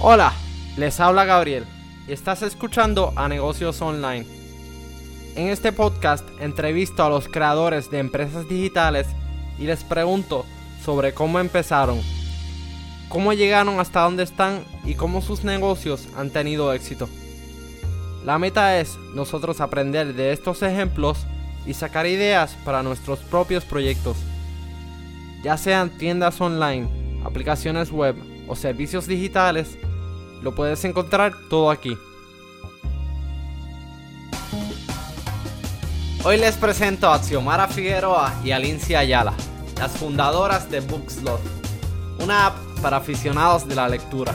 Hola, 0.00 0.32
les 0.76 1.00
habla 1.00 1.24
Gabriel 1.24 1.64
y 2.06 2.12
estás 2.12 2.42
escuchando 2.42 3.12
a 3.16 3.28
Negocios 3.28 3.82
Online. 3.82 4.24
En 5.34 5.48
este 5.48 5.72
podcast 5.72 6.24
entrevisto 6.38 7.02
a 7.02 7.08
los 7.08 7.26
creadores 7.26 7.90
de 7.90 7.98
empresas 7.98 8.48
digitales 8.48 9.08
y 9.58 9.64
les 9.64 9.82
pregunto 9.82 10.46
sobre 10.84 11.14
cómo 11.14 11.40
empezaron, 11.40 12.00
cómo 13.08 13.32
llegaron 13.32 13.80
hasta 13.80 14.02
donde 14.02 14.22
están 14.22 14.62
y 14.84 14.94
cómo 14.94 15.20
sus 15.20 15.42
negocios 15.42 16.06
han 16.16 16.30
tenido 16.30 16.72
éxito. 16.72 17.08
La 18.24 18.38
meta 18.38 18.78
es 18.78 18.96
nosotros 19.16 19.60
aprender 19.60 20.14
de 20.14 20.30
estos 20.32 20.62
ejemplos 20.62 21.26
y 21.66 21.74
sacar 21.74 22.06
ideas 22.06 22.56
para 22.64 22.84
nuestros 22.84 23.18
propios 23.18 23.64
proyectos, 23.64 24.16
ya 25.42 25.56
sean 25.56 25.90
tiendas 25.90 26.40
online, 26.40 26.88
aplicaciones 27.24 27.90
web 27.90 28.14
o 28.46 28.54
servicios 28.54 29.08
digitales, 29.08 29.76
lo 30.42 30.54
puedes 30.54 30.84
encontrar 30.84 31.34
todo 31.48 31.70
aquí. 31.70 31.96
Hoy 36.24 36.36
les 36.36 36.56
presento 36.56 37.08
a 37.08 37.22
Xiomara 37.22 37.68
Figueroa 37.68 38.34
y 38.44 38.50
a 38.50 38.58
Lindsay 38.58 38.96
Ayala, 38.96 39.32
las 39.78 39.92
fundadoras 39.92 40.70
de 40.70 40.80
Bookslot, 40.80 41.40
una 42.18 42.46
app 42.46 42.56
para 42.82 42.98
aficionados 42.98 43.66
de 43.66 43.74
la 43.74 43.88
lectura. 43.88 44.34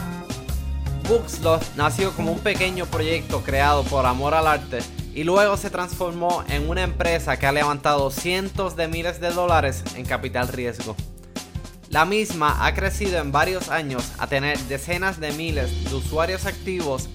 Bookslot 1.08 1.62
nació 1.76 2.12
como 2.12 2.32
un 2.32 2.38
pequeño 2.38 2.86
proyecto 2.86 3.42
creado 3.42 3.84
por 3.84 4.06
amor 4.06 4.34
al 4.34 4.46
arte 4.46 4.78
y 5.14 5.22
luego 5.24 5.56
se 5.56 5.70
transformó 5.70 6.42
en 6.48 6.68
una 6.68 6.82
empresa 6.82 7.38
que 7.38 7.46
ha 7.46 7.52
levantado 7.52 8.10
cientos 8.10 8.74
de 8.74 8.88
miles 8.88 9.20
de 9.20 9.30
dólares 9.30 9.84
en 9.94 10.06
capital 10.06 10.48
riesgo. 10.48 10.96
La 11.94 12.04
misma 12.04 12.66
ha 12.66 12.74
crecido 12.74 13.20
en 13.20 13.30
varios 13.30 13.68
años 13.68 14.02
a 14.18 14.26
tener 14.26 14.58
decenas 14.62 15.20
de 15.20 15.30
miles 15.30 15.88
de 15.88 15.94
usuarios 15.94 16.44
activos 16.44 17.08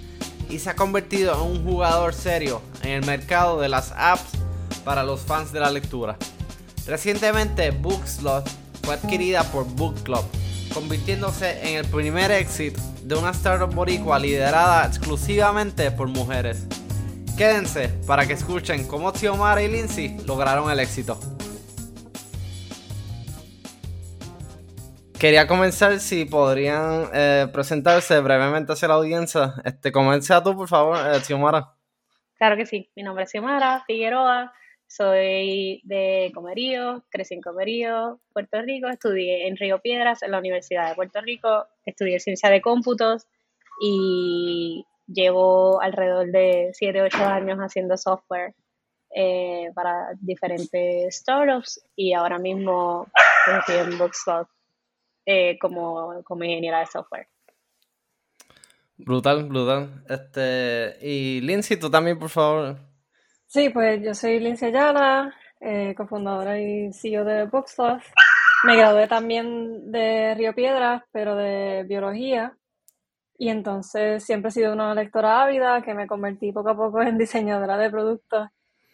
y 0.49 0.59
se 0.59 0.69
ha 0.69 0.77
convertido 0.77 1.33
en 1.33 1.51
un 1.51 1.65
jugador 1.65 2.13
serio 2.13 2.61
en 2.81 2.91
el 2.91 3.05
mercado 3.05 3.59
de 3.59 3.67
las 3.67 3.91
apps 3.97 4.37
para 4.85 5.03
los 5.03 5.19
fans 5.19 5.51
de 5.51 5.59
la 5.59 5.69
lectura. 5.69 6.15
Recientemente 6.87 7.71
Bookslot 7.71 8.49
fue 8.81 8.93
adquirida 8.93 9.43
por 9.51 9.65
Book 9.65 10.01
Club, 10.03 10.23
convirtiéndose 10.73 11.59
en 11.61 11.75
el 11.75 11.85
primer 11.85 12.31
éxito 12.31 12.79
de 13.03 13.15
una 13.15 13.31
startup 13.31 13.75
boricua 13.75 14.17
liderada 14.17 14.87
exclusivamente 14.87 15.91
por 15.91 16.07
mujeres. 16.07 16.63
Quédense 17.37 17.89
para 18.07 18.25
que 18.25 18.31
escuchen 18.31 18.87
cómo 18.87 19.11
Xiomara 19.11 19.61
y 19.61 19.67
Lindsay 19.67 20.17
lograron 20.25 20.71
el 20.71 20.79
éxito. 20.79 21.19
Quería 25.19 25.47
comenzar 25.47 25.99
si 25.99 26.23
podrían 26.23 27.09
eh, 27.13 27.45
presentarse 27.51 28.21
brevemente 28.21 28.71
hacia 28.71 28.87
la 28.87 28.93
audiencia. 28.93 29.55
Este, 29.65 29.91
comienza 29.91 30.41
tú, 30.41 30.55
por 30.55 30.69
favor, 30.69 30.95
eh, 30.95 31.19
Xiomara. 31.19 31.73
Claro 32.37 32.55
que 32.55 32.65
sí. 32.65 32.89
Mi 32.95 33.03
nombre 33.03 33.25
es 33.25 33.31
Xiomara 33.31 33.83
Figueroa. 33.85 34.53
Soy 34.87 35.81
de 35.83 36.31
Comerío, 36.33 37.03
crecí 37.09 37.33
en 37.33 37.41
Comerío, 37.41 38.21
Puerto 38.31 38.61
Rico. 38.61 38.87
Estudié 38.87 39.49
en 39.49 39.57
Río 39.57 39.79
Piedras, 39.79 40.23
en 40.23 40.31
la 40.31 40.39
Universidad 40.39 40.87
de 40.87 40.95
Puerto 40.95 41.19
Rico. 41.19 41.65
Estudié 41.85 42.21
ciencia 42.21 42.49
de 42.49 42.61
cómputos 42.61 43.27
y 43.81 44.85
llevo 45.05 45.81
alrededor 45.81 46.31
de 46.31 46.69
7, 46.71 47.01
8 47.01 47.25
años 47.25 47.59
haciendo 47.59 47.97
software 47.97 48.55
eh, 49.13 49.69
para 49.75 50.11
diferentes 50.21 51.17
startups 51.17 51.83
y 51.97 52.13
ahora 52.13 52.39
mismo 52.39 53.07
estoy 53.59 53.75
en 53.75 53.97
Bookslot 53.97 54.47
eh, 55.25 55.57
como, 55.59 56.23
como 56.23 56.43
ingeniera 56.43 56.79
de 56.79 56.85
software. 56.87 57.27
Brutal, 58.97 59.45
brutal. 59.45 60.03
Este, 60.09 60.97
y 61.01 61.39
Lindsay, 61.41 61.77
tú 61.77 61.89
también, 61.89 62.19
por 62.19 62.29
favor. 62.29 62.77
Sí, 63.47 63.69
pues 63.69 64.03
yo 64.03 64.13
soy 64.13 64.39
Lindsay 64.39 64.69
Ayala, 64.69 65.33
eh, 65.61 65.95
cofundadora 65.95 66.59
y 66.59 66.91
CEO 66.93 67.23
de 67.23 67.45
Bookslot. 67.45 68.01
Me 68.65 68.75
gradué 68.75 69.07
también 69.07 69.89
de 69.91 70.35
Río 70.35 70.53
Piedras, 70.53 71.01
pero 71.11 71.35
de 71.35 71.85
biología. 71.87 72.57
Y 73.37 73.47
entonces 73.49 74.23
siempre 74.25 74.49
he 74.49 74.51
sido 74.51 74.73
una 74.73 74.93
lectora 74.93 75.43
ávida 75.43 75.81
que 75.81 75.93
me 75.93 76.05
convertí 76.05 76.51
poco 76.51 76.69
a 76.69 76.75
poco 76.75 77.01
en 77.01 77.17
diseñadora 77.17 77.77
de 77.77 77.89
productos. 77.89 78.49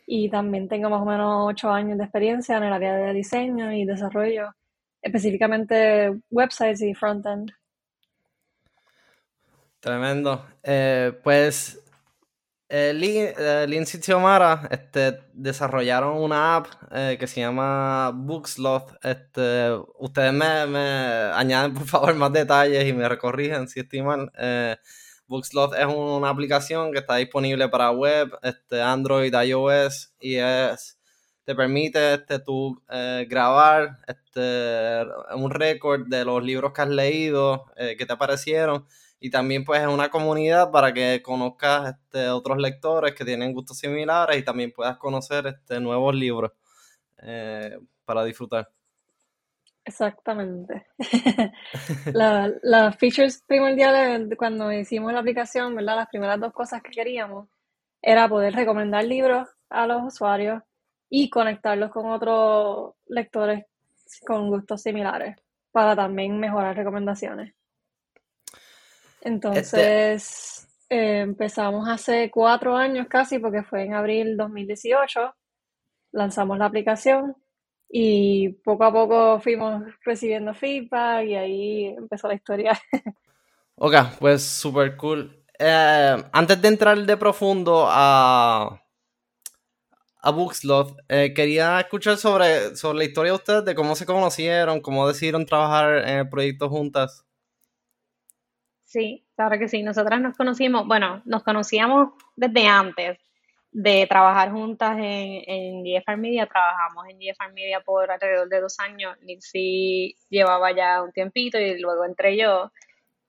Y 0.05 0.29
también 0.29 0.67
tengo 0.69 0.89
más 0.89 1.01
o 1.01 1.05
menos 1.05 1.47
ocho 1.47 1.71
años 1.71 1.97
de 1.97 2.03
experiencia 2.03 2.57
en 2.57 2.63
el 2.63 2.73
área 2.73 2.95
de 2.95 3.13
diseño 3.13 3.73
y 3.73 3.85
desarrollo 3.85 4.53
específicamente 5.05 6.19
websites 6.31 6.81
y 6.81 6.93
frontend. 6.93 7.51
Tremendo. 9.79 10.43
Eh, 10.63 11.13
pues 11.23 11.79
eh, 12.67 12.91
eh 13.37 13.65
Lindsay 13.67 14.01
este, 14.71 15.19
desarrollaron 15.31 16.17
una 16.17 16.55
app 16.55 16.67
eh, 16.91 17.17
que 17.19 17.27
se 17.27 17.41
llama 17.41 18.11
Bookslot. 18.15 18.97
Este, 19.03 19.69
ustedes 19.99 20.33
me, 20.33 20.65
me, 20.65 20.79
añaden 21.33 21.75
por 21.75 21.85
favor 21.85 22.15
más 22.15 22.33
detalles 22.33 22.83
y 22.87 22.93
me 22.93 23.07
recorrigen 23.07 23.67
si 23.67 23.81
estoy 23.81 24.01
mal. 24.01 24.31
Bookslot 25.27 25.75
es 25.75 25.85
una 25.85 26.29
aplicación 26.29 26.91
que 26.91 26.99
está 26.99 27.17
disponible 27.17 27.69
para 27.69 27.91
web, 27.91 28.35
este, 28.41 28.81
Android, 28.81 29.33
iOS 29.33 30.13
y 30.19 30.35
es 30.37 30.97
te 31.45 31.55
permite 31.55 32.15
este, 32.15 32.39
tú 32.39 32.81
eh, 32.89 33.25
grabar 33.29 33.99
este, 34.07 35.03
un 35.35 35.51
récord 35.51 36.07
de 36.07 36.25
los 36.25 36.43
libros 36.43 36.73
que 36.73 36.81
has 36.81 36.89
leído, 36.89 37.65
eh, 37.77 37.95
que 37.95 38.05
te 38.05 38.13
aparecieron, 38.13 38.85
y 39.19 39.29
también 39.29 39.63
pues 39.63 39.81
es 39.81 39.87
una 39.87 40.09
comunidad 40.09 40.71
para 40.71 40.91
que 40.91 41.21
conozcas 41.23 41.93
este, 41.93 42.29
otros 42.29 42.57
lectores 42.57 43.13
que 43.13 43.23
tienen 43.23 43.53
gustos 43.53 43.77
similares 43.77 44.37
y 44.37 44.43
también 44.43 44.71
puedas 44.71 44.97
conocer 44.97 45.47
este, 45.47 45.79
nuevos 45.79 46.15
libros 46.15 46.51
eh, 47.19 47.77
para 48.05 48.23
disfrutar. 48.23 48.69
Exactamente. 49.85 50.87
Las 52.13 52.97
features 52.97 53.43
primordiales 53.45 54.35
cuando 54.35 54.71
hicimos 54.71 55.13
la 55.13 55.19
aplicación, 55.19 55.75
¿verdad? 55.75 55.97
Las 55.97 56.07
primeras 56.07 56.39
dos 56.39 56.53
cosas 56.53 56.81
que 56.81 56.89
queríamos 56.89 57.47
era 58.01 58.27
poder 58.27 58.55
recomendar 58.55 59.05
libros 59.05 59.47
a 59.69 59.85
los 59.85 60.03
usuarios 60.03 60.63
y 61.09 61.29
conectarlos 61.29 61.91
con 61.91 62.11
otros 62.11 62.93
lectores 63.07 63.65
con 64.25 64.49
gustos 64.49 64.81
similares 64.81 65.35
para 65.71 65.95
también 65.95 66.39
mejorar 66.39 66.75
recomendaciones. 66.75 67.53
Entonces, 69.21 70.67
eh, 70.89 71.21
empezamos 71.21 71.89
hace 71.89 72.29
cuatro 72.29 72.77
años 72.77 73.07
casi, 73.09 73.39
porque 73.39 73.63
fue 73.63 73.83
en 73.83 73.93
abril 73.93 74.37
2018, 74.37 75.33
lanzamos 76.11 76.57
la 76.57 76.65
aplicación 76.65 77.35
y 77.89 78.49
poco 78.63 78.83
a 78.83 78.93
poco 78.93 79.39
fuimos 79.39 79.83
recibiendo 80.03 80.53
feedback 80.53 81.25
y 81.25 81.35
ahí 81.35 81.85
empezó 81.85 82.27
la 82.27 82.35
historia. 82.35 82.79
Ok, 83.77 83.93
pues 84.19 84.41
súper 84.41 84.95
cool. 84.95 85.43
Eh, 85.59 86.23
antes 86.31 86.61
de 86.61 86.67
entrar 86.69 86.97
de 86.97 87.17
profundo 87.17 87.85
a, 87.89 88.81
a 90.25 90.31
Bookslot. 90.31 90.97
Eh, 91.07 91.33
quería 91.35 91.79
escuchar 91.79 92.17
sobre, 92.17 92.75
sobre 92.75 92.97
la 92.97 93.03
historia 93.03 93.31
de 93.31 93.37
ustedes, 93.37 93.63
de 93.63 93.75
cómo 93.75 93.95
se 93.95 94.07
conocieron, 94.07 94.81
cómo 94.81 95.07
decidieron 95.07 95.45
trabajar 95.45 95.97
en 96.09 96.17
el 96.17 96.29
proyecto 96.29 96.67
juntas. 96.67 97.23
Sí, 98.85 99.23
claro 99.35 99.59
que 99.59 99.67
sí. 99.67 99.83
Nosotras 99.83 100.19
nos 100.19 100.35
conocimos, 100.35 100.87
bueno, 100.87 101.21
nos 101.25 101.43
conocíamos 101.43 102.09
desde 102.35 102.65
antes 102.65 103.19
de 103.71 104.07
trabajar 104.07 104.51
juntas 104.51 104.97
en, 104.97 105.43
en 105.45 105.83
GFR 105.83 106.17
Media. 106.17 106.47
Trabajamos 106.47 107.05
en 107.07 107.19
GFR 107.19 107.53
Media 107.53 107.81
por 107.81 108.09
alrededor 108.09 108.49
de 108.49 108.61
dos 108.61 108.79
años. 108.79 109.15
Lindsay 109.21 110.15
llevaba 110.29 110.75
ya 110.75 111.03
un 111.03 111.11
tiempito 111.11 111.59
y 111.59 111.79
luego 111.79 112.03
entré 112.03 112.35
yo. 112.35 112.71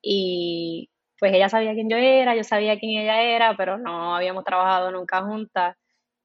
Y 0.01 0.89
pues 1.19 1.35
ella 1.35 1.51
sabía 1.51 1.75
quién 1.75 1.91
yo 1.91 1.99
era, 1.99 2.35
yo 2.35 2.45
sabía 2.45 2.79
quién 2.79 3.03
ella 3.03 3.21
era, 3.21 3.55
pero 3.55 3.77
no 3.77 4.17
habíamos 4.17 4.45
trabajado 4.45 4.91
nunca 4.91 5.21
juntas 5.23 5.77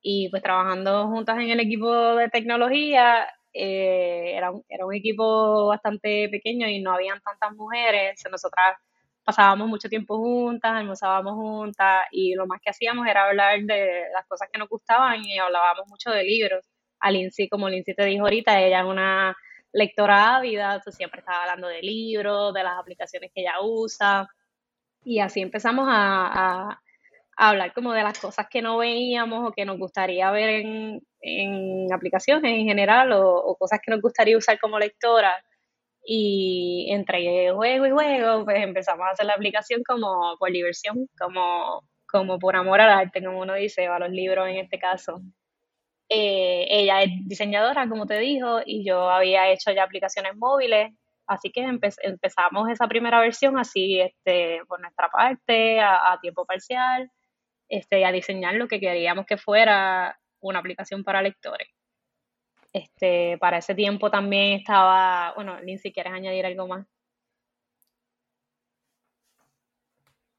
y 0.01 0.29
pues 0.29 0.41
trabajando 0.41 1.07
juntas 1.07 1.37
en 1.37 1.49
el 1.49 1.59
equipo 1.59 2.15
de 2.15 2.29
tecnología, 2.29 3.27
eh, 3.53 4.33
era, 4.35 4.51
un, 4.51 4.63
era 4.69 4.85
un 4.85 4.93
equipo 4.93 5.67
bastante 5.67 6.29
pequeño 6.29 6.67
y 6.67 6.81
no 6.81 6.93
habían 6.93 7.21
tantas 7.21 7.53
mujeres, 7.55 8.21
nosotras 8.31 8.77
pasábamos 9.23 9.67
mucho 9.67 9.89
tiempo 9.89 10.17
juntas, 10.17 10.71
almorzábamos 10.71 11.33
juntas 11.35 12.05
y 12.11 12.33
lo 12.33 12.47
más 12.47 12.59
que 12.61 12.71
hacíamos 12.71 13.07
era 13.07 13.25
hablar 13.27 13.61
de 13.61 14.05
las 14.13 14.25
cosas 14.27 14.49
que 14.51 14.57
nos 14.57 14.69
gustaban 14.69 15.23
y 15.23 15.37
hablábamos 15.37 15.87
mucho 15.87 16.11
de 16.11 16.23
libros. 16.23 16.65
A 16.99 17.11
Lindsay, 17.11 17.49
como 17.49 17.69
Lindsay 17.69 17.95
te 17.95 18.05
dijo 18.05 18.25
ahorita, 18.25 18.59
ella 18.61 18.81
es 18.81 18.85
una 18.85 19.35
lectora 19.73 20.37
ávida, 20.37 20.81
siempre 20.91 21.19
estaba 21.19 21.43
hablando 21.43 21.67
de 21.67 21.81
libros, 21.81 22.53
de 22.53 22.63
las 22.63 22.77
aplicaciones 22.79 23.31
que 23.33 23.41
ella 23.41 23.61
usa 23.61 24.27
y 25.03 25.19
así 25.19 25.41
empezamos 25.41 25.87
a 25.89 26.79
hablar 27.49 27.73
como 27.73 27.93
de 27.93 28.03
las 28.03 28.19
cosas 28.19 28.47
que 28.49 28.61
no 28.61 28.77
veíamos 28.77 29.47
o 29.49 29.51
que 29.51 29.65
nos 29.65 29.77
gustaría 29.79 30.29
ver 30.31 30.49
en, 30.61 31.01
en 31.21 31.91
aplicaciones 31.93 32.53
en 32.53 32.65
general 32.65 33.11
o, 33.13 33.55
cosas 33.59 33.79
que 33.83 33.91
nos 33.91 34.01
gustaría 34.01 34.37
usar 34.37 34.59
como 34.59 34.79
lectora. 34.79 35.33
y 36.05 36.87
entre 36.91 37.51
juego 37.53 37.85
y 37.87 37.91
juego, 37.91 38.45
pues 38.45 38.63
empezamos 38.63 39.07
a 39.07 39.11
hacer 39.11 39.25
la 39.27 39.33
aplicación 39.33 39.83
como 39.83 40.37
por 40.39 40.51
diversión, 40.51 41.07
como, 41.19 41.83
como 42.07 42.39
por 42.39 42.55
amor 42.55 42.81
al 42.81 42.89
arte, 42.91 43.23
como 43.23 43.39
uno 43.41 43.55
dice, 43.55 43.87
a 43.87 43.99
los 43.99 44.09
libros 44.11 44.47
en 44.49 44.57
este 44.57 44.79
caso. 44.79 45.21
Eh, 46.09 46.67
ella 46.69 47.03
es 47.03 47.11
diseñadora, 47.25 47.87
como 47.89 48.05
te 48.05 48.19
dijo, 48.19 48.59
y 48.65 48.85
yo 48.85 49.09
había 49.09 49.49
hecho 49.51 49.71
ya 49.71 49.83
aplicaciones 49.83 50.35
móviles, 50.35 50.91
así 51.27 51.51
que 51.51 51.63
empezamos 51.63 52.69
esa 52.69 52.87
primera 52.87 53.19
versión 53.21 53.57
así, 53.57 54.01
este, 54.01 54.61
por 54.67 54.81
nuestra 54.81 55.09
parte, 55.09 55.79
a, 55.79 56.19
tiempo 56.21 56.45
parcial, 56.45 57.09
este, 57.71 58.05
a 58.05 58.11
diseñar 58.11 58.55
lo 58.55 58.67
que 58.67 58.81
queríamos 58.81 59.25
que 59.25 59.37
fuera 59.37 60.19
una 60.41 60.59
aplicación 60.59 61.03
para 61.05 61.21
lectores. 61.21 61.69
Este, 62.73 63.37
para 63.39 63.59
ese 63.59 63.75
tiempo 63.75 64.11
también 64.11 64.59
estaba, 64.59 65.33
bueno, 65.35 65.59
Lindsay, 65.61 65.93
¿quieres 65.93 66.13
añadir 66.13 66.45
algo 66.45 66.67
más? 66.67 66.85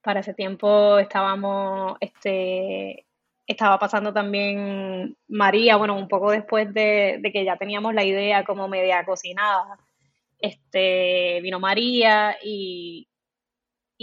Para 0.03 0.21
ese 0.21 0.35
tiempo 0.35 0.99
estábamos, 0.99 1.97
este, 2.01 3.07
estaba 3.47 3.79
pasando 3.79 4.13
también 4.13 5.17
María, 5.29 5.77
bueno, 5.77 5.97
un 5.97 6.09
poco 6.09 6.31
después 6.33 6.73
de, 6.75 7.21
que 7.33 7.45
ya 7.45 7.57
teníamos 7.57 7.95
la 7.95 8.05
idea 8.05 8.45
como 8.45 8.69
media 8.69 9.05
cocinada, 9.07 9.79
este, 10.39 11.41
vino 11.41 11.61
María 11.61 12.37
y, 12.43 13.09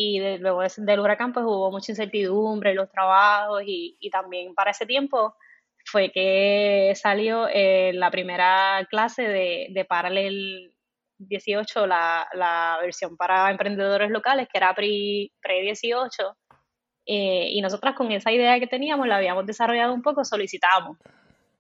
y 0.02 0.38
luego 0.38 0.62
del 0.78 1.00
huracán 1.02 1.34
pues 1.34 1.46
hubo 1.46 1.72
mucha 1.72 1.92
incertidumbre 1.92 2.70
en 2.70 2.78
los 2.78 2.90
trabajos 2.90 3.64
y, 3.66 4.10
también 4.10 4.56
para 4.56 4.72
ese 4.72 4.86
tiempo 4.86 5.36
fue 5.84 6.10
que 6.10 6.94
salió 6.96 7.50
eh, 7.50 7.92
la 7.94 8.10
primera 8.10 8.88
clase 8.90 9.24
de, 9.24 9.68
de 9.72 9.84
Paralel 9.84 10.74
18, 11.18 11.86
la, 11.86 12.26
la, 12.32 12.78
versión 12.82 13.18
para 13.18 13.52
emprendedores 13.52 14.10
locales, 14.10 14.48
que 14.50 14.58
era 14.58 14.74
pre-18. 14.74 16.10
Eh, 17.06 17.50
y 17.52 17.62
nosotras 17.62 17.94
con 17.96 18.10
esa 18.14 18.32
idea 18.32 18.58
que 18.58 18.68
teníamos, 18.68 19.06
la 19.06 19.18
habíamos 19.18 19.46
desarrollado 19.46 19.94
un 19.94 20.02
poco, 20.02 20.24
solicitamos. 20.24 20.98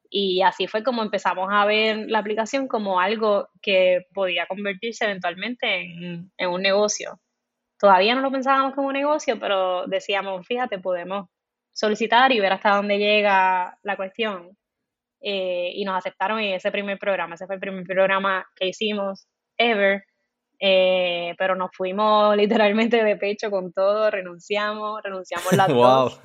Y 0.09 0.44
así 0.44 0.68
fue 0.68 0.81
como 0.81 1.03
empezamos 1.03 1.50
a 1.51 1.65
ver 1.65 2.06
la 2.07 2.19
aplicación 2.19 2.69
como 2.69 3.01
algo 3.01 3.50
que 3.62 4.06
podía 4.13 4.45
convertirse 4.47 5.03
eventualmente 5.03 5.81
en, 5.81 6.31
en 6.38 6.50
un 6.50 6.62
negocio. 6.62 7.19
Todavía 7.79 8.13
no 8.13 8.21
lo 8.21 8.31
pensábamos 8.31 8.75
como 8.75 8.87
un 8.87 8.93
negocio, 8.93 9.39
pero 9.39 9.87
decíamos, 9.87 10.45
fíjate, 10.45 10.79
podemos 10.79 11.29
solicitar 11.71 12.31
y 12.31 12.39
ver 12.39 12.51
hasta 12.51 12.75
dónde 12.75 12.97
llega 12.97 13.77
la 13.83 13.95
cuestión. 13.95 14.57
Eh, 15.21 15.71
y 15.75 15.85
nos 15.85 15.97
aceptaron 15.97 16.39
en 16.39 16.55
ese 16.55 16.71
primer 16.71 16.99
programa. 16.99 17.35
Ese 17.35 17.45
fue 17.45 17.55
el 17.55 17.61
primer 17.61 17.85
programa 17.85 18.45
que 18.55 18.67
hicimos 18.67 19.27
ever. 19.57 20.03
Eh, 20.61 21.35
pero 21.37 21.55
nos 21.55 21.71
fuimos 21.73 22.35
literalmente 22.37 23.01
de 23.01 23.15
pecho 23.15 23.49
con 23.49 23.71
todo, 23.71 24.11
renunciamos, 24.11 25.01
renunciamos 25.01 25.53
las 25.53 25.67
dos. 25.69 26.19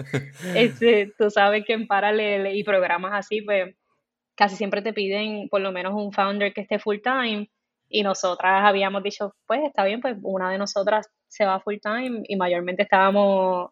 Este, 0.56 1.12
tú 1.16 1.30
sabes 1.30 1.64
que 1.64 1.74
en 1.74 1.86
paralelo 1.86 2.50
y 2.50 2.64
programas 2.64 3.12
así, 3.14 3.42
pues 3.42 3.76
casi 4.34 4.56
siempre 4.56 4.82
te 4.82 4.92
piden 4.92 5.48
por 5.48 5.60
lo 5.60 5.70
menos 5.70 5.94
un 5.94 6.12
founder 6.12 6.52
que 6.52 6.62
esté 6.62 6.80
full 6.80 6.98
time 7.00 7.48
y 7.88 8.02
nosotras 8.02 8.64
habíamos 8.64 9.04
dicho, 9.04 9.36
pues 9.46 9.60
está 9.64 9.84
bien, 9.84 10.00
pues 10.00 10.16
una 10.22 10.50
de 10.50 10.58
nosotras 10.58 11.08
se 11.34 11.44
va 11.44 11.60
full 11.60 11.76
time 11.82 12.22
y 12.28 12.36
mayormente 12.36 12.84
estábamos 12.84 13.70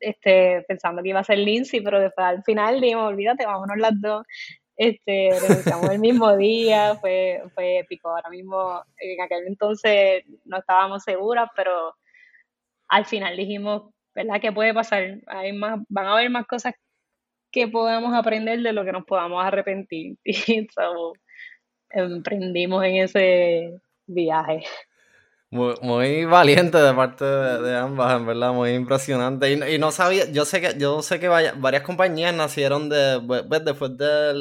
este, 0.00 0.64
pensando 0.66 1.02
que 1.02 1.10
iba 1.10 1.20
a 1.20 1.24
ser 1.24 1.38
Lindsay, 1.38 1.80
pero 1.80 2.00
después 2.00 2.26
al 2.26 2.42
final 2.42 2.80
dijimos, 2.80 3.06
olvídate, 3.06 3.46
vámonos 3.46 3.76
las 3.78 4.00
dos. 4.00 4.26
Este, 4.76 5.30
renunciamos 5.40 5.88
el 5.90 6.00
mismo 6.00 6.36
día, 6.36 6.96
fue, 6.96 7.42
fue 7.54 7.78
épico. 7.78 8.08
Ahora 8.10 8.28
mismo, 8.28 8.82
en 8.98 9.20
aquel 9.22 9.46
entonces 9.46 10.24
no 10.44 10.58
estábamos 10.58 11.04
seguras, 11.04 11.48
pero 11.54 11.94
al 12.88 13.06
final 13.06 13.36
dijimos, 13.36 13.90
¿verdad? 14.14 14.40
¿Qué 14.40 14.50
puede 14.50 14.74
pasar? 14.74 15.20
Hay 15.28 15.52
más, 15.52 15.80
van 15.88 16.06
a 16.06 16.14
haber 16.14 16.28
más 16.30 16.46
cosas 16.46 16.74
que 17.52 17.68
podamos 17.68 18.14
aprender 18.14 18.60
de 18.62 18.72
lo 18.72 18.84
que 18.84 18.92
nos 18.92 19.04
podamos 19.04 19.44
arrepentir. 19.44 20.16
Y 20.24 20.66
so, 20.74 21.12
emprendimos 21.90 22.84
en 22.84 22.96
ese 22.96 23.80
viaje. 24.06 24.64
Muy, 25.50 26.24
valiente 26.24 26.76
de 26.76 26.92
parte 26.92 27.24
de, 27.24 27.76
ambas, 27.76 28.20
en 28.20 28.26
verdad, 28.26 28.52
muy 28.52 28.70
impresionante. 28.70 29.52
Y, 29.52 29.78
no 29.78 29.92
sabía, 29.92 30.30
yo 30.30 30.44
sé 30.44 30.60
que, 30.60 30.76
yo 30.76 31.02
sé 31.02 31.20
que 31.20 31.28
varias 31.28 31.82
compañías 31.84 32.34
nacieron 32.34 32.88
de, 32.88 33.22
pues, 33.24 33.44
pues, 33.48 33.64
después 33.64 33.96
de, 33.96 34.32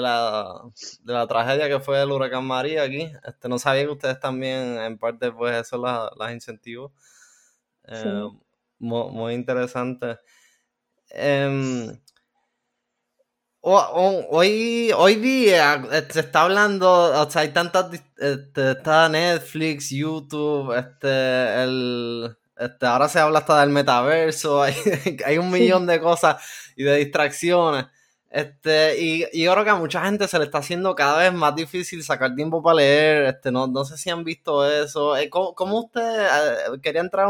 la, 0.00 0.62
de 1.02 1.12
la 1.12 1.26
tragedia 1.26 1.68
que 1.68 1.80
fue 1.80 2.00
el 2.00 2.12
huracán 2.12 2.46
María 2.46 2.84
aquí. 2.84 3.10
Este, 3.26 3.48
no 3.48 3.58
sabía 3.58 3.82
que 3.82 3.90
ustedes 3.90 4.20
también, 4.20 4.78
en 4.78 4.98
parte, 4.98 5.32
pues 5.32 5.56
eso 5.66 5.78
las, 5.78 6.10
las 6.16 6.32
incentivos. 6.32 6.92
Eh, 7.88 8.28
muy, 8.78 9.34
interesante. 9.34 10.18
Em, 11.10 11.98
Hoy, 13.64 14.90
hoy 14.96 15.14
día 15.16 15.84
se 15.88 15.98
este, 15.98 16.20
está 16.20 16.42
hablando, 16.42 16.90
o 16.90 17.30
sea, 17.30 17.42
hay 17.42 17.50
tantas, 17.50 17.92
este, 18.18 18.72
está 18.72 19.08
Netflix, 19.08 19.90
YouTube, 19.90 20.76
este, 20.76 21.62
el, 21.62 22.36
este, 22.56 22.86
ahora 22.86 23.08
se 23.08 23.20
habla 23.20 23.38
hasta 23.38 23.60
del 23.60 23.70
metaverso, 23.70 24.62
hay, 24.64 24.74
hay 25.24 25.38
un 25.38 25.48
millón 25.52 25.86
de 25.86 26.00
cosas 26.00 26.42
y 26.74 26.82
de 26.82 26.96
distracciones. 26.96 27.86
Este, 28.30 28.98
y, 29.00 29.26
y 29.32 29.44
yo 29.44 29.52
creo 29.52 29.64
que 29.64 29.70
a 29.70 29.76
mucha 29.76 30.04
gente 30.04 30.26
se 30.26 30.38
le 30.38 30.46
está 30.46 30.58
haciendo 30.58 30.94
cada 30.96 31.18
vez 31.18 31.32
más 31.32 31.54
difícil 31.54 32.02
sacar 32.02 32.34
tiempo 32.34 32.62
para 32.62 32.76
leer. 32.76 33.24
Este, 33.26 33.52
no, 33.52 33.66
no 33.68 33.84
sé 33.84 33.96
si 33.98 34.10
han 34.10 34.24
visto 34.24 34.66
eso. 34.66 35.16
Eh, 35.16 35.28
¿Cómo, 35.30 35.54
cómo 35.54 35.80
ustedes, 35.84 36.18
eh, 36.18 36.80
quería 36.82 37.02
entrar 37.02 37.28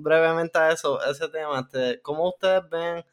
brevemente 0.00 0.58
a 0.58 0.72
eso, 0.72 1.02
ese 1.04 1.28
tema, 1.28 1.60
este, 1.60 2.02
¿cómo 2.02 2.28
ustedes 2.28 2.68
ven 2.68 3.04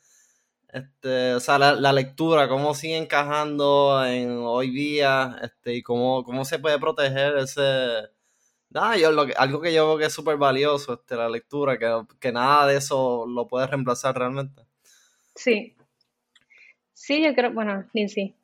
este, 0.71 1.33
o 1.33 1.39
sea, 1.39 1.57
la, 1.57 1.93
lectura, 1.93 2.47
cómo 2.47 2.73
sigue 2.75 2.97
encajando 2.97 4.05
en 4.05 4.31
hoy 4.43 4.69
día, 4.69 5.37
este, 5.41 5.75
y 5.75 5.83
cómo, 5.83 6.23
cómo 6.23 6.45
se 6.45 6.59
puede 6.59 6.79
proteger 6.79 7.37
ese, 7.37 8.09
yo 8.99 9.11
lo 9.11 9.25
que, 9.25 9.33
algo 9.33 9.61
que 9.61 9.73
yo 9.73 9.87
veo 9.87 9.97
que 9.97 10.05
es 10.05 10.13
súper 10.13 10.37
valioso, 10.37 10.93
este, 10.93 11.15
la 11.15 11.27
lectura, 11.29 11.77
que, 11.79 12.03
que 12.19 12.31
nada 12.31 12.67
de 12.67 12.77
eso 12.77 13.25
lo 13.27 13.47
puede 13.47 13.65
reemplazar 13.67 14.17
realmente. 14.17 14.63
Sí. 15.35 15.75
Sí, 16.93 17.23
yo 17.23 17.33
creo, 17.33 17.51
bueno, 17.51 17.85
sí. 17.93 18.35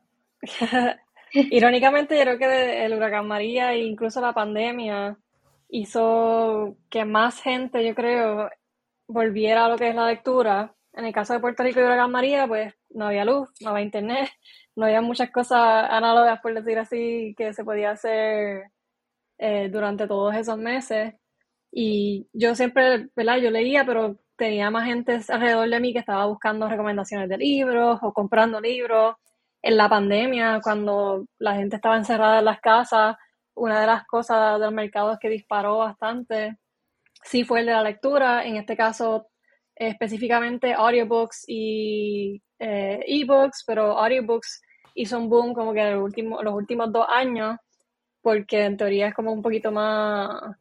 Irónicamente, 1.34 2.18
yo 2.18 2.24
creo 2.24 2.38
que 2.40 2.86
el 2.86 2.94
huracán 2.94 3.28
María 3.28 3.74
e 3.74 3.84
incluso 3.84 4.22
la 4.22 4.34
pandemia 4.34 5.18
hizo 5.70 6.76
que 6.90 7.06
más 7.06 7.42
gente, 7.42 7.86
yo 7.86 7.94
creo, 7.94 8.50
volviera 9.08 9.66
a 9.66 9.70
lo 9.70 9.78
que 9.78 9.90
es 9.90 9.96
la 9.96 10.08
lectura 10.08 10.74
en 10.96 11.06
el 11.06 11.14
caso 11.14 11.34
de 11.34 11.40
Puerto 11.40 11.64
Rico 11.64 11.80
y 11.80 11.84
Huracán 11.84 12.12
María, 12.12 12.48
pues 12.48 12.74
no 12.90 13.08
había 13.08 13.26
luz, 13.26 13.50
no 13.62 13.72
había 13.72 13.84
internet, 13.84 14.30
no 14.76 14.86
había 14.86 15.02
muchas 15.02 15.32
cosas 15.32 15.88
análogas, 15.90 16.40
por 16.42 16.54
decir 16.54 16.80
así, 16.80 17.36
que 17.38 17.54
se 17.54 17.64
podía 17.64 17.92
hacer 17.92 18.72
eh, 19.38 19.70
durante 19.70 20.08
todos 20.08 20.36
esos 20.36 20.58
meses. 20.58 21.14
Y 21.72 22.28
yo 22.34 22.56
siempre, 22.56 23.10
¿verdad? 23.16 23.38
Yo 23.38 23.52
leía, 23.52 23.86
pero 23.86 24.18
tenía 24.38 24.70
más 24.72 24.86
gente 24.86 25.20
alrededor 25.30 25.70
de 25.70 25.80
mí 25.80 25.94
que 25.94 26.00
estaba 26.00 26.26
buscando 26.26 26.70
recomendaciones 26.70 27.30
de 27.30 27.38
libros 27.38 28.00
o 28.02 28.14
comprando 28.14 28.62
libros. 28.62 29.16
En 29.62 29.78
la 29.78 29.90
pandemia, 29.90 30.60
cuando 30.64 31.26
la 31.40 31.56
gente 31.56 31.78
estaba 31.78 31.98
encerrada 31.98 32.40
en 32.40 32.46
las 32.46 32.62
casas, 32.62 33.16
una 33.56 33.82
de 33.82 33.88
las 33.88 34.06
cosas 34.06 34.60
del 34.60 34.72
mercado 34.72 35.18
que 35.20 35.30
disparó 35.30 35.80
bastante 35.80 36.58
sí 37.26 37.44
fue 37.44 37.62
el 37.62 37.66
de 37.66 37.74
la 37.74 37.84
lectura. 37.84 38.46
En 38.46 38.56
este 38.56 38.78
caso, 38.78 39.28
específicamente 39.76 40.74
audiobooks 40.74 41.46
y 41.48 42.42
eh, 42.60 43.04
ebooks, 43.06 43.64
pero 43.68 43.98
audiobooks 43.98 44.62
hizo 44.96 45.18
un 45.20 45.30
boom 45.30 45.54
como 45.54 45.74
que 45.74 45.82
en 45.82 45.98
último, 45.98 46.42
los 46.42 46.54
últimos 46.54 46.92
dos 46.92 47.06
años, 47.10 47.58
porque 48.22 48.64
en 48.64 48.78
teoría 48.78 49.08
es 49.08 49.14
como 49.14 49.32
un 49.32 49.42
poquito 49.42 49.72
más 49.72 50.56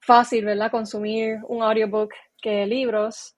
fácil, 0.00 0.44
¿verdad? 0.44 0.70
Consumir 0.70 1.38
un 1.48 1.62
audiobook 1.62 2.12
que 2.40 2.66
libros. 2.66 3.34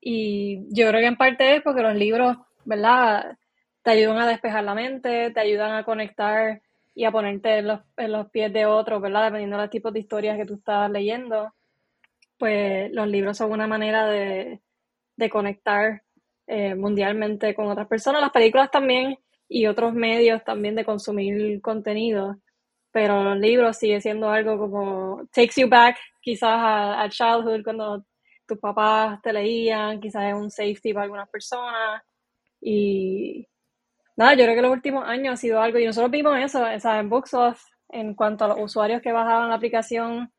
Y 0.00 0.66
yo 0.70 0.88
creo 0.88 1.00
que 1.00 1.06
en 1.06 1.16
parte 1.16 1.56
es 1.56 1.62
porque 1.62 1.82
los 1.82 1.94
libros, 1.94 2.36
¿verdad? 2.64 3.36
Te 3.82 3.90
ayudan 3.90 4.18
a 4.18 4.28
despejar 4.28 4.64
la 4.64 4.74
mente, 4.74 5.30
te 5.30 5.40
ayudan 5.40 5.72
a 5.72 5.84
conectar 5.84 6.62
y 6.94 7.04
a 7.04 7.10
ponerte 7.10 7.58
en 7.58 7.68
los, 7.68 7.80
en 7.96 8.12
los 8.12 8.30
pies 8.30 8.52
de 8.52 8.66
otros, 8.66 9.00
¿verdad? 9.00 9.24
Dependiendo 9.24 9.56
de 9.56 9.62
los 9.62 9.70
tipos 9.70 9.92
de 9.92 10.00
historias 10.00 10.36
que 10.36 10.46
tú 10.46 10.54
estás 10.54 10.90
leyendo 10.90 11.52
pues 12.38 12.90
los 12.92 13.08
libros 13.08 13.36
son 13.36 13.52
una 13.52 13.66
manera 13.66 14.06
de, 14.06 14.60
conectar 15.30 16.02
eh, 16.46 16.74
mundialmente 16.74 17.54
con 17.54 17.66
otras 17.66 17.88
personas, 17.88 18.20
las 18.20 18.30
películas 18.30 18.70
también 18.70 19.18
y 19.48 19.66
otros 19.66 19.92
medios 19.92 20.44
también 20.44 20.76
de 20.76 20.84
consumir 20.84 21.60
contenido, 21.60 22.36
pero 22.92 23.22
los 23.24 23.38
libros 23.38 23.76
sigue 23.76 24.00
siendo 24.00 24.30
algo 24.30 24.58
como 24.58 25.26
takes 25.32 25.60
you 25.60 25.68
back 25.68 25.96
quizás 26.20 26.58
a, 26.60 27.08
childhood 27.08 27.64
cuando 27.64 28.04
tus 28.46 28.58
papás 28.58 29.20
te 29.22 29.32
leían, 29.32 30.00
quizás 30.00 30.24
es 30.24 30.34
un 30.34 30.50
safety 30.50 30.92
para 30.92 31.04
algunas 31.04 31.28
personas. 31.28 32.02
Y 32.60 33.46
nada, 34.16 34.34
yo 34.34 34.44
creo 34.44 34.56
que 34.56 34.62
los 34.62 34.72
últimos 34.72 35.04
años 35.06 35.34
ha 35.34 35.36
sido 35.36 35.60
algo 35.60 35.78
y 35.78 35.86
nosotros 35.86 36.10
vimos 36.10 36.36
eso, 36.38 36.64
sea, 36.80 36.98
en 36.98 37.08
Books 37.08 37.36
en 37.90 38.14
cuanto 38.14 38.44
a 38.44 38.48
los 38.48 38.58
usuarios 38.60 39.00
que 39.00 39.12
bajaban 39.12 39.48
la 39.48 39.54
aplicación, 39.54 40.30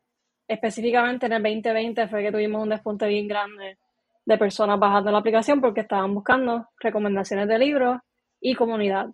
específicamente 0.50 1.28
en 1.28 1.34
el 1.34 1.44
2020 1.44 2.08
fue 2.08 2.24
que 2.24 2.32
tuvimos 2.32 2.64
un 2.64 2.70
despunte 2.70 3.08
bien 3.08 3.28
grande 3.28 3.78
de 4.26 4.38
personas 4.38 4.80
bajando 4.80 5.12
la 5.12 5.20
aplicación 5.20 5.62
porque 5.62 5.82
estaban 5.82 6.14
buscando 6.14 6.68
recomendaciones 6.80 7.48
de 7.48 7.60
libros 7.60 8.00
y 8.42 8.56
comunidad. 8.56 9.08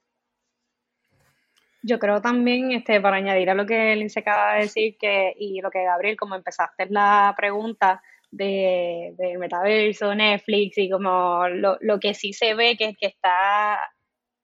Yo 1.84 2.00
creo 2.00 2.22
también, 2.22 2.72
este, 2.72 3.00
para 3.00 3.18
añadir 3.18 3.50
a 3.50 3.54
lo 3.54 3.66
que 3.66 3.96
Lince 3.96 4.22
acaba 4.22 4.56
de 4.56 4.62
decir, 4.62 4.98
que, 4.98 5.34
y 5.38 5.62
lo 5.62 5.70
que 5.70 5.84
Gabriel, 5.84 6.18
como 6.18 6.36
empezaste 6.36 6.88
la 6.90 7.34
pregunta 7.38 8.02
de, 8.32 9.14
de 9.18 9.38
metaverso, 9.38 10.16
Netflix, 10.16 10.78
y 10.78 10.90
como 10.90 11.48
lo, 11.50 11.78
lo 11.82 12.00
que 12.00 12.14
sí 12.14 12.34
se 12.34 12.56
ve 12.56 12.76
que, 12.76 12.96
que 12.96 13.08
está 13.08 13.80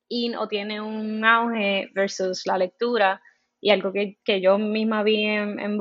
in 0.09 0.35
o 0.35 0.47
tiene 0.47 0.81
un 0.81 1.23
auge 1.25 1.89
versus 1.95 2.45
la 2.45 2.57
lectura, 2.57 3.21
y 3.61 3.69
algo 3.69 3.93
que, 3.93 4.17
que 4.25 4.41
yo 4.41 4.57
misma 4.57 5.03
vi 5.03 5.23
en, 5.23 5.59
en 5.59 5.79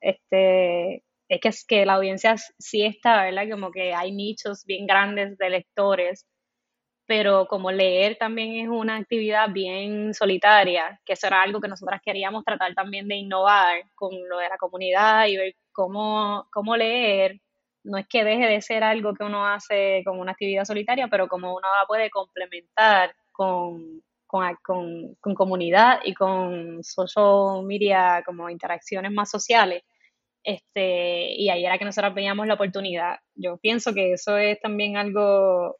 este, 0.00 1.04
es 1.28 1.40
que, 1.40 1.50
que 1.66 1.86
la 1.86 1.94
audiencia 1.94 2.36
sí 2.36 2.84
está, 2.84 3.24
¿verdad? 3.24 3.48
Como 3.50 3.72
que 3.72 3.94
hay 3.94 4.12
nichos 4.12 4.64
bien 4.66 4.86
grandes 4.86 5.38
de 5.38 5.50
lectores, 5.50 6.26
pero 7.06 7.46
como 7.48 7.72
leer 7.72 8.16
también 8.18 8.56
es 8.56 8.68
una 8.68 8.96
actividad 8.96 9.50
bien 9.50 10.14
solitaria, 10.14 11.00
que 11.04 11.14
eso 11.14 11.26
era 11.26 11.42
algo 11.42 11.60
que 11.60 11.68
nosotras 11.68 12.00
queríamos 12.04 12.44
tratar 12.44 12.74
también 12.74 13.08
de 13.08 13.16
innovar 13.16 13.82
con 13.94 14.10
lo 14.28 14.38
de 14.38 14.48
la 14.48 14.58
comunidad 14.58 15.26
y 15.26 15.36
ver 15.38 15.54
cómo, 15.72 16.46
cómo 16.52 16.76
leer 16.76 17.40
no 17.84 17.98
es 17.98 18.06
que 18.08 18.24
deje 18.24 18.46
de 18.46 18.62
ser 18.62 18.84
algo 18.84 19.14
que 19.14 19.24
uno 19.24 19.46
hace 19.46 20.02
como 20.04 20.20
una 20.20 20.32
actividad 20.32 20.64
solitaria, 20.64 21.08
pero 21.08 21.28
como 21.28 21.54
uno 21.54 21.66
la 21.80 21.86
puede 21.86 22.10
complementar 22.10 23.14
con, 23.32 24.02
con, 24.32 24.56
con, 24.62 25.14
con, 25.20 25.34
comunidad 25.34 26.00
y 26.04 26.14
con 26.14 26.82
social 26.82 27.62
media, 27.64 28.22
como 28.24 28.48
interacciones 28.48 29.12
más 29.12 29.30
sociales, 29.30 29.82
este, 30.42 31.34
y 31.34 31.50
ahí 31.50 31.66
era 31.66 31.76
que 31.76 31.84
nosotros 31.84 32.14
veíamos 32.14 32.46
la 32.46 32.54
oportunidad. 32.54 33.16
Yo 33.34 33.58
pienso 33.58 33.92
que 33.92 34.14
eso 34.14 34.38
es 34.38 34.58
también 34.60 34.96
algo 34.96 35.76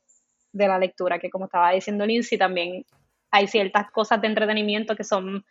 de 0.53 0.69
la 0.69 0.79
lectura, 0.79 1.19
que 1.19 1.31
como 1.31 1.47
estaba 1.47 1.73
diciendo 1.73 2.05
Lindsay, 2.05 2.37
también 2.37 2.85
hay 3.31 3.49
ciertas 3.49 3.91
cosas 3.91 4.21
de 4.21 4.29
entretenimiento 4.29 4.95
que 4.95 5.05
son 5.05 5.47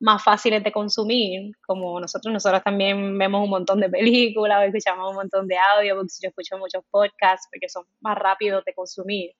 más 0.00 0.24
fáciles 0.24 0.64
de 0.64 0.72
consumir, 0.72 1.52
como 1.64 2.00
nosotros, 2.00 2.32
nosotros 2.32 2.64
también 2.64 3.16
vemos 3.16 3.44
un 3.44 3.50
montón 3.50 3.78
de 3.78 3.88
películas, 3.88 4.66
escuchamos 4.66 5.10
un 5.10 5.16
montón 5.16 5.46
de 5.46 5.56
audiobooks, 5.56 6.18
yo 6.20 6.30
escucho 6.30 6.58
muchos 6.58 6.82
podcasts 6.90 7.46
porque 7.52 7.68
son 7.68 7.84
más 8.00 8.18
rápidos 8.18 8.64
de 8.64 8.74
consumir, 8.74 9.30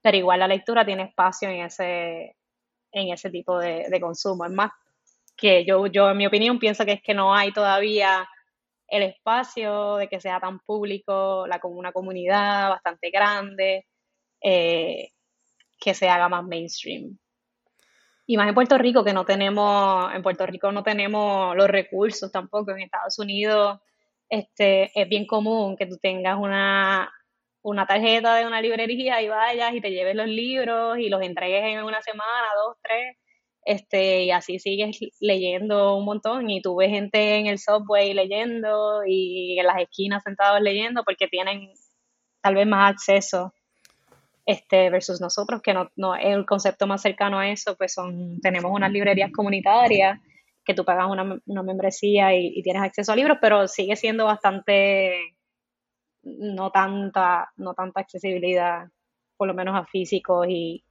pero 0.00 0.16
igual 0.16 0.40
la 0.40 0.48
lectura 0.48 0.86
tiene 0.86 1.02
espacio 1.04 1.50
en 1.50 1.64
ese, 1.66 2.36
en 2.94 3.12
ese 3.12 3.30
tipo 3.30 3.58
de, 3.58 3.86
de 3.88 4.00
consumo. 4.00 4.44
Es 4.44 4.52
más 4.52 4.70
que 5.36 5.64
yo, 5.64 5.86
yo, 5.86 6.10
en 6.10 6.16
mi 6.16 6.26
opinión, 6.26 6.58
pienso 6.58 6.84
que 6.84 6.92
es 6.92 7.02
que 7.02 7.14
no 7.14 7.34
hay 7.34 7.52
todavía 7.52 8.26
el 8.88 9.02
espacio 9.02 9.96
de 9.96 10.08
que 10.08 10.20
sea 10.20 10.40
tan 10.40 10.60
público, 10.60 11.46
la, 11.46 11.60
una 11.64 11.92
comunidad 11.92 12.70
bastante 12.70 13.10
grande, 13.10 13.86
eh, 14.40 15.10
que 15.80 15.94
se 15.94 16.08
haga 16.08 16.28
más 16.28 16.44
mainstream. 16.44 17.18
Y 18.26 18.36
más 18.36 18.48
en 18.48 18.54
Puerto 18.54 18.78
Rico, 18.78 19.04
que 19.04 19.12
no 19.12 19.24
tenemos, 19.24 20.14
en 20.14 20.22
Puerto 20.22 20.46
Rico 20.46 20.72
no 20.72 20.82
tenemos 20.82 21.54
los 21.56 21.68
recursos 21.68 22.32
tampoco. 22.32 22.70
En 22.70 22.80
Estados 22.80 23.18
Unidos 23.18 23.80
este, 24.28 24.90
es 24.98 25.08
bien 25.08 25.26
común 25.26 25.76
que 25.76 25.86
tú 25.86 25.98
tengas 25.98 26.38
una, 26.38 27.12
una 27.64 27.86
tarjeta 27.86 28.36
de 28.36 28.46
una 28.46 28.60
librería 28.60 29.20
y 29.22 29.28
vayas 29.28 29.74
y 29.74 29.80
te 29.80 29.90
lleves 29.90 30.14
los 30.14 30.28
libros 30.28 30.98
y 30.98 31.08
los 31.08 31.22
entregues 31.22 31.64
en 31.64 31.82
una 31.82 32.00
semana, 32.02 32.46
dos, 32.64 32.76
tres 32.82 33.16
este, 33.64 34.24
y 34.24 34.30
así 34.30 34.58
sigues 34.58 34.98
leyendo 35.20 35.96
un 35.96 36.04
montón 36.04 36.50
y 36.50 36.60
tú 36.60 36.76
ves 36.76 36.90
gente 36.90 37.36
en 37.36 37.46
el 37.46 37.58
subway 37.58 38.12
leyendo 38.12 39.02
y 39.06 39.58
en 39.58 39.66
las 39.66 39.80
esquinas 39.80 40.22
sentados 40.22 40.60
leyendo 40.60 41.02
porque 41.04 41.28
tienen 41.28 41.72
tal 42.42 42.56
vez 42.56 42.66
más 42.66 42.92
acceso 42.92 43.54
este 44.44 44.90
versus 44.90 45.22
nosotros 45.22 45.62
que 45.62 45.72
no, 45.72 45.90
no 45.96 46.14
el 46.14 46.44
concepto 46.44 46.86
más 46.86 47.00
cercano 47.00 47.38
a 47.38 47.48
eso 47.48 47.74
pues 47.76 47.94
son 47.94 48.38
tenemos 48.42 48.70
unas 48.70 48.92
librerías 48.92 49.32
comunitarias 49.32 50.20
que 50.62 50.74
tú 50.74 50.84
pagas 50.84 51.10
una, 51.10 51.38
una 51.46 51.62
membresía 51.62 52.34
y, 52.34 52.52
y, 52.54 52.62
tienes 52.62 52.82
acceso 52.82 53.12
a 53.12 53.16
libros 53.16 53.38
pero 53.40 53.66
sigue 53.66 53.96
siendo 53.96 54.26
bastante 54.26 55.38
no 56.24 56.70
tanta 56.70 57.52
no 57.56 57.74
tanta 57.74 58.00
accesibilidad 58.00 58.88
por 59.36 59.48
lo 59.48 59.54
menos 59.54 59.76
a 59.76 59.84
físicos 59.84 60.46
y, 60.48 60.84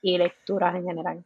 y 0.00 0.18
lecturas 0.18 0.74
en 0.74 0.84
general 0.84 1.24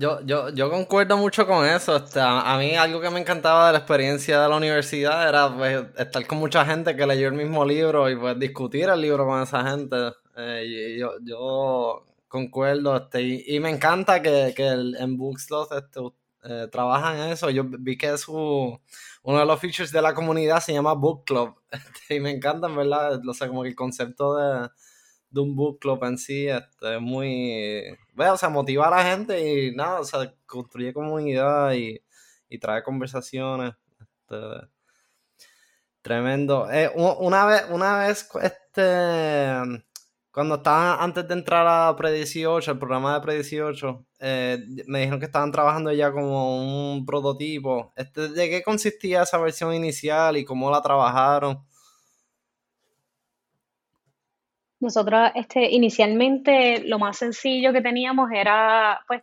yo, 0.00 0.20
yo, 0.24 0.48
yo 0.50 0.70
concuerdo 0.70 1.16
mucho 1.18 1.46
con 1.46 1.66
eso. 1.66 1.96
Este, 1.96 2.20
a, 2.22 2.56
mí 2.58 2.74
algo 2.74 3.00
que 3.02 3.10
me 3.10 3.20
encantaba 3.20 3.66
de 3.66 3.72
la 3.72 3.78
experiencia 3.80 4.40
de 4.40 4.48
la 4.48 4.56
universidad 4.56 5.28
era 5.28 5.54
pues, 5.54 5.84
estar 5.98 6.26
con 6.26 6.38
mucha 6.38 6.64
gente 6.64 6.96
que 6.96 7.06
leyó 7.06 7.28
el 7.28 7.34
mismo 7.34 7.64
libro 7.66 8.08
y 8.08 8.16
pues 8.16 8.38
discutir 8.38 8.88
el 8.88 9.00
libro 9.00 9.26
con 9.26 9.42
esa 9.42 9.62
gente. 9.70 9.96
Eh, 10.36 10.96
yo, 10.98 11.12
yo 11.22 12.06
concuerdo 12.28 12.96
este, 12.96 13.20
y, 13.46 13.60
me 13.60 13.68
encanta 13.68 14.22
que, 14.22 14.54
que 14.56 14.68
el, 14.68 14.96
en 14.96 15.18
Bookslot 15.18 15.70
este, 15.72 16.00
eh, 16.44 16.68
trabajan 16.72 17.30
eso. 17.30 17.50
Yo 17.50 17.64
vi 17.64 17.98
que 17.98 18.16
su, 18.16 18.80
uno 19.22 19.38
de 19.38 19.46
los 19.46 19.60
features 19.60 19.92
de 19.92 20.02
la 20.02 20.14
comunidad 20.14 20.60
se 20.60 20.72
llama 20.72 20.94
Book 20.94 21.24
Club 21.24 21.54
y 22.10 22.20
me 22.20 22.30
encanta, 22.30 22.68
¿verdad? 22.68 23.20
O 23.26 23.34
sea, 23.34 23.48
como 23.48 23.64
el 23.64 23.74
concepto 23.74 24.36
de 24.36 24.68
de 25.30 25.40
un 25.40 25.54
book 25.56 25.78
club 25.80 26.04
en 26.04 26.18
sí, 26.18 26.48
este, 26.48 26.98
muy, 26.98 27.96
bueno, 28.14 28.34
o 28.34 28.36
sea, 28.36 28.48
motiva 28.48 28.88
a 28.88 28.90
la 28.90 29.04
gente 29.04 29.40
y 29.40 29.74
nada, 29.74 30.00
o 30.00 30.04
sea, 30.04 30.34
construye 30.46 30.92
comunidad 30.92 31.72
y, 31.72 32.00
y 32.48 32.58
trae 32.58 32.82
conversaciones, 32.82 33.74
este, 34.00 34.68
tremendo. 36.02 36.70
Eh, 36.70 36.90
una 36.94 37.46
vez, 37.46 37.64
una 37.70 37.98
vez, 37.98 38.28
este, 38.42 39.84
cuando 40.32 40.56
estaba 40.56 41.02
antes 41.02 41.26
de 41.26 41.34
entrar 41.34 41.66
a 41.66 41.94
Pre18, 41.96 42.72
el 42.72 42.78
programa 42.78 43.18
de 43.18 43.26
Pre18, 43.26 44.06
eh, 44.20 44.58
me 44.86 45.00
dijeron 45.00 45.18
que 45.18 45.26
estaban 45.26 45.50
trabajando 45.50 45.92
ya 45.92 46.12
como 46.12 46.92
un 46.94 47.04
prototipo. 47.04 47.92
Este, 47.96 48.28
¿De 48.28 48.48
qué 48.48 48.62
consistía 48.62 49.22
esa 49.22 49.38
versión 49.38 49.74
inicial 49.74 50.36
y 50.36 50.44
cómo 50.44 50.70
la 50.70 50.80
trabajaron? 50.82 51.64
Nosotros, 54.78 55.30
este, 55.34 55.68
inicialmente, 55.70 56.82
lo 56.86 56.98
más 56.98 57.18
sencillo 57.18 57.72
que 57.72 57.82
teníamos 57.82 58.30
era, 58.32 59.00
pues, 59.06 59.22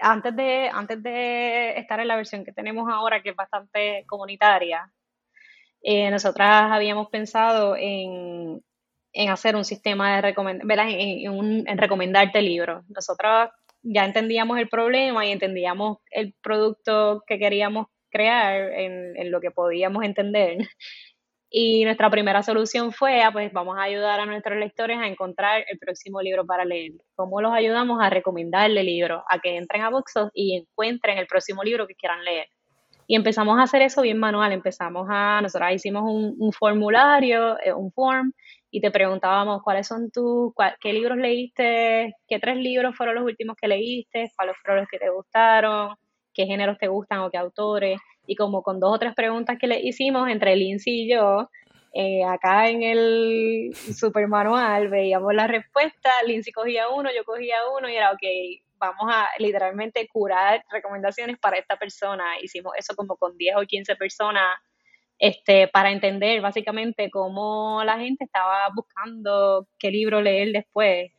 antes 0.00 0.34
de, 0.36 0.68
antes 0.72 1.02
de 1.02 1.78
estar 1.78 1.98
en 2.00 2.08
la 2.08 2.16
versión 2.16 2.44
que 2.44 2.52
tenemos 2.52 2.88
ahora, 2.90 3.22
que 3.22 3.30
es 3.30 3.36
bastante 3.36 4.04
comunitaria, 4.06 4.90
eh, 5.82 6.10
nosotras 6.10 6.70
habíamos 6.70 7.08
pensado 7.10 7.76
en, 7.76 8.62
hacer 9.26 9.56
un 9.56 9.64
sistema 9.64 10.16
de 10.16 10.22
recomendar, 10.22 10.78
en, 10.88 11.66
en, 11.66 11.78
recomendarte 11.78 12.40
libros. 12.40 12.84
Nosotros 12.88 13.50
ya 13.82 14.04
entendíamos 14.04 14.58
el 14.58 14.68
problema 14.68 15.26
y 15.26 15.32
entendíamos 15.32 15.98
el 16.10 16.34
producto 16.42 17.24
que 17.26 17.38
queríamos 17.38 17.86
crear 18.10 18.72
en, 18.72 19.16
en 19.16 19.30
lo 19.30 19.40
que 19.40 19.50
podíamos 19.50 20.04
entender. 20.04 20.58
Y 21.50 21.84
nuestra 21.84 22.10
primera 22.10 22.42
solución 22.42 22.92
fue, 22.92 23.22
ah, 23.22 23.32
pues 23.32 23.50
vamos 23.54 23.78
a 23.78 23.82
ayudar 23.82 24.20
a 24.20 24.26
nuestros 24.26 24.58
lectores 24.58 24.98
a 24.98 25.06
encontrar 25.06 25.64
el 25.66 25.78
próximo 25.78 26.20
libro 26.20 26.44
para 26.44 26.66
leer. 26.66 26.92
¿Cómo 27.14 27.40
los 27.40 27.54
ayudamos 27.54 28.02
a 28.02 28.10
recomendarle 28.10 28.84
libros? 28.84 29.22
A 29.30 29.38
que 29.38 29.56
entren 29.56 29.82
a 29.82 29.88
Boxos 29.88 30.30
y 30.34 30.56
encuentren 30.58 31.16
el 31.16 31.26
próximo 31.26 31.62
libro 31.64 31.86
que 31.86 31.94
quieran 31.94 32.22
leer. 32.22 32.48
Y 33.06 33.16
empezamos 33.16 33.58
a 33.58 33.62
hacer 33.62 33.80
eso 33.80 34.02
bien 34.02 34.18
manual. 34.18 34.52
Empezamos 34.52 35.06
a, 35.10 35.40
nosotros 35.40 35.72
hicimos 35.72 36.02
un, 36.04 36.52
formulario, 36.52 37.58
eh, 37.64 37.72
un 37.72 37.90
form, 37.92 38.34
y 38.70 38.80
te 38.80 38.90
preguntábamos 38.90 39.62
cuáles 39.62 39.86
son 39.86 40.10
tus, 40.10 40.52
qué 40.80 40.92
libros 40.92 41.16
leíste, 41.18 42.14
qué 42.26 42.38
tres 42.38 42.56
libros 42.56 42.96
fueron 42.96 43.14
los 43.14 43.24
últimos 43.24 43.56
que 43.60 43.68
leíste, 43.68 44.30
cuáles 44.36 44.56
fueron 44.62 44.80
los 44.80 44.88
que 44.90 44.98
te 44.98 45.10
gustaron, 45.10 45.94
qué 46.34 46.46
géneros 46.46 46.78
te 46.78 46.88
gustan 46.88 47.20
o 47.20 47.30
qué 47.30 47.38
autores 47.38 47.98
y 48.26 48.36
como 48.36 48.62
con 48.62 48.78
dos 48.78 48.94
o 48.94 48.98
tres 48.98 49.14
preguntas 49.14 49.56
que 49.58 49.66
le 49.66 49.80
hicimos 49.80 50.28
entre 50.28 50.54
Lindsay 50.54 51.04
y 51.04 51.10
yo, 51.10 51.48
eh, 51.94 52.22
acá 52.24 52.68
en 52.68 52.82
el 52.82 53.74
super 53.74 54.28
manual 54.28 54.88
veíamos 54.88 55.32
la 55.34 55.46
respuesta, 55.46 56.10
Lindsay 56.26 56.52
cogía 56.52 56.88
uno, 56.90 57.10
yo 57.14 57.24
cogía 57.24 57.56
uno 57.76 57.88
y 57.88 57.96
era, 57.96 58.12
ok, 58.12 58.22
vamos 58.78 59.12
a 59.12 59.28
literalmente 59.38 60.06
curar 60.08 60.62
recomendaciones 60.70 61.38
para 61.38 61.56
esta 61.56 61.76
persona. 61.76 62.38
Hicimos 62.40 62.72
eso 62.76 62.94
como 62.94 63.16
con 63.16 63.36
10 63.36 63.56
o 63.56 63.62
15 63.62 63.96
personas 63.96 64.58
este, 65.18 65.68
para 65.68 65.90
entender 65.92 66.40
básicamente 66.40 67.10
cómo 67.10 67.82
la 67.84 67.98
gente 67.98 68.24
estaba 68.24 68.68
buscando 68.74 69.66
qué 69.78 69.90
libro 69.90 70.20
leer 70.22 70.52
después. 70.52 71.12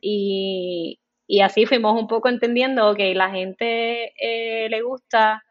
Y, 0.00 1.00
y 1.26 1.40
así 1.40 1.66
fuimos 1.66 2.00
un 2.00 2.06
poco 2.06 2.28
entendiendo 2.28 2.94
que 2.94 3.14
la 3.14 3.30
gente 3.30 4.12
eh, 4.20 4.68
le 4.68 4.82
gusta 4.82 5.42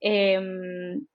Em, 0.00 1.06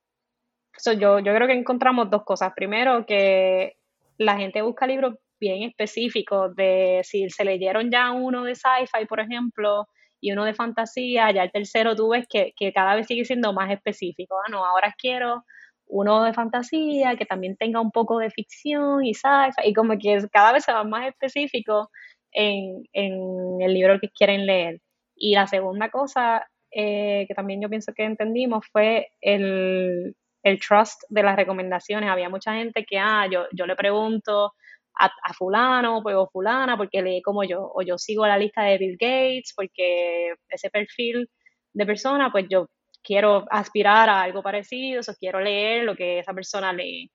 yo, 0.86 1.20
yo 1.20 1.34
creo 1.36 1.48
que 1.48 1.54
encontramos 1.54 2.10
dos 2.10 2.24
cosas. 2.24 2.54
Primero, 2.56 3.06
que 3.06 3.78
la 4.18 4.38
gente 4.38 4.62
busca 4.62 4.88
libros 4.88 5.16
bien 5.40 5.64
específicos 5.64 6.56
de 6.56 7.02
si 7.04 7.30
se 7.30 7.46
leyeron 7.46 7.92
ya 7.92 8.12
uno 8.12 8.44
de 8.44 8.56
sci-fi, 8.56 9.06
por 9.08 9.20
ejemplo, 9.20 9.88
y 10.20 10.32
uno 10.32 10.46
de 10.46 10.54
fantasía, 10.54 11.32
ya 11.32 11.44
el 11.44 11.52
tercero 11.52 11.96
tú 11.96 12.10
ves 12.10 12.28
que, 12.30 12.54
cada 12.74 12.96
vez 12.96 13.08
sigue 13.08 13.26
siendo 13.26 13.54
más 13.54 13.72
específico. 13.72 14.36
Ah, 14.46 14.52
no, 14.52 14.66
ahora 14.66 14.94
quiero 14.98 15.46
uno 15.92 16.24
de 16.24 16.34
fantasía 16.34 17.16
que 17.18 17.26
también 17.26 17.58
tenga 17.58 17.82
un 17.82 17.92
poco 17.92 18.18
de 18.18 18.32
ficción 18.32 19.06
y 19.06 19.14
sci 19.14 19.52
y 19.66 19.74
como 19.74 19.98
que 20.00 20.26
cada 20.32 20.54
vez 20.54 20.64
se 20.64 20.74
va 20.74 20.84
más 20.84 21.08
específico 21.08 21.90
en, 22.32 22.84
el 22.94 23.74
libro 23.74 24.00
que 24.00 24.10
quieren 24.10 24.46
leer. 24.46 24.80
Y 25.16 25.36
la 25.36 25.48
segunda 25.48 25.90
cosa 25.90 26.48
eh, 26.72 27.26
que 27.28 27.36
también 27.36 27.62
yo 27.62 27.70
pienso 27.70 27.94
que 27.94 28.04
entendimos 28.04 28.66
fue 28.72 29.12
el, 29.22 30.16
el 30.44 30.60
trust 30.60 31.04
de 31.10 31.24
las 31.24 31.36
recomendaciones. 31.36 32.10
Había 32.10 32.30
mucha 32.30 32.54
gente 32.54 32.86
que, 32.86 32.98
ah, 32.98 33.28
yo, 33.30 33.46
yo 33.52 33.66
le 33.66 33.76
pregunto 33.76 34.54
a, 34.98 35.34
fulano 35.34 36.02
pues, 36.04 36.16
o 36.16 36.30
fulana 36.32 36.78
porque 36.78 37.02
lee 37.02 37.22
como 37.22 37.44
yo, 37.44 37.72
o 37.74 37.82
yo 37.82 37.98
sigo 37.98 38.26
la 38.28 38.38
lista 38.38 38.64
de 38.64 38.78
Bill 38.78 38.98
Gates 39.00 39.54
porque 39.56 40.36
ese 40.50 40.70
perfil 40.70 41.30
de 41.74 41.86
persona, 41.86 42.32
pues 42.32 42.46
yo 42.50 42.68
quiero 43.04 43.46
aspirar 43.50 44.10
a 44.10 44.22
algo 44.22 44.44
parecido, 44.44 45.02
o 45.02 45.14
quiero 45.20 45.40
leer 45.40 45.84
lo 45.84 45.96
que 45.96 46.20
esa 46.20 46.34
persona 46.34 46.74
lee. 46.74 47.12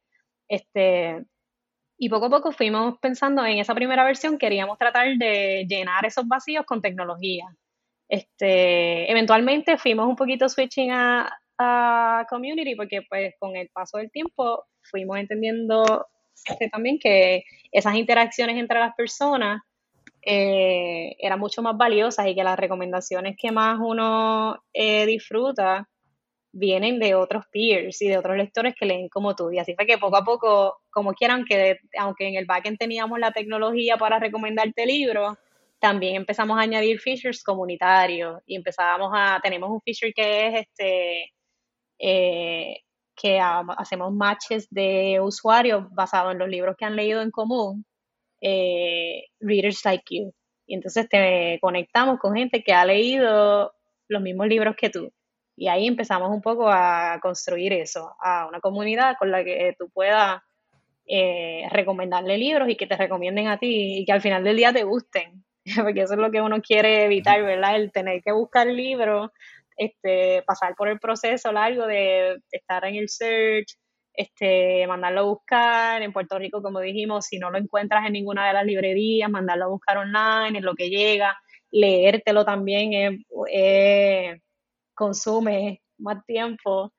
Este, 0.48 1.24
y 1.98 2.08
poco 2.08 2.26
a 2.26 2.30
poco 2.30 2.52
fuimos 2.52 2.98
pensando 2.98 3.44
en 3.44 3.58
esa 3.58 3.74
primera 3.74 4.04
versión, 4.04 4.38
queríamos 4.38 4.78
tratar 4.78 5.16
de 5.16 5.66
llenar 5.68 6.04
esos 6.04 6.26
vacíos 6.28 6.64
con 6.66 6.82
tecnología. 6.82 7.46
Este, 8.08 9.10
eventualmente 9.10 9.78
fuimos 9.78 10.06
un 10.06 10.16
poquito 10.16 10.48
switching 10.48 10.92
a, 10.92 11.28
a 11.58 12.26
community 12.28 12.74
porque 12.76 13.02
pues 13.08 13.34
con 13.38 13.56
el 13.56 13.68
paso 13.70 13.98
del 13.98 14.10
tiempo 14.10 14.64
fuimos 14.82 15.18
entendiendo 15.18 16.06
este, 16.44 16.68
también 16.68 16.98
que 16.98 17.44
esas 17.72 17.94
interacciones 17.94 18.56
entre 18.56 18.78
las 18.78 18.94
personas 18.94 19.62
eh, 20.28 21.14
eran 21.20 21.38
mucho 21.38 21.62
más 21.62 21.76
valiosas 21.76 22.26
y 22.26 22.34
que 22.34 22.42
las 22.42 22.58
recomendaciones 22.58 23.36
que 23.38 23.52
más 23.52 23.78
uno 23.80 24.58
eh, 24.72 25.06
disfruta 25.06 25.88
vienen 26.52 26.98
de 26.98 27.14
otros 27.14 27.44
peers 27.52 28.02
y 28.02 28.08
de 28.08 28.18
otros 28.18 28.36
lectores 28.36 28.74
que 28.74 28.86
leen 28.86 29.08
como 29.08 29.36
tú. 29.36 29.52
Y 29.52 29.60
así 29.60 29.74
fue 29.76 29.86
que 29.86 29.98
poco 29.98 30.16
a 30.16 30.24
poco, 30.24 30.80
como 30.90 31.12
quieran, 31.14 31.44
que 31.44 31.78
aunque 31.96 32.26
en 32.26 32.34
el 32.34 32.46
backend 32.46 32.78
teníamos 32.78 33.20
la 33.20 33.30
tecnología 33.30 33.96
para 33.98 34.18
recomendarte 34.18 34.84
libros, 34.84 35.36
también 35.78 36.16
empezamos 36.16 36.58
a 36.58 36.62
añadir 36.62 36.98
features 36.98 37.44
comunitarios 37.44 38.42
y 38.46 38.56
empezábamos 38.56 39.12
a, 39.14 39.38
tenemos 39.42 39.70
un 39.70 39.80
feature 39.82 40.12
que 40.12 40.48
es 40.48 40.66
este, 40.66 41.32
eh, 42.00 42.80
que 43.14 43.38
hacemos 43.40 44.12
matches 44.12 44.66
de 44.70 45.20
usuarios 45.20 45.84
basados 45.90 46.32
en 46.32 46.38
los 46.38 46.48
libros 46.48 46.74
que 46.76 46.84
han 46.84 46.96
leído 46.96 47.22
en 47.22 47.30
común, 47.30 47.84
eh, 48.40 49.24
Readers 49.40 49.84
Like 49.84 50.04
You. 50.10 50.32
Y 50.66 50.74
entonces 50.74 51.08
te 51.08 51.58
conectamos 51.60 52.18
con 52.18 52.34
gente 52.34 52.62
que 52.62 52.72
ha 52.72 52.84
leído 52.84 53.72
los 54.08 54.22
mismos 54.22 54.48
libros 54.48 54.74
que 54.76 54.90
tú. 54.90 55.12
Y 55.56 55.68
ahí 55.68 55.86
empezamos 55.86 56.30
un 56.30 56.42
poco 56.42 56.68
a 56.68 57.18
construir 57.22 57.72
eso, 57.72 58.14
a 58.20 58.46
una 58.46 58.60
comunidad 58.60 59.16
con 59.18 59.30
la 59.30 59.42
que 59.42 59.74
tú 59.78 59.88
puedas 59.90 60.42
eh, 61.06 61.66
recomendarle 61.70 62.36
libros 62.36 62.68
y 62.68 62.76
que 62.76 62.86
te 62.86 62.96
recomienden 62.96 63.48
a 63.48 63.58
ti 63.58 63.98
y 63.98 64.04
que 64.04 64.12
al 64.12 64.20
final 64.20 64.44
del 64.44 64.56
día 64.56 64.72
te 64.72 64.84
gusten, 64.84 65.44
porque 65.82 66.02
eso 66.02 66.14
es 66.14 66.18
lo 66.18 66.30
que 66.30 66.42
uno 66.42 66.60
quiere 66.60 67.04
evitar, 67.04 67.42
¿verdad? 67.42 67.76
El 67.76 67.92
tener 67.92 68.22
que 68.22 68.32
buscar 68.32 68.66
libros 68.66 69.30
este, 69.76 70.42
pasar 70.46 70.74
por 70.74 70.88
el 70.88 70.98
proceso 70.98 71.52
largo 71.52 71.86
de 71.86 72.38
estar 72.50 72.84
en 72.86 72.96
el 72.96 73.08
search, 73.08 73.76
este, 74.16 74.86
mandarlo 74.86 75.20
a 75.20 75.24
buscar. 75.24 76.02
En 76.02 76.12
Puerto 76.12 76.38
Rico, 76.38 76.62
como 76.62 76.80
dijimos, 76.80 77.26
si 77.26 77.38
no 77.38 77.50
lo 77.50 77.58
encuentras 77.58 78.06
en 78.06 78.14
ninguna 78.14 78.46
de 78.46 78.54
las 78.54 78.64
librerías, 78.64 79.30
mandarlo 79.30 79.66
a 79.66 79.68
buscar 79.68 79.98
online, 79.98 80.58
en 80.58 80.64
lo 80.64 80.74
que 80.74 80.88
llega. 80.88 81.36
Leértelo 81.70 82.44
también 82.44 83.24
consume 84.94 85.82
más 85.98 86.24
tiempo 86.24 86.92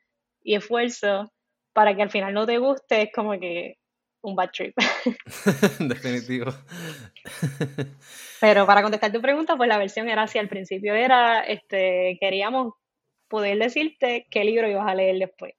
y 0.43 0.55
esfuerzo 0.55 1.31
para 1.73 1.95
que 1.95 2.01
al 2.01 2.09
final 2.09 2.33
no 2.33 2.45
te 2.45 2.57
guste, 2.57 3.03
es 3.03 3.09
como 3.13 3.39
que 3.39 3.77
un 4.21 4.35
bad 4.35 4.49
trip. 4.51 4.75
Definitivo. 5.79 6.51
Pero 8.39 8.65
para 8.65 8.81
contestar 8.81 9.11
tu 9.11 9.21
pregunta, 9.21 9.55
pues 9.57 9.67
la 9.67 9.77
versión 9.77 10.09
era 10.09 10.23
así. 10.23 10.37
Al 10.37 10.49
principio 10.49 10.95
era, 10.95 11.41
este, 11.41 12.17
queríamos 12.19 12.73
poder 13.27 13.57
decirte 13.57 14.27
qué 14.29 14.43
libro 14.43 14.69
ibas 14.69 14.87
a 14.87 14.95
leer 14.95 15.17
después. 15.19 15.53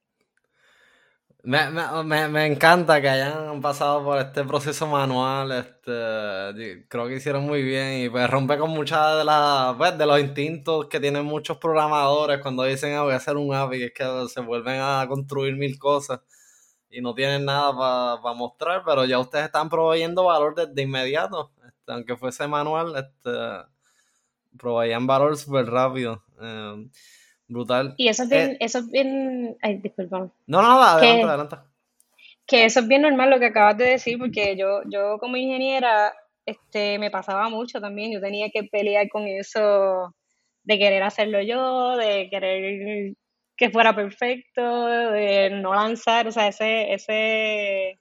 Me, 1.41 1.69
me, 1.71 2.27
me, 2.27 2.45
encanta 2.47 2.99
que 3.01 3.07
hayan 3.07 3.61
pasado 3.61 4.03
por 4.03 4.19
este 4.19 4.43
proceso 4.43 4.85
manual, 4.87 5.51
este, 5.53 6.85
creo 6.89 7.07
que 7.07 7.15
hicieron 7.15 7.45
muy 7.45 7.63
bien 7.63 8.03
y 8.03 8.09
pues 8.09 8.29
rompe 8.29 8.57
con 8.57 8.71
muchas 8.71 9.17
de 9.19 9.23
las, 9.23 9.73
pues, 9.77 9.97
de 9.97 10.05
los 10.05 10.19
instintos 10.19 10.87
que 10.87 10.99
tienen 10.99 11.25
muchos 11.25 11.57
programadores 11.57 12.39
cuando 12.41 12.63
dicen 12.63 12.93
ah, 12.95 13.03
voy 13.03 13.13
a 13.13 13.17
hacer 13.17 13.37
un 13.37 13.53
app 13.55 13.73
y 13.73 13.83
es 13.83 13.93
que 13.93 14.03
se 14.27 14.41
vuelven 14.41 14.81
a 14.81 15.05
construir 15.07 15.55
mil 15.55 15.79
cosas 15.79 16.19
y 16.89 17.01
no 17.01 17.15
tienen 17.15 17.45
nada 17.45 17.71
para 18.21 18.35
mostrar, 18.35 18.83
pero 18.85 19.05
ya 19.05 19.19
ustedes 19.19 19.45
están 19.45 19.69
proveyendo 19.69 20.25
valor 20.25 20.55
de 20.55 20.81
inmediato, 20.81 21.53
este, 21.65 21.93
aunque 21.93 22.17
fuese 22.17 22.47
manual, 22.47 22.95
este, 22.97 23.31
proveían 24.57 25.07
valor 25.07 25.37
súper 25.37 25.67
rápido. 25.67 26.23
Eh, 26.41 26.89
brutal. 27.49 27.95
Y 27.97 28.07
eso 28.07 28.23
es 28.23 28.29
bien, 28.29 28.51
eh, 28.51 28.57
eso 28.61 28.79
es 28.79 28.89
bien, 28.89 29.57
ay, 29.61 29.77
disculpa. 29.77 30.31
No, 30.47 30.61
no, 30.61 30.81
adelante, 30.81 31.23
adelante. 31.23 31.55
Que 32.47 32.65
eso 32.65 32.79
es 32.79 32.87
bien 32.87 33.01
normal 33.01 33.29
lo 33.29 33.39
que 33.39 33.47
acabas 33.47 33.77
de 33.77 33.85
decir, 33.85 34.17
porque 34.17 34.55
yo, 34.55 34.81
yo 34.85 35.17
como 35.19 35.35
ingeniera, 35.35 36.13
este, 36.45 36.97
me 36.97 37.11
pasaba 37.11 37.49
mucho 37.49 37.81
también, 37.81 38.11
yo 38.11 38.21
tenía 38.21 38.49
que 38.49 38.63
pelear 38.63 39.09
con 39.09 39.27
eso 39.27 40.15
de 40.63 40.77
querer 40.79 41.03
hacerlo 41.03 41.41
yo, 41.41 41.97
de 41.97 42.29
querer 42.29 43.13
que 43.59 43.69
fuera 43.69 43.93
perfecto, 43.93 44.85
de 44.85 45.49
no 45.49 45.73
lanzar, 45.73 46.27
o 46.27 46.31
sea, 46.31 46.47
ese, 46.47 46.93
ese, 46.93 47.99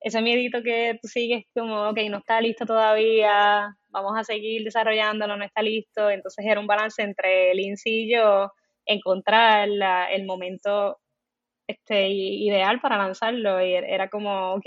ese 0.00 0.22
miedito 0.22 0.62
que 0.62 0.98
tú 1.02 1.08
sigues 1.08 1.44
como, 1.52 1.88
ok, 1.88 1.98
no 2.08 2.18
está 2.18 2.40
listo 2.40 2.64
todavía, 2.64 3.74
vamos 3.88 4.12
a 4.16 4.22
seguir 4.22 4.62
desarrollándolo, 4.62 5.36
no 5.36 5.44
está 5.44 5.62
listo, 5.62 6.08
entonces 6.08 6.46
era 6.46 6.60
un 6.60 6.68
balance 6.68 7.02
entre 7.02 7.54
Lindsay 7.54 8.04
y 8.04 8.14
yo, 8.14 8.52
encontrar 8.88 9.68
el 10.10 10.26
momento 10.26 10.98
este, 11.68 12.08
ideal 12.08 12.80
para 12.80 12.96
lanzarlo, 12.96 13.64
y 13.64 13.74
era 13.74 14.08
como, 14.08 14.54
ok, 14.54 14.64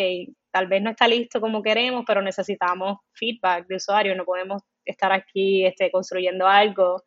tal 0.51 0.67
vez 0.67 0.81
no 0.81 0.91
está 0.91 1.07
listo 1.07 1.41
como 1.41 1.63
queremos, 1.63 2.03
pero 2.05 2.21
necesitamos 2.21 2.99
feedback 3.13 3.65
de 3.67 3.77
usuario, 3.77 4.15
no 4.15 4.23
podemos 4.23 4.61
estar 4.85 5.11
aquí 5.11 5.65
este, 5.65 5.89
construyendo 5.91 6.47
algo 6.47 7.01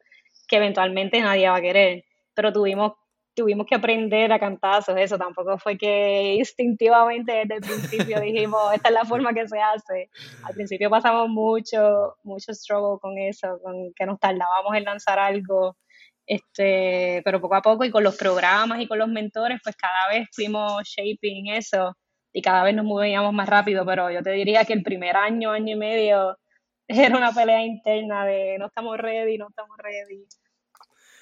que 0.48 0.56
eventualmente 0.56 1.20
nadie 1.20 1.48
va 1.48 1.56
a 1.56 1.60
querer. 1.60 2.04
Pero 2.34 2.52
tuvimos, 2.52 2.92
tuvimos 3.34 3.66
que 3.66 3.76
aprender 3.76 4.32
a 4.32 4.38
cantazos, 4.40 4.96
eso 4.96 5.16
tampoco 5.16 5.58
fue 5.58 5.78
que 5.78 6.34
instintivamente 6.34 7.44
desde 7.46 7.54
el 7.54 7.60
principio 7.60 8.20
dijimos, 8.20 8.74
esta 8.74 8.88
es 8.88 8.94
la 8.94 9.04
forma 9.04 9.32
que 9.32 9.46
se 9.46 9.60
hace. 9.60 10.10
Al 10.42 10.54
principio 10.54 10.90
pasamos 10.90 11.28
mucho, 11.28 12.16
mucho 12.24 12.52
struggle 12.52 12.98
con 13.00 13.16
eso, 13.18 13.60
con 13.62 13.92
que 13.94 14.06
nos 14.06 14.18
tardábamos 14.18 14.74
en 14.74 14.84
lanzar 14.84 15.18
algo, 15.18 15.76
este, 16.26 17.22
pero 17.24 17.40
poco 17.40 17.54
a 17.56 17.62
poco 17.62 17.84
y 17.84 17.90
con 17.90 18.04
los 18.04 18.16
programas 18.16 18.80
y 18.80 18.88
con 18.88 18.98
los 18.98 19.08
mentores, 19.08 19.60
pues 19.62 19.76
cada 19.76 20.08
vez 20.08 20.28
fuimos 20.32 20.82
shaping 20.84 21.48
eso 21.48 21.96
y 22.32 22.42
cada 22.42 22.64
vez 22.64 22.74
nos 22.74 22.84
movíamos 22.84 23.32
más 23.32 23.48
rápido, 23.48 23.86
pero 23.86 24.10
yo 24.10 24.22
te 24.22 24.30
diría 24.30 24.64
que 24.64 24.72
el 24.72 24.82
primer 24.82 25.16
año, 25.16 25.52
año 25.52 25.74
y 25.74 25.78
medio, 25.78 26.38
era 26.88 27.16
una 27.16 27.32
pelea 27.32 27.62
interna 27.62 28.26
de 28.26 28.58
no 28.58 28.66
estamos 28.66 28.98
ready, 28.98 29.38
no 29.38 29.48
estamos 29.48 29.76
ready. 29.78 30.26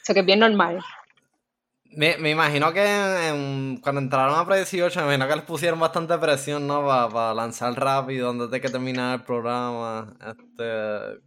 Eso 0.03 0.15
que 0.15 0.21
es 0.21 0.27
bien 0.27 0.41
normal. 0.41 0.81
Me, 1.95 2.17
me 2.17 2.31
imagino 2.31 2.73
que 2.73 3.79
cuando 3.83 4.01
entraron 4.01 4.39
a 4.39 4.47
Pre-18, 4.47 4.97
me 4.97 5.03
imagino 5.03 5.29
que 5.29 5.37
les 5.37 5.45
pusieron 5.45 5.79
bastante 5.79 6.17
presión, 6.17 6.67
¿no? 6.67 6.87
Para 6.87 7.35
lanzar 7.35 7.75
rápido 7.75 8.31
antes 8.31 8.51
de 8.51 8.61
que 8.63 8.71
terminara 8.71 9.15
el 9.15 9.23
programa. 9.23 10.17
Este, 10.27 11.21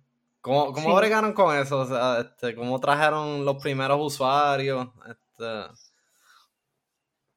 ¿Cómo, 0.45 0.71
cómo 0.73 0.93
bregaron 0.95 1.34
con 1.34 1.58
eso? 1.58 1.79
O 1.79 1.86
sea, 1.88 2.19
este, 2.19 2.53
¿Cómo 2.53 2.79
trajeron 2.79 3.43
los 3.43 3.60
primeros 3.60 3.97
usuarios? 3.99 4.89
Este... 5.10 5.73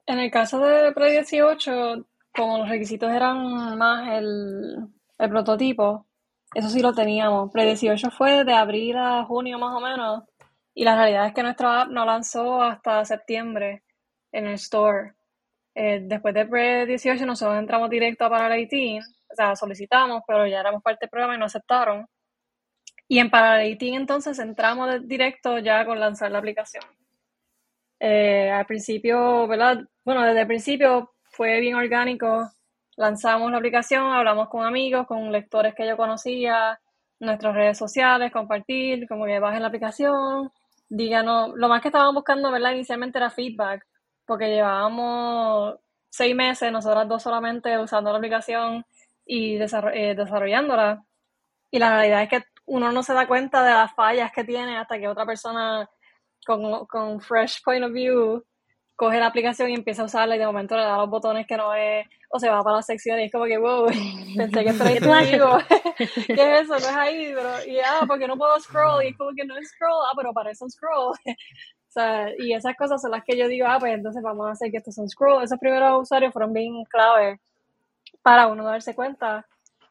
En 0.04 0.18
el 0.18 0.30
caso 0.30 0.58
de 0.58 0.92
Pre-18, 0.92 2.04
como 2.36 2.58
los 2.58 2.68
requisitos 2.68 3.10
eran 3.10 3.78
más 3.78 4.08
el, 4.12 4.88
el 5.16 5.30
prototipo, 5.30 6.04
eso 6.52 6.68
sí 6.68 6.82
lo 6.82 6.92
teníamos. 6.92 7.50
Pre-18 7.50 8.10
fue 8.12 8.44
de 8.44 8.52
abril 8.52 8.98
a 8.98 9.24
junio 9.24 9.58
más 9.58 9.74
o 9.74 9.80
menos 9.80 10.24
y 10.74 10.84
la 10.84 10.94
realidad 10.94 11.28
es 11.28 11.32
que 11.32 11.42
nuestra 11.42 11.80
app 11.80 11.88
no 11.88 12.04
lanzó 12.04 12.60
hasta 12.60 13.06
septiembre 13.06 13.84
en 14.32 14.48
el 14.48 14.54
store. 14.56 15.14
Eh, 15.74 16.00
después 16.02 16.34
de 16.34 16.44
Pre-18 16.44 17.24
nosotros 17.24 17.58
entramos 17.58 17.88
directo 17.88 18.26
a 18.26 18.30
Parallel 18.30 18.68
18, 18.68 19.06
o 19.30 19.34
sea, 19.34 19.56
solicitamos, 19.56 20.24
pero 20.26 20.46
ya 20.46 20.60
éramos 20.60 20.82
parte 20.82 21.06
del 21.06 21.10
programa 21.10 21.36
y 21.36 21.38
no 21.38 21.46
aceptaron. 21.46 22.06
Y 23.08 23.18
en 23.18 23.30
Parallel 23.30 23.78
18 23.78 23.96
entonces 23.96 24.38
entramos 24.38 25.08
directo 25.08 25.58
ya 25.58 25.84
con 25.86 25.98
lanzar 25.98 26.30
la 26.30 26.38
aplicación. 26.38 26.84
Eh, 28.00 28.50
al 28.50 28.66
principio, 28.66 29.46
¿verdad? 29.48 29.78
Bueno, 30.04 30.22
desde 30.22 30.42
el 30.42 30.46
principio 30.46 31.12
fue 31.24 31.60
bien 31.60 31.74
orgánico. 31.74 32.50
Lanzamos 32.96 33.50
la 33.50 33.58
aplicación, 33.58 34.04
hablamos 34.12 34.48
con 34.48 34.64
amigos, 34.66 35.06
con 35.06 35.32
lectores 35.32 35.74
que 35.74 35.86
yo 35.86 35.96
conocía, 35.96 36.78
nuestras 37.20 37.54
redes 37.54 37.78
sociales, 37.78 38.32
compartir, 38.32 39.08
como 39.08 39.24
que 39.24 39.40
bajen 39.40 39.62
la 39.62 39.68
aplicación, 39.68 40.50
díganos, 40.88 41.52
lo 41.56 41.68
más 41.68 41.82
que 41.82 41.88
estábamos 41.88 42.14
buscando, 42.14 42.50
¿verdad? 42.50 42.72
Inicialmente 42.72 43.18
era 43.18 43.30
feedback, 43.30 43.86
porque 44.26 44.48
llevábamos 44.48 45.76
seis 46.10 46.34
meses, 46.34 46.72
nosotras 46.72 47.08
dos 47.08 47.22
solamente 47.22 47.78
usando 47.78 48.10
la 48.12 48.18
aplicación 48.18 48.84
y 49.24 49.56
eh, 49.56 50.14
desarrollándola. 50.16 51.04
Y 51.70 51.78
la 51.78 51.90
realidad 51.90 52.22
es 52.22 52.28
que 52.30 52.42
uno 52.68 52.92
no 52.92 53.02
se 53.02 53.14
da 53.14 53.26
cuenta 53.26 53.62
de 53.64 53.70
las 53.70 53.94
fallas 53.94 54.30
que 54.32 54.44
tiene 54.44 54.78
hasta 54.78 54.98
que 54.98 55.08
otra 55.08 55.26
persona 55.26 55.88
con, 56.46 56.86
con 56.86 57.20
fresh 57.20 57.62
point 57.64 57.84
of 57.84 57.92
view 57.92 58.44
coge 58.94 59.20
la 59.20 59.26
aplicación 59.26 59.70
y 59.70 59.74
empieza 59.74 60.02
a 60.02 60.06
usarla 60.06 60.34
y 60.34 60.40
de 60.40 60.46
momento 60.46 60.76
le 60.76 60.82
da 60.82 60.96
los 60.96 61.08
botones 61.08 61.46
que 61.46 61.56
no 61.56 61.72
es, 61.72 62.04
o 62.30 62.38
se 62.40 62.50
va 62.50 62.64
para 62.64 62.76
la 62.76 62.82
sección 62.82 63.20
y 63.20 63.24
es 63.24 63.32
como 63.32 63.44
que, 63.44 63.56
wow, 63.56 63.86
pensé 64.36 64.64
que 64.64 64.70
esto 64.70 64.84
era 64.84 65.20
digo, 65.20 65.58
¿qué 66.26 66.32
es 66.32 66.62
eso? 66.62 66.72
No 66.72 66.76
es 66.76 66.96
ahí, 66.96 67.32
pero, 67.32 67.64
y 67.64 67.78
ah, 67.78 68.04
porque 68.08 68.26
no 68.26 68.36
puedo 68.36 68.58
scroll, 68.58 69.04
y 69.04 69.08
es 69.10 69.16
como 69.16 69.30
que 69.36 69.44
no 69.44 69.56
es 69.56 69.68
scroll, 69.68 70.04
ah, 70.10 70.14
pero 70.16 70.32
parece 70.32 70.64
un 70.64 70.70
scroll. 70.70 71.14
o 71.26 71.90
sea, 71.90 72.26
y 72.38 72.52
esas 72.52 72.74
cosas 72.76 73.00
son 73.00 73.12
las 73.12 73.22
que 73.24 73.38
yo 73.38 73.46
digo, 73.46 73.68
ah, 73.68 73.78
pues 73.78 73.94
entonces 73.94 74.20
vamos 74.20 74.48
a 74.48 74.50
hacer 74.50 74.72
que 74.72 74.78
esto 74.78 74.90
sea 74.90 75.04
un 75.04 75.08
scroll. 75.08 75.44
Esos 75.44 75.60
primeros 75.60 76.02
usuarios 76.02 76.32
fueron 76.32 76.52
bien 76.52 76.82
clave 76.90 77.40
para 78.22 78.48
uno 78.48 78.64
darse 78.64 78.96
cuenta 78.96 79.46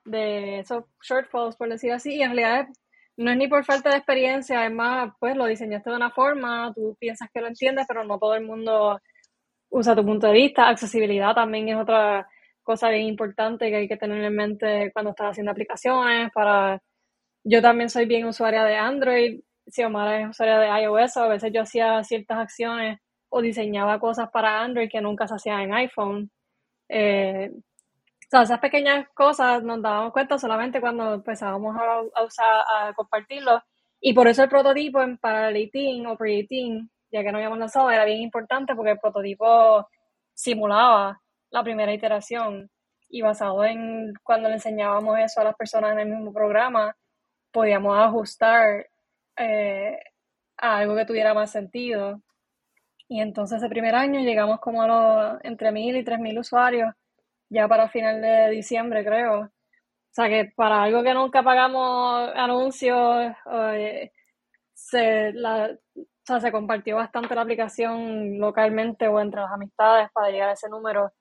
de 0.08 0.60
esos 0.60 0.86
shortfalls, 1.02 1.56
por 1.56 1.70
decir 1.70 1.91
así, 1.91 2.15
y 2.15 2.22
en 2.24 2.36
realidad 2.36 2.67
no 3.17 3.32
es 3.32 3.38
ni 3.38 3.48
por 3.48 3.65
falta 3.65 3.89
de 3.89 3.98
experiencia, 3.98 4.65
es 4.65 4.72
más, 4.72 5.12
pues 5.20 5.36
lo 5.36 5.46
diseñaste 5.46 5.89
de 5.89 5.96
una 5.96 6.12
forma, 6.12 6.72
tú 6.76 6.96
piensas 7.00 7.30
que 7.34 7.41
lo 7.41 7.48
entiendes, 7.48 7.86
pero 7.88 8.04
no 8.04 8.20
todo 8.20 8.36
el 8.36 8.46
mundo 8.46 9.00
usa 9.70 9.96
tu 9.96 10.06
punto 10.06 10.28
de 10.28 10.34
vista. 10.34 10.70
Accesibilidad 10.70 11.34
también 11.36 11.70
es 11.70 11.78
otra 11.78 12.28
cosa 12.63 12.89
bien 12.89 13.08
importante 13.08 13.70
que 13.70 13.78
hay 13.78 13.88
que 13.88 13.98
tener 13.98 14.24
en 14.24 14.36
mente 14.36 14.91
cuando 14.93 15.12
estás 15.12 15.32
haciendo 15.32 15.52
aplicaciones. 15.52 16.32
Para 16.34 16.82
Yo 17.43 17.62
también 17.62 17.89
soy 17.89 18.06
bien 18.06 18.26
usuaria 18.28 18.63
de 18.65 18.76
Android, 18.78 19.41
si 19.67 19.84
Omar 19.84 20.22
es 20.22 20.30
usuaria 20.30 20.60
de 20.60 20.84
iOS, 20.84 21.17
a 21.17 21.28
veces 21.28 21.52
yo 21.54 21.62
hacía 21.62 22.04
ciertas 22.04 22.38
acciones 22.39 23.00
o 23.30 23.41
diseñaba 23.41 24.00
cosas 24.00 24.30
para 24.32 24.62
Android 24.62 24.89
que 24.89 25.02
nunca 25.02 25.28
se 25.28 25.36
hacían 25.36 25.62
en 25.62 25.74
iPhone. 25.74 26.32
Eh, 26.89 27.52
o 28.28 28.30
sea, 28.30 28.42
esas 28.42 28.60
pequeñas 28.60 29.08
cosas 29.13 29.63
nos 29.63 29.82
dábamos 29.82 30.12
cuenta 30.12 30.38
solamente 30.38 30.82
cuando 30.82 31.13
empezábamos 31.13 31.78
a, 31.78 32.24
usar, 32.24 32.46
a 32.68 32.94
compartirlo. 32.94 33.63
Y 34.02 34.13
por 34.13 34.28
eso 34.28 34.44
el 34.44 34.50
prototipo 34.50 35.02
en 35.02 35.18
Parallel 35.18 36.06
o 36.08 36.18
pre 36.18 36.46
ya 37.10 37.24
que 37.24 37.32
no 37.32 37.38
habíamos 37.38 37.58
lanzado, 37.58 37.90
era 37.90 38.04
bien 38.04 38.22
importante 38.22 38.76
porque 38.76 38.92
el 38.92 39.00
prototipo 39.00 39.88
simulaba 40.34 41.22
la 41.52 41.63
primera 41.63 41.94
iteración 41.94 42.70
y 43.10 43.22
basado 43.22 43.63
en 43.63 44.13
cuando 44.24 44.50
le 44.50 44.56
enseñábamos 44.56 45.18
eso 45.20 45.40
a 45.40 45.46
las 45.46 45.56
personas 45.56 45.94
en 45.94 46.00
el 46.00 46.10
mismo 46.10 46.34
programa, 46.34 46.98
podíamos 47.52 47.98
ajustar 47.98 48.88
eh, 49.38 49.98
a 50.58 50.78
algo 50.80 50.96
que 50.96 51.06
tuviera 51.06 51.34
más 51.34 51.52
sentido. 51.52 52.22
Y 53.08 53.22
entonces 53.22 53.60
ese 53.60 53.70
primer 53.70 53.96
año 53.96 54.20
llegamos 54.20 54.60
como 54.60 54.82
a 54.82 54.88
los 54.88 55.42
entre 55.46 55.72
mil 55.72 55.96
y 55.96 56.04
tres 56.04 56.20
mil 56.20 56.38
usuarios 56.40 56.94
ya 57.49 57.67
para 57.67 57.89
final 57.89 58.21
de 58.21 58.49
diciembre, 58.49 59.03
creo. 59.05 59.41
O 59.41 59.49
sea 60.12 60.29
que 60.29 60.51
para 60.55 60.83
algo 60.83 61.03
que 61.03 61.13
nunca 61.13 61.43
pagamos 61.43 62.29
anuncios, 62.36 63.33
eh, 63.73 64.12
se, 64.73 65.33
la, 65.33 65.69
o 65.95 66.01
sea, 66.25 66.39
se 66.39 66.51
compartió 66.51 66.95
bastante 66.97 67.36
la 67.36 67.41
aplicación 67.41 68.39
localmente 68.39 69.07
o 69.07 69.19
entre 69.19 69.41
las 69.41 69.51
amistades 69.51 70.10
para 70.13 70.29
llegar 70.29 70.49
a 70.49 70.53
ese 70.53 70.69
número. 70.69 71.12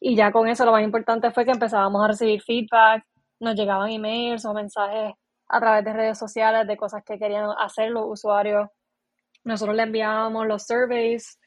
Y 0.00 0.16
ya 0.16 0.32
con 0.32 0.48
eso 0.48 0.64
lo 0.64 0.72
más 0.72 0.82
importante 0.82 1.30
fue 1.30 1.44
que 1.44 1.52
empezábamos 1.52 2.04
a 2.04 2.08
recibir 2.08 2.42
feedback, 2.42 3.04
nos 3.40 3.54
llegaban 3.54 3.90
emails 3.90 4.44
o 4.44 4.54
mensajes 4.54 5.14
a 5.48 5.60
través 5.60 5.84
de 5.84 5.92
redes 5.92 6.18
sociales 6.18 6.66
de 6.66 6.76
cosas 6.76 7.02
que 7.04 7.18
querían 7.18 7.50
hacer 7.58 7.90
los 7.90 8.04
usuarios. 8.06 8.68
Nosotros 9.44 9.76
le 9.76 9.82
enviábamos 9.84 10.46
los 10.46 10.64
surveys 10.64 11.38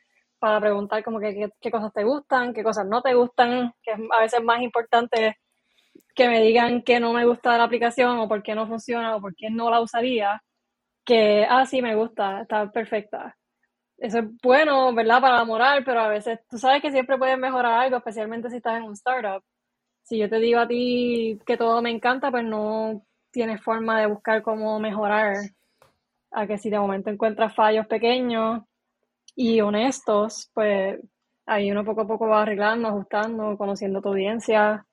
para 0.45 0.59
preguntar 0.59 1.03
como 1.03 1.19
que 1.19 1.49
qué, 1.59 1.71
cosas 1.71 1.91
te 1.91 2.03
gustan, 2.03 2.53
qué 2.53 2.63
cosas 2.63 2.85
no 2.85 3.01
te 3.01 3.15
gustan, 3.15 3.73
que 3.81 3.93
es 3.93 3.99
a 4.15 4.21
veces 4.21 4.43
más 4.43 4.61
importante 4.61 5.39
que 6.13 6.29
me 6.29 6.39
digan 6.39 6.83
que 6.83 6.99
no 6.99 7.13
me 7.13 7.25
gusta 7.25 7.57
la 7.57 7.63
aplicación 7.63 8.19
o 8.19 8.27
por 8.27 8.43
qué 8.43 8.53
no 8.53 8.67
funciona 8.67 9.15
o 9.15 9.21
por 9.21 9.35
qué 9.35 9.49
no 9.49 9.71
la 9.71 9.81
usaría, 9.81 10.43
que, 11.03 11.47
ah, 11.49 11.65
sí, 11.65 11.81
me 11.81 11.95
gusta, 11.95 12.41
está 12.41 12.71
perfecta. 12.71 13.35
Eso 13.97 14.19
es 14.19 14.25
bueno, 14.43 14.93
¿verdad? 14.93 15.19
Para 15.19 15.37
la 15.37 15.45
moral, 15.45 15.83
pero 15.83 16.01
a 16.01 16.09
veces 16.09 16.39
tú 16.47 16.59
sabes 16.59 16.79
que 16.83 16.91
siempre 16.91 17.17
puedes 17.17 17.39
mejorar 17.39 17.81
algo, 17.81 17.97
especialmente 17.97 18.51
si 18.51 18.57
estás 18.57 18.77
en 18.77 18.83
un 18.83 18.93
startup. 18.93 19.43
Si 20.03 20.19
yo 20.19 20.29
te 20.29 20.37
digo 20.37 20.59
a 20.59 20.67
ti 20.67 21.39
que 21.43 21.57
todo 21.57 21.81
me 21.81 21.89
encanta, 21.89 22.29
pues 22.29 22.43
no 22.43 23.03
tienes 23.31 23.63
forma 23.63 23.99
de 23.99 24.05
buscar 24.05 24.43
cómo 24.43 24.79
mejorar. 24.79 25.37
A 26.29 26.45
que 26.45 26.59
si 26.59 26.69
de 26.69 26.77
momento 26.77 27.09
encuentras 27.09 27.55
fallos 27.55 27.87
pequeños, 27.87 28.61
y 29.35 29.61
honestos, 29.61 30.49
pues 30.53 30.99
ahí 31.45 31.71
uno 31.71 31.83
poco 31.83 32.01
a 32.01 32.07
poco 32.07 32.27
va 32.27 32.41
arreglando, 32.41 32.87
ajustando, 32.87 33.57
conociendo 33.57 34.01
tu 34.01 34.09
audiencia. 34.09 34.85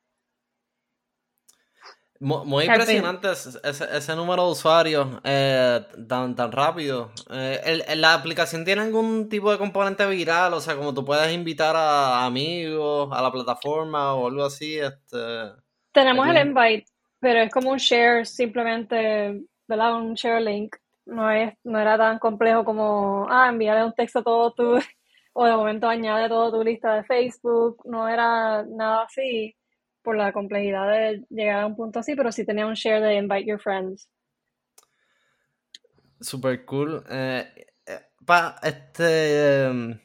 Muy, 2.18 2.66
impresionante 2.66 3.33
ese, 3.33 4.14
número 4.14 4.44
de 4.44 4.52
usuarios 4.52 5.09
eh, 5.24 5.81
tan, 6.09 6.37
tan 6.37 6.52
rápido. 6.52 7.11
Eh, 7.28 7.96
¿La 7.96 8.14
aplicación 8.14 8.64
tiene 8.64 8.83
algún 8.83 9.28
tipo 9.28 9.50
de 9.50 9.59
componente 9.59 10.07
viral? 10.07 10.55
O 10.55 10.61
sea, 10.61 10.76
como 10.76 10.94
tú 10.94 11.05
puedes 11.05 11.33
invitar 11.35 11.74
a 11.74 12.24
amigos 12.24 13.09
a 13.12 13.20
la 13.20 13.33
plataforma 13.33 14.14
o 14.14 14.28
algo 14.28 14.44
así. 14.44 14.78
Este, 14.78 15.16
Tenemos 15.90 16.28
el 16.28 16.46
invite, 16.46 16.87
pero 17.18 17.40
es 17.40 17.50
como 17.50 17.70
un 17.70 17.78
share, 17.78 18.24
simplemente, 18.24 19.42
¿verdad? 19.66 19.96
Un 19.96 20.14
share 20.14 20.40
link 20.40 20.76
no, 21.07 21.31
es, 21.31 21.55
no 21.65 21.79
era 21.79 21.97
tan 21.99 22.19
complejo 22.19 22.65
como, 22.65 23.27
ah, 23.31 23.49
enviarle 23.49 23.85
un 23.85 23.95
texto 23.95 24.21
a 24.21 24.23
todo 24.23 24.53
tu, 24.53 24.79
o 25.33 25.45
de 25.45 25.57
momento 25.57 25.88
añade 25.88 26.29
todo 26.29 26.53
tu 26.53 26.65
lista 26.65 26.95
de 26.95 27.05
Facebook, 27.05 27.83
no 27.85 28.09
era 28.09 28.65
nada 28.65 29.05
así 29.05 29.57
por 30.03 30.17
la 30.17 30.33
complejidad 30.33 30.88
de 30.88 31.25
llegar 31.31 31.62
a 31.62 31.67
un 31.67 31.77
punto 31.77 32.01
así, 32.01 32.15
pero 32.15 32.33
sí 32.33 32.45
tenía 32.45 32.67
un 32.67 32.75
share 32.75 33.01
de 33.01 33.17
invite 33.17 33.47
your 33.47 33.61
friends. 33.61 34.09
Super 36.21 36.65
cool. 36.65 37.05
Eh, 37.11 37.67
eh 37.87 38.01
este, 38.62 39.65
em, 39.65 39.99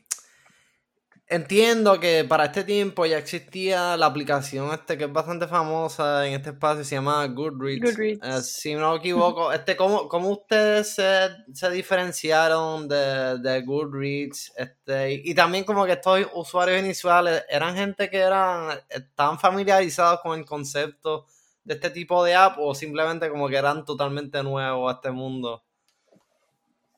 Entiendo 1.30 2.00
que 2.00 2.24
para 2.24 2.46
este 2.46 2.63
tiempo 2.63 3.06
ya 3.06 3.18
existía 3.18 3.98
la 3.98 4.06
aplicación 4.06 4.74
este 4.74 4.98
que 4.98 5.04
es 5.04 5.12
bastante 5.12 5.46
famosa 5.46 6.26
en 6.26 6.36
este 6.36 6.52
espacio, 6.52 6.86
se 6.86 6.96
llama 6.96 7.28
Goodreads. 7.28 7.82
Goodreads. 7.82 8.20
Eh, 8.24 8.42
si 8.44 8.76
no 8.76 8.92
me 8.92 8.98
equivoco, 9.00 9.52
este, 9.52 9.76
¿cómo, 9.76 10.08
cómo 10.08 10.30
ustedes 10.30 10.96
se, 10.96 11.70
diferenciaron 11.70 12.88
de, 12.88 13.40
de, 13.40 13.62
Goodreads? 13.62 14.54
Este, 14.56 15.22
y, 15.22 15.36
también 15.36 15.66
como 15.66 15.86
que 15.86 15.94
estos 15.94 16.28
usuarios 16.34 16.80
iniciales 16.80 17.44
eran 17.50 17.76
gente 17.76 18.10
que 18.10 18.20
eran, 18.20 18.80
estaban 18.88 19.38
familiarizados 19.38 20.22
con 20.22 20.40
el 20.40 20.46
concepto 20.46 21.26
de 21.66 21.74
este 21.74 21.90
tipo 21.90 22.24
de 22.24 22.36
app 22.36 22.58
o 22.58 22.74
simplemente 22.74 23.30
como 23.30 23.50
que 23.50 23.58
eran 23.58 23.84
totalmente 23.84 24.42
nuevos 24.44 24.90
a 24.90 24.96
este 24.96 25.12
mundo. 25.12 25.67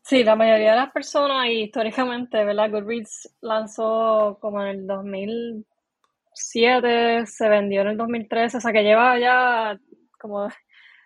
Sí, 0.10 0.24
la 0.24 0.36
mayoría 0.36 0.72
de 0.72 0.78
las 0.78 0.91
personas, 0.91 1.45
y 1.50 1.65
históricamente, 1.65 2.43
¿verdad? 2.43 2.72
Goodreads 2.72 3.38
lanzó 3.41 4.39
como 4.41 4.63
en 4.63 4.69
el 4.69 4.88
2007, 4.88 7.28
se 7.28 7.48
vendió 7.48 7.82
en 7.82 7.89
el 7.89 7.98
2013, 7.98 8.58
o 8.58 8.60
sea 8.60 8.74
que 8.74 8.82
lleva 8.82 9.19
ya 9.19 9.78
como 10.19 10.48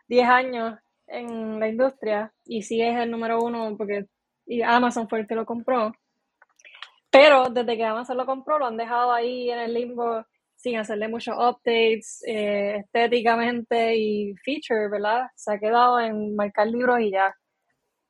10 0.07 0.29
años 0.29 0.79
en 1.07 1.59
la 1.59 1.67
industria 1.67 2.31
y 2.45 2.61
sí 2.61 2.81
es 2.81 2.97
el 2.97 3.11
número 3.11 3.41
uno 3.41 3.75
porque 3.77 4.05
y 4.45 4.61
Amazon 4.61 5.09
fue 5.09 5.19
el 5.19 5.27
que 5.27 5.35
lo 5.35 5.45
compró. 5.45 5.91
Pero 7.11 7.49
desde 7.49 7.75
que 7.75 7.83
Amazon 7.83 8.15
lo 8.17 8.25
compró, 8.25 8.57
lo 8.57 8.67
han 8.67 8.77
dejado 8.77 9.11
ahí 9.11 9.49
en 9.51 9.59
el 9.59 9.73
limbo 9.73 10.25
sin 10.55 10.77
hacerle 10.77 11.09
muchos 11.09 11.35
updates 11.35 12.23
eh, 12.25 12.77
estéticamente 12.77 13.97
y 13.97 14.33
feature, 14.45 14.87
¿verdad? 14.89 15.27
Se 15.35 15.53
ha 15.53 15.59
quedado 15.59 15.99
en 15.99 16.35
marcar 16.37 16.67
libros 16.67 17.01
y 17.01 17.11
ya 17.11 17.35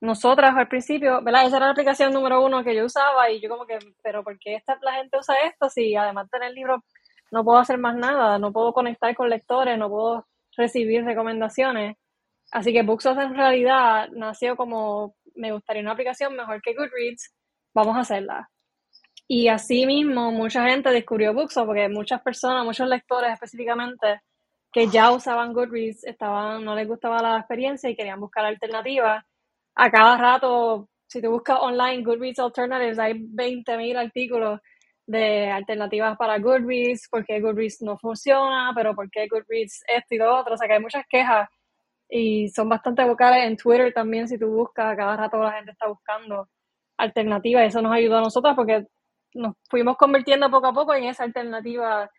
nosotras 0.04 0.54
al 0.58 0.68
principio, 0.68 1.22
¿verdad? 1.22 1.48
Esa 1.48 1.58
era 1.58 1.68
la 1.68 1.72
aplicación 1.72 2.12
número 2.12 2.44
uno 2.44 2.62
que 2.62 2.76
yo 2.76 2.84
usaba 2.84 3.32
y 3.32 3.40
yo 3.40 3.48
como 3.48 3.66
que, 3.66 3.80
pero 4.04 4.22
¿por 4.22 4.38
qué 4.38 4.56
esta, 4.56 4.78
la 4.82 4.96
gente 4.96 5.18
usa 5.18 5.34
esto 5.46 5.70
si 5.70 5.96
además 5.96 6.26
de 6.26 6.40
tener 6.40 6.52
libros 6.52 6.82
no 7.32 7.46
puedo 7.46 7.58
hacer 7.58 7.78
más 7.78 7.96
nada, 7.96 8.38
no 8.38 8.52
puedo 8.52 8.74
conectar 8.74 9.16
con 9.16 9.30
lectores, 9.30 9.78
no 9.78 9.90
puedo 9.90 10.28
recibir 10.58 11.06
recomendaciones? 11.06 11.96
Así 12.52 12.74
que 12.74 12.84
Booksoft 12.84 13.18
en 13.18 13.34
realidad 13.34 14.10
nació 14.12 14.58
como, 14.58 15.16
me 15.36 15.54
gustaría 15.54 15.82
una 15.82 15.94
aplicación 15.94 16.36
mejor 16.36 16.62
que 16.62 16.74
Goodreads, 16.74 17.34
vamos 17.74 17.96
a 17.96 18.02
hacerla. 18.02 18.50
Y 19.26 19.48
así 19.48 19.86
mismo 19.86 20.34
mucha 20.34 20.68
gente 20.68 20.90
descubrió 20.90 21.34
Booksoft 21.34 21.68
porque 21.68 21.88
muchas 21.88 22.22
personas, 22.22 22.66
muchos 22.66 22.90
lectores 22.90 23.32
específicamente, 23.32 24.20
que 24.74 24.88
ya 24.88 25.14
usaban 25.14 25.54
Goodreads, 25.54 26.04
estaban, 26.04 26.66
no 26.66 26.76
les 26.76 26.90
gustaba 26.90 27.22
la 27.22 27.38
experiencia 27.38 27.90
y 27.90 27.96
querían 27.96 28.20
buscar 28.20 28.44
alternativas 28.44 29.24
a 29.76 29.92
cada 29.92 30.18
rato, 30.18 30.90
si 31.08 31.22
te 31.22 31.28
buscas 31.28 31.60
online 31.60 32.04
Goodreads 32.04 32.40
Alternatives, 32.40 33.00
hay 33.00 33.14
20.000 33.14 33.98
artículos 33.98 34.60
de 35.06 35.50
alternativas 35.52 36.18
para 36.18 36.40
Goodreads, 36.40 37.08
porque 37.12 37.42
Goodreads 37.42 37.82
no 37.82 37.98
funciona, 37.98 38.72
pero 38.76 38.96
porque 38.96 39.28
Goodreads 39.28 39.84
esto 39.88 40.16
y 40.16 40.18
lo 40.18 40.36
otro, 40.40 40.54
o 40.54 40.58
sea 40.58 40.68
que 40.68 40.76
hay 40.76 40.80
muchas 40.82 41.06
quejas 41.10 41.50
y 42.10 42.50
son 42.50 42.70
bastante 42.70 43.04
vocales 43.04 43.46
en 43.46 43.58
Twitter 43.58 43.94
también, 43.94 44.28
si 44.28 44.38
tú 44.38 44.48
buscas, 44.48 44.96
cada 44.96 45.18
rato 45.18 45.38
la 45.38 45.54
gente 45.54 45.72
está 45.72 45.88
buscando 45.88 46.48
alternativas. 46.98 47.66
Eso 47.66 47.82
nos 47.82 47.92
ayuda 47.94 48.20
a 48.20 48.22
nosotros 48.22 48.54
porque 48.56 48.86
nos 49.34 49.56
fuimos 49.70 49.98
convirtiendo 49.98 50.50
poco 50.52 50.68
a 50.68 50.74
poco 50.74 50.94
en 50.94 51.06
esa 51.06 51.24
alternativa 51.24 52.10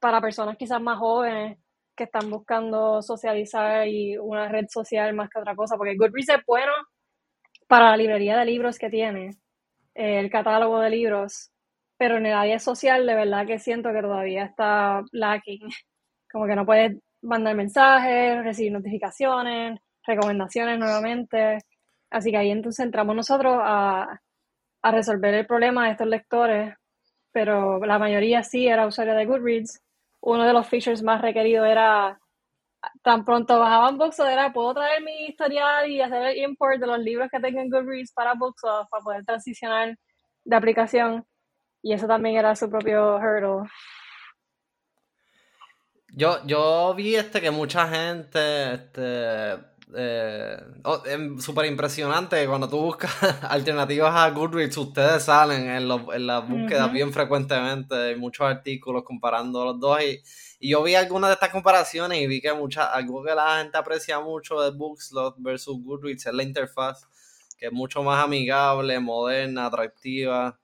para 0.00 0.20
personas 0.20 0.56
quizás 0.56 0.80
más 0.80 0.98
jóvenes 0.98 1.58
que 1.96 2.04
están 2.04 2.30
buscando 2.30 3.02
socializar 3.02 3.86
y 3.86 4.16
una 4.16 4.48
red 4.48 4.66
social 4.68 5.14
más 5.14 5.28
que 5.30 5.38
otra 5.38 5.54
cosa, 5.54 5.76
porque 5.76 5.96
Goodreads 5.96 6.30
es 6.30 6.46
bueno 6.46 6.72
para 7.74 7.90
la 7.90 7.96
librería 7.96 8.38
de 8.38 8.44
libros 8.44 8.78
que 8.78 8.88
tiene, 8.88 9.32
el 9.94 10.30
catálogo 10.30 10.78
de 10.78 10.90
libros, 10.90 11.50
pero 11.98 12.18
en 12.18 12.26
el 12.26 12.32
área 12.32 12.60
social 12.60 13.04
de 13.04 13.16
verdad 13.16 13.48
que 13.48 13.58
siento 13.58 13.92
que 13.92 14.00
todavía 14.00 14.44
está 14.44 15.02
lacking, 15.10 15.58
como 16.32 16.46
que 16.46 16.54
no 16.54 16.64
puedes 16.64 16.96
mandar 17.22 17.56
mensajes, 17.56 18.44
recibir 18.44 18.70
notificaciones, 18.70 19.80
recomendaciones 20.06 20.78
nuevamente, 20.78 21.58
así 22.10 22.30
que 22.30 22.36
ahí 22.36 22.52
entonces 22.52 22.84
entramos 22.84 23.16
nosotros 23.16 23.56
a, 23.60 24.20
a 24.82 24.90
resolver 24.92 25.34
el 25.34 25.44
problema 25.44 25.86
de 25.86 25.92
estos 25.94 26.06
lectores, 26.06 26.76
pero 27.32 27.84
la 27.84 27.98
mayoría 27.98 28.44
sí 28.44 28.68
era 28.68 28.86
usuario 28.86 29.16
de 29.16 29.26
Goodreads. 29.26 29.82
Uno 30.20 30.46
de 30.46 30.52
los 30.52 30.68
features 30.68 31.02
más 31.02 31.20
requeridos 31.20 31.66
era 31.66 32.20
tan 33.02 33.24
pronto 33.24 33.58
bajaban 33.58 33.98
Booksoft 33.98 34.28
era 34.28 34.52
puedo 34.52 34.74
traer 34.74 35.02
mi 35.02 35.26
historial 35.26 35.88
y 35.88 36.00
hacer 36.00 36.22
el 36.22 36.38
import 36.38 36.80
de 36.80 36.86
los 36.86 36.98
libros 36.98 37.28
que 37.30 37.40
tengo 37.40 37.60
en 37.60 37.70
Goodreads 37.70 38.12
para 38.12 38.34
Booksoft 38.34 38.88
para 38.90 39.02
poder 39.02 39.24
transicionar 39.24 39.96
de 40.44 40.56
aplicación 40.56 41.26
y 41.82 41.92
eso 41.92 42.06
también 42.06 42.36
era 42.36 42.56
su 42.56 42.70
propio 42.70 43.16
hurdle. 43.16 43.68
Yo, 46.16 46.46
yo 46.46 46.94
vi 46.94 47.16
este 47.16 47.40
que 47.40 47.50
mucha 47.50 47.88
gente 47.88 48.74
este, 48.74 49.56
eh, 49.94 50.56
oh, 50.84 51.02
súper 51.40 51.66
impresionante 51.66 52.46
cuando 52.46 52.68
tú 52.68 52.78
buscas 52.78 53.12
alternativas 53.42 54.14
a 54.14 54.30
Goodreads, 54.30 54.76
ustedes 54.78 55.24
salen 55.24 55.68
en, 55.68 55.90
en 55.90 56.26
las 56.26 56.48
búsquedas 56.48 56.90
bien 56.90 57.12
frecuentemente, 57.12 57.94
hay 57.94 58.16
muchos 58.16 58.46
artículos 58.46 59.04
comparando 59.04 59.64
los 59.64 59.80
dos 59.80 60.00
y, 60.02 60.22
yo 60.66 60.82
vi 60.82 60.94
algunas 60.94 61.28
de 61.28 61.34
estas 61.34 61.50
comparaciones 61.50 62.18
y 62.22 62.26
vi 62.26 62.40
que 62.40 62.50
mucha, 62.54 62.86
algo 62.86 63.22
que 63.22 63.34
la 63.34 63.58
gente 63.58 63.76
aprecia 63.76 64.18
mucho 64.20 64.62
de 64.62 64.70
Bookslot 64.70 65.34
versus 65.36 65.76
Goodreads 65.84 66.24
es 66.24 66.32
la 66.32 66.42
interfaz, 66.42 67.06
que 67.58 67.66
es 67.66 67.72
mucho 67.72 68.02
más 68.02 68.24
amigable, 68.24 68.98
moderna, 68.98 69.66
atractiva. 69.66 70.58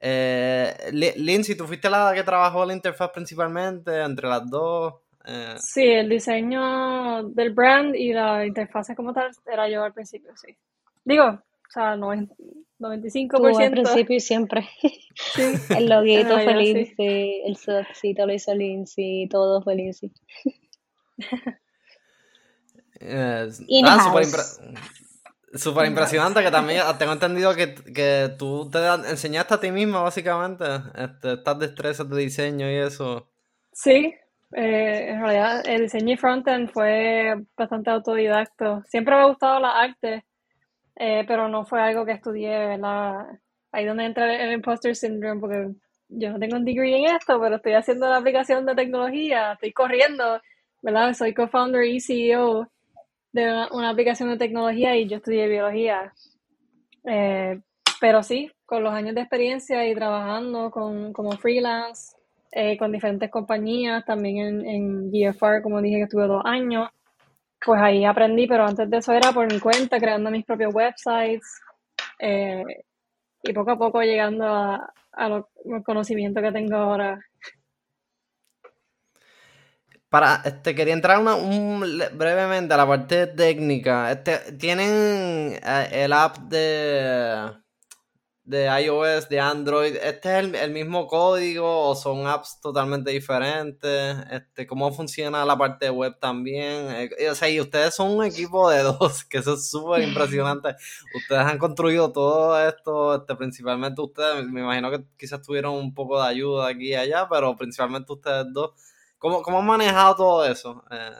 Eh, 0.00 0.74
Lindsay, 1.16 1.54
¿tú 1.54 1.66
fuiste 1.66 1.90
la 1.90 2.14
que 2.14 2.22
trabajó 2.22 2.64
la 2.64 2.72
interfaz 2.72 3.10
principalmente 3.10 4.00
entre 4.00 4.26
las 4.26 4.48
dos? 4.48 4.94
Eh, 5.28 5.56
sí, 5.58 5.82
el 5.82 6.08
diseño 6.08 7.24
del 7.24 7.52
brand 7.52 7.96
y 7.96 8.12
la 8.12 8.46
interfaz 8.46 8.88
como 8.96 9.12
tal 9.12 9.32
era 9.44 9.68
yo 9.68 9.82
al 9.82 9.92
principio, 9.92 10.30
sí. 10.36 10.56
Digo, 11.04 11.24
o 11.24 11.70
sea, 11.70 11.96
95%. 11.96 13.64
al 13.64 13.70
principio 13.72 14.16
y 14.16 14.20
siempre. 14.20 14.68
Sí. 15.34 15.54
el 15.74 15.88
loguito 15.88 16.38
fue 16.38 16.54
Lindsay, 16.54 17.40
el 17.46 17.56
sotcito 17.56 18.26
lo 18.26 18.34
hizo 18.34 18.54
Lindsay, 18.54 19.26
todo 19.30 19.62
fue 19.62 19.74
Lindsay. 19.74 20.12
Eh, 23.00 23.48
Súper 25.54 25.86
impresionante 25.86 26.42
que 26.42 26.50
también 26.50 26.82
tengo 26.98 27.12
entendido 27.12 27.54
que, 27.54 27.74
que, 27.74 28.30
tú 28.38 28.68
te 28.70 28.78
enseñaste 29.08 29.54
a 29.54 29.60
ti 29.60 29.70
misma 29.70 30.02
básicamente 30.02 30.64
este, 30.96 31.32
estas 31.34 31.58
destrezas 31.58 32.10
de 32.10 32.16
diseño 32.18 32.70
y 32.70 32.74
eso. 32.74 33.30
Sí, 33.72 34.14
eh, 34.52 35.10
en 35.10 35.20
realidad, 35.20 35.66
el 35.66 35.82
diseño 35.82 36.14
y 36.14 36.16
frontend 36.16 36.70
fue 36.70 37.34
bastante 37.56 37.90
autodidacto. 37.90 38.82
Siempre 38.86 39.16
me 39.16 39.22
ha 39.22 39.26
gustado 39.26 39.60
la 39.60 39.80
arte, 39.80 40.24
eh, 40.96 41.24
pero 41.26 41.48
no 41.48 41.64
fue 41.64 41.80
algo 41.80 42.04
que 42.04 42.12
estudié, 42.12 42.66
¿verdad? 42.66 43.26
Ahí 43.72 43.84
donde 43.84 44.04
entra 44.04 44.34
el 44.34 44.52
imposter 44.52 44.94
syndrome, 44.94 45.40
porque 45.40 45.74
yo 46.08 46.30
no 46.30 46.38
tengo 46.38 46.56
un 46.56 46.64
degree 46.64 46.96
en 46.96 47.16
esto, 47.16 47.40
pero 47.40 47.56
estoy 47.56 47.72
haciendo 47.74 48.08
la 48.08 48.18
aplicación 48.18 48.64
de 48.66 48.74
tecnología, 48.74 49.52
estoy 49.52 49.72
corriendo, 49.72 50.40
¿verdad? 50.82 51.14
Soy 51.14 51.34
co-founder 51.34 51.84
y 51.84 52.00
CEO 52.00 52.70
de 53.32 53.66
una, 53.70 53.90
aplicación 53.90 54.30
de 54.30 54.38
tecnología 54.38 54.96
y 54.96 55.08
yo 55.08 55.16
estudié 55.16 55.48
biología. 55.48 56.12
Eh, 57.04 57.60
pero 58.00 58.22
sí, 58.22 58.50
con 58.64 58.82
los 58.82 58.92
años 58.92 59.14
de 59.14 59.22
experiencia 59.22 59.86
y 59.86 59.94
trabajando 59.94 60.70
con, 60.70 61.12
como 61.12 61.32
freelance, 61.32 62.15
eh, 62.58 62.78
con 62.78 62.90
diferentes 62.90 63.30
compañías, 63.30 64.02
también 64.06 64.38
en, 64.38 64.66
en 64.66 65.10
GFR, 65.10 65.60
como 65.62 65.82
dije 65.82 65.96
que 65.96 66.02
estuve 66.04 66.26
dos 66.26 66.42
años, 66.46 66.88
pues 67.62 67.78
ahí 67.82 68.06
aprendí, 68.06 68.46
pero 68.46 68.64
antes 68.64 68.88
de 68.88 68.96
eso 68.96 69.12
era 69.12 69.30
por 69.30 69.52
mi 69.52 69.60
cuenta, 69.60 69.98
creando 69.98 70.30
mis 70.30 70.46
propios 70.46 70.74
websites 70.74 71.60
eh, 72.18 72.64
y 73.42 73.52
poco 73.52 73.72
a 73.72 73.76
poco 73.76 74.00
llegando 74.00 74.46
a, 74.46 74.90
a 75.12 75.28
los 75.28 75.44
conocimientos 75.84 76.42
que 76.42 76.52
tengo 76.52 76.76
ahora. 76.76 77.20
Para, 80.08 80.40
este, 80.46 80.74
quería 80.74 80.94
entrar 80.94 81.18
una, 81.18 81.34
un, 81.34 81.80
brevemente 82.14 82.72
a 82.72 82.78
la 82.78 82.86
parte 82.86 83.26
técnica. 83.26 84.10
Este, 84.12 84.52
¿Tienen 84.52 85.58
eh, 85.62 85.88
el 85.92 86.14
app 86.14 86.38
de 86.38 87.52
de 88.46 88.66
iOS, 88.82 89.28
de 89.28 89.40
Android, 89.40 89.96
¿este 89.96 90.38
es 90.38 90.54
el, 90.54 90.70
mismo 90.70 91.08
código 91.08 91.88
o 91.88 91.96
son 91.96 92.28
apps 92.28 92.60
totalmente 92.60 93.10
diferentes? 93.10 94.16
Este, 94.30 94.68
¿Cómo 94.68 94.92
funciona 94.92 95.44
la 95.44 95.58
parte 95.58 95.90
web 95.90 96.16
también? 96.20 96.86
Eh, 96.92 97.28
o 97.28 97.34
sea, 97.34 97.50
y 97.50 97.60
ustedes 97.60 97.96
son 97.96 98.12
un 98.12 98.24
equipo 98.24 98.70
de 98.70 98.84
dos, 98.84 99.24
que 99.28 99.38
eso 99.38 99.54
es 99.54 99.68
súper 99.68 100.02
impresionante. 100.02 100.76
ustedes 101.16 101.42
han 101.42 101.58
construido 101.58 102.12
todo 102.12 102.56
esto, 102.68 103.16
este, 103.16 103.34
principalmente 103.34 104.00
ustedes, 104.00 104.46
me 104.46 104.60
imagino 104.60 104.92
que 104.92 105.04
quizás 105.16 105.42
tuvieron 105.42 105.74
un 105.74 105.92
poco 105.92 106.22
de 106.22 106.28
ayuda 106.28 106.68
aquí 106.68 106.90
y 106.90 106.94
allá, 106.94 107.28
pero 107.28 107.56
principalmente 107.56 108.12
ustedes 108.12 108.46
dos. 108.52 108.70
¿Cómo, 109.18 109.42
cómo 109.42 109.58
han 109.58 109.66
manejado 109.66 110.14
todo 110.14 110.44
eso? 110.46 110.84
Eh, 110.90 111.10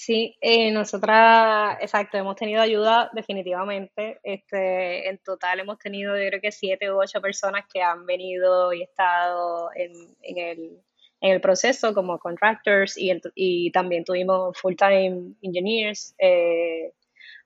Sí, 0.00 0.36
eh, 0.40 0.70
nosotras, 0.70 1.76
exacto, 1.80 2.16
hemos 2.16 2.36
tenido 2.36 2.62
ayuda 2.62 3.10
definitivamente. 3.14 4.20
Este, 4.22 5.08
en 5.08 5.18
total 5.18 5.58
hemos 5.58 5.76
tenido, 5.80 6.16
yo 6.16 6.28
creo 6.28 6.40
que 6.40 6.52
siete 6.52 6.88
u 6.92 7.00
ocho 7.00 7.20
personas 7.20 7.64
que 7.72 7.82
han 7.82 8.06
venido 8.06 8.72
y 8.72 8.82
estado 8.84 9.70
en, 9.74 9.90
en, 10.22 10.38
el, 10.38 10.82
en 11.20 11.32
el 11.32 11.40
proceso 11.40 11.94
como 11.94 12.20
contractors 12.20 12.96
y, 12.96 13.10
y 13.34 13.72
también 13.72 14.04
tuvimos 14.04 14.56
full-time 14.60 15.34
engineers 15.42 16.14
eh, 16.20 16.92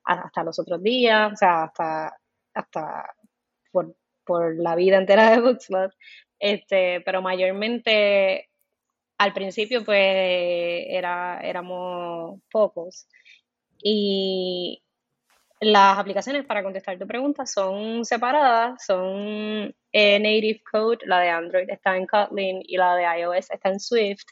hasta 0.05 0.45
los 0.45 0.59
otros 0.59 0.83
días, 0.83 1.33
o 1.33 1.37
sea, 1.37 1.63
hasta, 1.65 2.19
hasta 2.53 3.15
por, 3.73 3.97
por 4.27 4.57
la 4.59 4.75
vida 4.77 4.99
entera 4.99 5.31
de 5.31 5.41
Bookslot. 5.41 5.93
Este, 6.39 7.01
pero 7.01 7.23
mayormente 7.23 8.51
al 9.23 9.33
principio 9.33 9.85
pues 9.85 9.99
era, 10.89 11.41
éramos 11.43 12.41
pocos. 12.51 13.07
Y 13.83 14.83
las 15.61 15.99
aplicaciones 15.99 16.45
para 16.45 16.63
contestar 16.63 16.99
tu 16.99 17.07
pregunta 17.07 17.47
son 17.47 18.05
separadas, 18.05 18.85
son 18.85 19.73
eh, 19.93 20.19
native 20.19 20.61
code, 20.71 20.99
la 21.07 21.21
de 21.21 21.29
Android 21.29 21.71
está 21.71 21.97
en 21.97 22.07
Kotlin 22.07 22.63
y 22.67 22.77
la 22.77 22.97
de 22.97 23.05
iOS 23.21 23.51
está 23.51 23.69
en 23.69 23.79
Swift. 23.79 24.25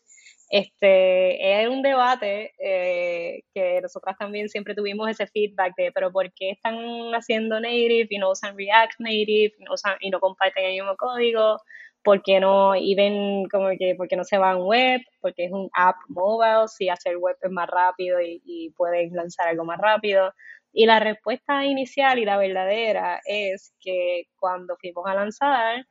Este 0.48 1.62
es 1.62 1.68
un 1.68 1.82
debate 1.82 2.52
eh, 2.58 3.44
que 3.54 3.80
nosotras 3.80 4.18
también 4.18 4.48
siempre 4.48 4.74
tuvimos 4.74 5.08
ese 5.08 5.28
feedback 5.28 5.74
de, 5.76 5.92
pero 5.92 6.10
¿por 6.10 6.32
qué 6.32 6.50
están 6.50 6.76
haciendo 7.14 7.60
native 7.60 8.08
y 8.10 8.18
no 8.18 8.32
usan 8.32 8.58
React 8.58 8.98
Native 8.98 9.54
y 9.56 9.64
no, 9.64 9.74
y 10.00 10.10
no 10.10 10.18
comparten 10.18 10.64
el 10.64 10.72
mismo 10.72 10.96
código? 10.96 11.60
¿Por 12.02 12.22
qué 12.22 12.40
no 12.40 12.74
even 12.74 13.48
como 13.48 13.68
que, 13.78 13.94
por 13.96 14.08
qué 14.08 14.16
no 14.16 14.24
se 14.24 14.38
va 14.38 14.52
en 14.52 14.62
web? 14.62 15.00
Porque 15.20 15.44
es 15.46 15.52
un 15.52 15.70
app 15.74 15.96
mobile, 16.08 16.68
si 16.68 16.88
hacer 16.88 17.16
web 17.16 17.36
es 17.40 17.50
más 17.50 17.68
rápido 17.68 18.20
y, 18.20 18.42
y 18.44 18.70
pueden 18.70 19.14
lanzar 19.14 19.48
algo 19.48 19.64
más 19.64 19.78
rápido. 19.78 20.32
Y 20.72 20.86
la 20.86 21.00
respuesta 21.00 21.64
inicial 21.64 22.18
y 22.18 22.24
la 22.24 22.36
verdadera 22.36 23.20
es 23.24 23.74
que 23.80 24.24
cuando 24.38 24.76
fuimos 24.76 25.04
a 25.06 25.14
lanzar, 25.14 25.86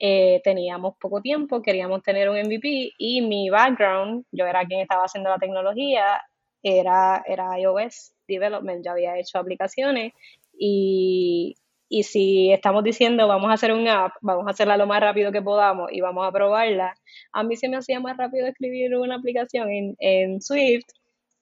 eh, 0.00 0.40
teníamos 0.44 0.94
poco 0.98 1.20
tiempo, 1.20 1.60
queríamos 1.60 2.02
tener 2.02 2.28
un 2.28 2.38
MVP 2.38 2.92
y 2.98 3.20
mi 3.22 3.50
background, 3.50 4.24
yo 4.30 4.46
era 4.46 4.64
quien 4.64 4.80
estaba 4.80 5.04
haciendo 5.04 5.30
la 5.30 5.38
tecnología, 5.38 6.22
era, 6.62 7.24
era 7.26 7.58
iOS 7.58 8.12
Development, 8.28 8.84
yo 8.84 8.92
había 8.92 9.18
hecho 9.18 9.38
aplicaciones 9.38 10.12
y 10.56 11.56
y 11.88 12.02
si 12.02 12.52
estamos 12.52 12.84
diciendo 12.84 13.26
vamos 13.28 13.50
a 13.50 13.54
hacer 13.54 13.72
un 13.72 13.88
app, 13.88 14.12
vamos 14.20 14.46
a 14.46 14.50
hacerla 14.50 14.76
lo 14.76 14.86
más 14.86 15.00
rápido 15.00 15.32
que 15.32 15.42
podamos 15.42 15.90
y 15.92 16.00
vamos 16.00 16.26
a 16.26 16.32
probarla, 16.32 16.94
a 17.32 17.42
mí 17.42 17.56
se 17.56 17.68
me 17.68 17.76
hacía 17.76 18.00
más 18.00 18.16
rápido 18.16 18.46
escribir 18.46 18.94
una 18.96 19.16
aplicación 19.16 19.68
en, 19.98 20.40
Swift 20.42 20.86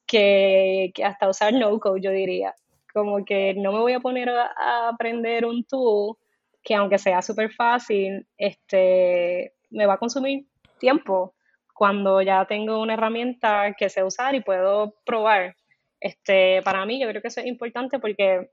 que, 0.07 0.93
hasta 1.05 1.29
usar 1.29 1.53
no 1.53 1.79
code, 1.81 2.01
yo 2.01 2.11
diría. 2.11 2.55
Como 2.93 3.25
que 3.25 3.55
no 3.55 3.73
me 3.73 3.81
voy 3.81 3.93
a 3.93 4.01
poner 4.01 4.31
a, 4.31 4.89
aprender 4.89 5.45
un 5.45 5.65
tool 5.65 6.17
que 6.63 6.75
aunque 6.75 6.99
sea 6.99 7.23
súper 7.23 7.53
fácil, 7.53 8.27
este, 8.39 9.53
me 9.71 9.87
va 9.87 9.95
a 9.95 9.99
consumir 9.99 10.47
tiempo 10.79 11.35
cuando 11.75 12.23
ya 12.23 12.45
tengo 12.47 12.81
una 12.81 12.95
herramienta 12.95 13.75
que 13.79 13.89
sé 13.89 14.03
usar 14.03 14.35
y 14.35 14.41
puedo 14.41 14.95
probar. 15.05 15.57
Este, 16.01 16.63
para 16.63 16.85
mí 16.87 17.01
yo 17.01 17.09
creo 17.09 17.23
que 17.23 17.29
eso 17.29 17.41
es 17.41 17.47
importante 17.47 17.99
porque 17.99 18.51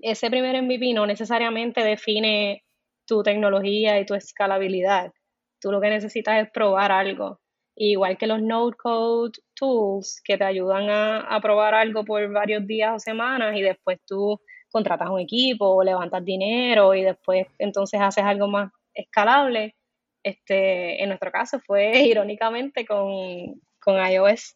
ese 0.00 0.30
primer 0.30 0.60
MVP 0.62 0.92
no 0.94 1.06
necesariamente 1.06 1.82
define 1.82 2.64
tu 3.06 3.22
tecnología 3.22 3.98
y 3.98 4.06
tu 4.06 4.14
escalabilidad. 4.14 5.12
Tú 5.60 5.72
lo 5.72 5.80
que 5.80 5.90
necesitas 5.90 6.42
es 6.42 6.50
probar 6.52 6.92
algo. 6.92 7.40
Igual 7.74 8.18
que 8.18 8.26
los 8.26 8.42
no 8.42 8.70
code 8.72 9.38
tools 9.54 10.20
que 10.24 10.36
te 10.36 10.44
ayudan 10.44 10.88
a, 10.90 11.40
probar 11.40 11.74
algo 11.74 12.04
por 12.04 12.30
varios 12.32 12.66
días 12.66 12.94
o 12.94 12.98
semanas 12.98 13.56
y 13.56 13.62
después 13.62 13.98
tú 14.06 14.40
contratas 14.70 15.08
un 15.08 15.20
equipo 15.20 15.66
o 15.66 15.82
levantas 15.82 16.24
dinero 16.24 16.94
y 16.94 17.02
después 17.02 17.46
entonces 17.58 18.00
haces 18.00 18.24
algo 18.24 18.48
más 18.48 18.72
escalable. 18.94 19.76
Este, 20.22 21.02
en 21.02 21.08
nuestro 21.08 21.30
caso 21.30 21.60
fue 21.60 21.92
irónicamente 22.02 22.84
con, 22.84 23.60
con 23.80 23.96
iOS. 23.96 24.54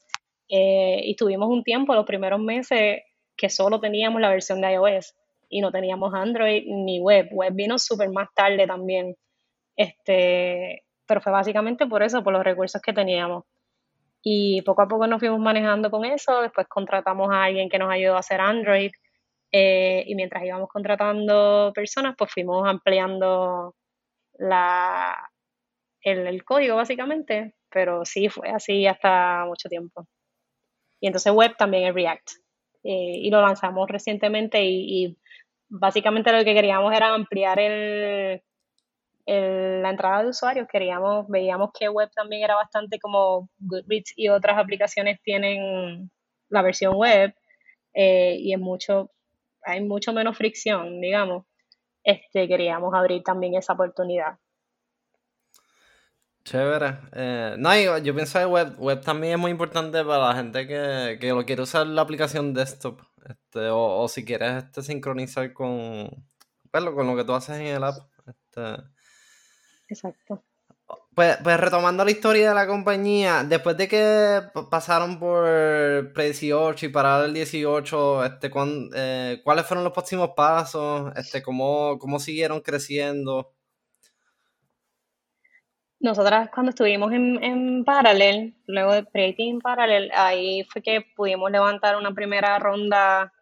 Eh, 0.48 1.00
y 1.04 1.16
tuvimos 1.16 1.48
un 1.48 1.62
tiempo, 1.62 1.94
los 1.94 2.04
primeros 2.04 2.40
meses, 2.40 3.02
que 3.36 3.48
solo 3.48 3.80
teníamos 3.80 4.20
la 4.20 4.28
versión 4.28 4.60
de 4.60 4.72
iOS 4.72 5.14
y 5.52 5.60
no 5.60 5.70
teníamos 5.70 6.14
Android 6.14 6.64
ni 6.66 6.98
web. 6.98 7.28
Web 7.30 7.52
vino 7.54 7.78
súper 7.78 8.10
más 8.10 8.32
tarde 8.34 8.66
también. 8.66 9.14
Este, 9.76 10.84
pero 11.06 11.20
fue 11.20 11.30
básicamente 11.30 11.86
por 11.86 12.02
eso, 12.02 12.24
por 12.24 12.32
los 12.32 12.42
recursos 12.42 12.80
que 12.80 12.94
teníamos. 12.94 13.44
Y 14.22 14.62
poco 14.62 14.82
a 14.82 14.88
poco 14.88 15.06
nos 15.06 15.20
fuimos 15.20 15.40
manejando 15.40 15.90
con 15.90 16.06
eso. 16.06 16.40
Después 16.40 16.66
contratamos 16.68 17.30
a 17.30 17.44
alguien 17.44 17.68
que 17.68 17.78
nos 17.78 17.90
ayudó 17.90 18.16
a 18.16 18.20
hacer 18.20 18.40
Android. 18.40 18.92
Eh, 19.52 20.04
y 20.06 20.14
mientras 20.14 20.42
íbamos 20.42 20.70
contratando 20.70 21.70
personas, 21.74 22.14
pues 22.16 22.32
fuimos 22.32 22.66
ampliando 22.66 23.76
la, 24.38 25.30
el, 26.00 26.44
código 26.44 26.76
básicamente. 26.76 27.56
Pero 27.68 28.06
sí, 28.06 28.30
fue 28.30 28.48
así 28.48 28.86
hasta 28.86 29.44
mucho 29.46 29.68
tiempo. 29.68 30.06
Y 30.98 31.08
entonces 31.08 31.30
web 31.30 31.56
también 31.58 31.88
es 31.88 31.94
React. 31.94 32.30
Eh, 32.84 33.18
y 33.20 33.30
lo 33.30 33.42
lanzamos 33.42 33.86
recientemente 33.88 34.64
y 34.64 35.18
básicamente 35.72 36.32
lo 36.32 36.44
que 36.44 36.54
queríamos 36.54 36.94
era 36.94 37.14
ampliar 37.14 37.58
el, 37.58 38.42
la 39.26 39.90
entrada 39.90 40.22
de 40.22 40.28
usuarios. 40.28 40.68
Queríamos, 40.70 41.26
veíamos 41.28 41.70
que 41.78 41.88
web 41.88 42.10
también 42.14 42.42
era 42.42 42.54
bastante 42.54 42.98
como 43.00 43.48
Goodreads 43.58 44.12
y 44.16 44.28
otras 44.28 44.58
aplicaciones 44.58 45.20
tienen 45.22 46.10
la 46.50 46.62
versión 46.62 46.94
web 46.94 47.34
eh, 47.94 48.36
y 48.38 48.52
es 48.52 48.60
mucho, 48.60 49.10
hay 49.62 49.82
mucho 49.82 50.12
menos 50.12 50.36
fricción, 50.36 51.00
digamos. 51.00 51.46
Este, 52.04 52.48
queríamos 52.48 52.92
abrir 52.94 53.22
también 53.22 53.54
esa 53.54 53.72
oportunidad. 53.72 54.38
Chévere. 56.44 56.98
Eh, 57.12 57.54
no, 57.56 57.98
yo, 57.98 58.14
pienso 58.14 58.40
que 58.40 58.44
web, 58.44 58.74
web 58.78 59.00
también 59.00 59.34
es 59.34 59.38
muy 59.38 59.52
importante 59.52 60.04
para 60.04 60.28
la 60.28 60.34
gente 60.34 60.66
que, 60.66 61.18
que 61.20 61.28
lo 61.28 61.46
quiere 61.46 61.62
usar 61.62 61.86
la 61.86 62.02
aplicación 62.02 62.52
desktop. 62.52 63.00
Este, 63.28 63.68
o, 63.70 64.08
si 64.08 64.24
quieres 64.24 64.64
este, 64.64 64.82
sincronizar 64.82 65.52
con, 65.52 66.08
pues, 66.70 66.84
con 66.84 67.06
lo 67.06 67.16
que 67.16 67.24
tú 67.24 67.32
haces 67.32 67.56
en 67.58 67.66
el 67.66 67.84
app. 67.84 67.98
Este. 68.26 68.82
Exacto. 69.88 70.42
Pues, 71.14 71.36
pues, 71.42 71.60
retomando 71.60 72.04
la 72.04 72.10
historia 72.10 72.48
de 72.48 72.54
la 72.54 72.66
compañía, 72.66 73.44
después 73.44 73.76
de 73.76 73.86
que 73.86 74.42
pasaron 74.70 75.18
por 75.18 75.44
pre-18 75.44 76.84
y 76.84 76.88
parar 76.88 77.26
el 77.26 77.34
18, 77.34 78.24
este, 78.24 78.50
eh, 78.94 79.40
¿cuáles 79.44 79.66
fueron 79.66 79.84
los 79.84 79.92
próximos 79.92 80.30
pasos? 80.34 81.12
Este, 81.16 81.42
¿cómo, 81.42 81.98
¿Cómo 81.98 82.18
siguieron 82.18 82.60
creciendo? 82.60 83.52
Nosotras 86.02 86.50
cuando 86.52 86.70
estuvimos 86.70 87.12
en, 87.12 87.40
en 87.44 87.84
Parallel, 87.84 88.56
luego 88.66 88.92
de 88.92 89.06
Creating 89.06 89.60
Parallel, 89.60 90.10
ahí 90.12 90.64
fue 90.64 90.82
que 90.82 91.06
pudimos 91.14 91.48
levantar 91.48 91.96
una 91.96 92.12
primera 92.12 92.58
ronda 92.58 93.32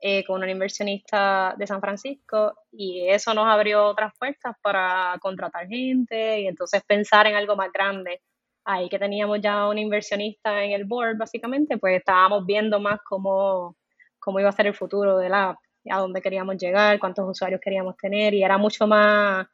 eh, 0.00 0.24
con 0.24 0.42
un 0.42 0.48
inversionista 0.48 1.54
de 1.58 1.66
San 1.66 1.82
Francisco 1.82 2.54
y 2.72 3.06
eso 3.06 3.34
nos 3.34 3.46
abrió 3.46 3.84
otras 3.84 4.14
puertas 4.18 4.56
para 4.62 5.14
contratar 5.20 5.68
gente 5.68 6.40
y 6.40 6.46
entonces 6.46 6.82
pensar 6.86 7.26
en 7.26 7.36
algo 7.36 7.54
más 7.54 7.70
grande. 7.70 8.22
Ahí 8.64 8.88
que 8.88 8.98
teníamos 8.98 9.42
ya 9.42 9.68
un 9.68 9.76
inversionista 9.76 10.64
en 10.64 10.72
el 10.72 10.86
board, 10.86 11.18
básicamente, 11.18 11.76
pues 11.76 11.98
estábamos 11.98 12.46
viendo 12.46 12.80
más 12.80 12.98
cómo, 13.06 13.76
cómo 14.18 14.40
iba 14.40 14.48
a 14.48 14.52
ser 14.52 14.68
el 14.68 14.74
futuro 14.74 15.18
de 15.18 15.28
la 15.28 15.50
app, 15.50 15.58
a 15.90 15.98
dónde 15.98 16.22
queríamos 16.22 16.56
llegar, 16.56 16.98
cuántos 16.98 17.28
usuarios 17.28 17.60
queríamos 17.60 17.94
tener 17.98 18.32
y 18.32 18.42
era 18.42 18.56
mucho 18.56 18.86
más 18.86 19.46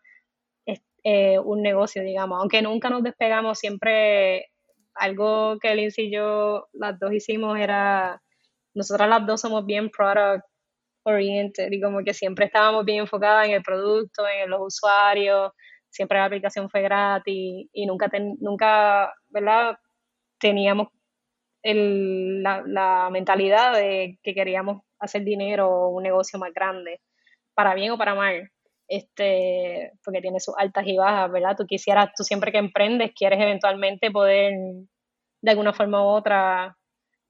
eh, 1.05 1.38
un 1.38 1.62
negocio, 1.62 2.03
digamos. 2.03 2.41
Aunque 2.41 2.62
nunca 2.62 2.91
nos 2.91 3.03
despegamos, 3.03 3.59
siempre 3.59 4.47
algo 4.95 5.59
que 5.61 5.75
Lindsay 5.75 6.07
y 6.07 6.12
yo, 6.12 6.69
las 6.73 6.99
dos 6.99 7.12
hicimos 7.12 7.59
era, 7.59 8.21
nosotras 8.75 9.09
las 9.09 9.27
dos 9.27 9.41
somos 9.41 9.67
bien 9.67 9.91
product 9.91 10.45
oriented 11.05 11.73
y 11.73 11.81
como 11.81 12.05
que 12.05 12.15
siempre 12.15 12.47
estábamos 12.47 12.85
bien 12.85 13.01
enfocadas 13.01 13.47
en 13.49 13.55
el 13.55 13.62
producto, 13.62 14.25
en 14.29 14.51
los 14.51 14.61
usuarios, 14.62 15.53
siempre 15.91 16.19
la 16.19 16.27
aplicación 16.27 16.71
fue 16.71 16.83
gratis 16.83 17.69
y 17.73 17.87
nunca, 17.87 18.11
nunca 18.41 19.12
¿verdad? 19.29 19.77
Teníamos 20.38 20.88
el, 21.62 22.43
la, 22.43 22.62
la 22.67 23.09
mentalidad 23.11 23.75
de 23.75 24.19
que 24.23 24.35
queríamos 24.35 24.83
hacer 24.99 25.25
dinero 25.25 25.69
o 25.69 25.88
un 25.88 26.03
negocio 26.05 26.38
más 26.38 26.53
grande, 26.55 27.01
para 27.55 27.75
bien 27.75 27.93
o 27.93 27.99
para 27.99 28.15
mal 28.15 28.51
este, 28.92 29.92
porque 30.05 30.20
tiene 30.20 30.38
sus 30.38 30.55
altas 30.59 30.87
y 30.87 30.98
bajas, 30.98 31.33
¿verdad? 31.33 31.57
Tú 31.57 31.66
quisieras, 31.66 32.11
tú 32.14 32.24
siempre 32.24 32.52
que 32.52 32.59
emprendes, 32.59 33.12
quieres 33.16 33.40
eventualmente 33.40 34.11
poder, 34.11 34.52
de 35.40 35.50
alguna 35.50 35.72
forma 35.72 36.05
u 36.05 36.09
otra, 36.09 36.76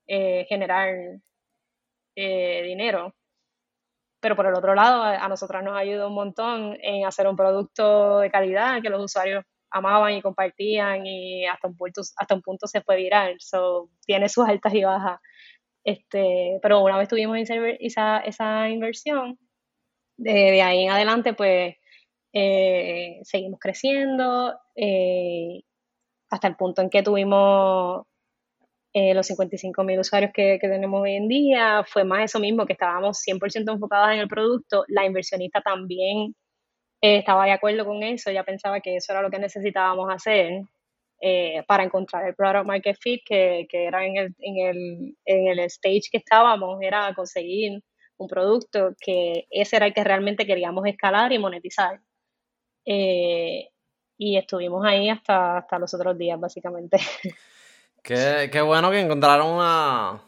eh, 0.08 0.44
generar 0.48 0.88
eh, 2.16 2.62
dinero. 2.64 3.14
Pero 4.20 4.34
por 4.34 4.46
el 4.46 4.54
otro 4.54 4.74
lado, 4.74 5.04
a, 5.04 5.28
nosotras 5.28 5.62
nos 5.62 5.76
ayuda 5.76 6.08
un 6.08 6.14
montón 6.14 6.76
en 6.82 7.06
hacer 7.06 7.28
un 7.28 7.36
producto 7.36 8.18
de 8.18 8.30
calidad 8.32 8.82
que 8.82 8.90
los 8.90 9.04
usuarios 9.04 9.44
amaban 9.70 10.14
y 10.14 10.22
compartían 10.22 11.06
y 11.06 11.46
hasta 11.46 11.68
un 11.68 11.76
punto, 11.76 12.00
hasta 12.16 12.34
un 12.34 12.42
punto 12.42 12.66
se 12.66 12.82
fue 12.82 12.96
viral. 12.96 13.36
So, 13.38 13.88
tiene 14.04 14.28
sus 14.28 14.48
altas 14.48 14.74
y 14.74 14.82
bajas. 14.82 15.20
Este, 15.84 16.58
pero 16.60 16.80
una 16.82 16.98
vez 16.98 17.08
tuvimos 17.08 17.38
esa, 17.38 18.18
esa 18.18 18.68
inversión, 18.68 19.38
de, 20.22 20.62
ahí 20.62 20.84
en 20.84 20.90
adelante, 20.90 21.34
pues 21.34 21.76
eh, 22.32 23.20
seguimos 23.24 23.60
creciendo 23.60 24.58
eh, 24.74 25.62
hasta 26.30 26.48
el 26.48 26.56
punto 26.56 26.82
en 26.82 26.90
que 26.90 27.02
tuvimos 27.02 28.06
eh, 28.94 29.14
los 29.14 29.26
55 29.26 29.84
mil 29.84 30.00
usuarios 30.00 30.32
que, 30.34 30.58
tenemos 30.60 31.02
hoy 31.02 31.16
en 31.16 31.28
día. 31.28 31.84
Fue 31.86 32.04
más 32.04 32.24
eso 32.24 32.40
mismo, 32.40 32.66
que 32.66 32.74
estábamos 32.74 33.22
100% 33.26 33.72
enfocados 33.72 34.12
en 34.12 34.20
el 34.20 34.28
producto. 34.28 34.84
La 34.88 35.04
inversionista 35.06 35.60
también 35.60 36.34
estaba 37.00 37.46
de 37.46 37.52
acuerdo 37.52 37.84
con 37.84 38.02
eso, 38.02 38.30
ya 38.30 38.44
pensaba 38.44 38.80
que 38.80 38.96
eso 38.96 39.12
era 39.12 39.22
lo 39.22 39.30
que 39.30 39.38
necesitábamos 39.38 40.08
hacer. 40.12 40.62
para 41.68 41.84
encontrar 41.84 42.26
el 42.26 42.34
product 42.34 42.66
market 42.66 42.96
fit 43.00 43.22
que, 43.24 43.66
que 43.70 43.86
era 43.86 44.04
en 44.06 44.16
el, 44.16 44.34
en, 44.40 44.56
el, 44.66 45.16
en 45.24 45.46
el 45.48 45.58
stage 45.60 46.10
que 46.10 46.18
estábamos, 46.18 46.78
era 46.82 47.12
conseguir 47.14 47.82
un 48.22 48.28
producto 48.28 48.94
que 49.00 49.46
ese 49.50 49.76
era 49.76 49.86
el 49.86 49.94
que 49.94 50.04
realmente 50.04 50.46
queríamos 50.46 50.86
escalar 50.86 51.32
y 51.32 51.38
monetizar. 51.38 52.00
Eh, 52.84 53.68
y 54.18 54.36
estuvimos 54.36 54.84
ahí 54.84 55.08
hasta, 55.08 55.58
hasta 55.58 55.78
los 55.78 55.92
otros 55.94 56.16
días, 56.16 56.38
básicamente. 56.38 56.98
Qué, 58.02 58.50
qué 58.50 58.60
bueno 58.60 58.90
que 58.90 58.98
encontraron 58.98 59.46
una, 59.46 60.20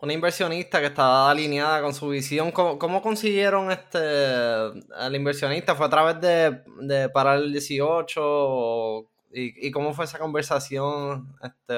una 0.00 0.12
inversionista 0.12 0.80
que 0.80 0.86
estaba 0.86 1.30
alineada 1.30 1.82
con 1.82 1.94
su 1.94 2.08
visión. 2.08 2.52
¿Cómo, 2.52 3.02
consiguieron 3.02 3.70
este 3.70 3.98
al 3.98 5.14
inversionista? 5.14 5.74
¿Fue 5.74 5.86
a 5.86 5.90
través 5.90 6.20
de, 6.20 6.62
de 6.80 7.08
Parar 7.08 7.38
el 7.38 7.52
18? 7.52 9.10
¿Y, 9.30 9.70
cómo 9.70 9.92
fue 9.92 10.04
esa 10.04 10.18
conversación 10.18 11.36
este, 11.42 11.74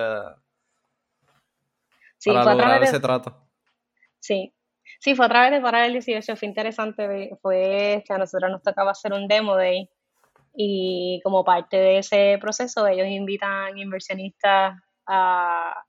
sí, 2.18 2.30
para 2.30 2.54
lograr 2.54 2.82
ese 2.82 3.00
trato? 3.00 3.36
Sí, 4.18 4.52
Sí, 5.00 5.14
fue 5.14 5.26
a 5.26 5.28
través 5.30 5.50
de 5.50 5.60
Parar 5.62 5.86
el 5.86 5.92
18, 5.94 6.36
fue 6.36 6.46
interesante, 6.46 7.30
fue 7.40 8.04
que 8.06 8.12
a 8.12 8.18
nosotros 8.18 8.50
nos 8.50 8.62
tocaba 8.62 8.90
hacer 8.90 9.14
un 9.14 9.26
demo 9.28 9.56
day 9.56 9.88
y 10.54 11.20
como 11.24 11.42
parte 11.42 11.78
de 11.78 11.98
ese 11.98 12.38
proceso 12.38 12.86
ellos 12.86 13.06
invitan 13.08 13.78
inversionistas 13.78 14.74
a, 15.06 15.84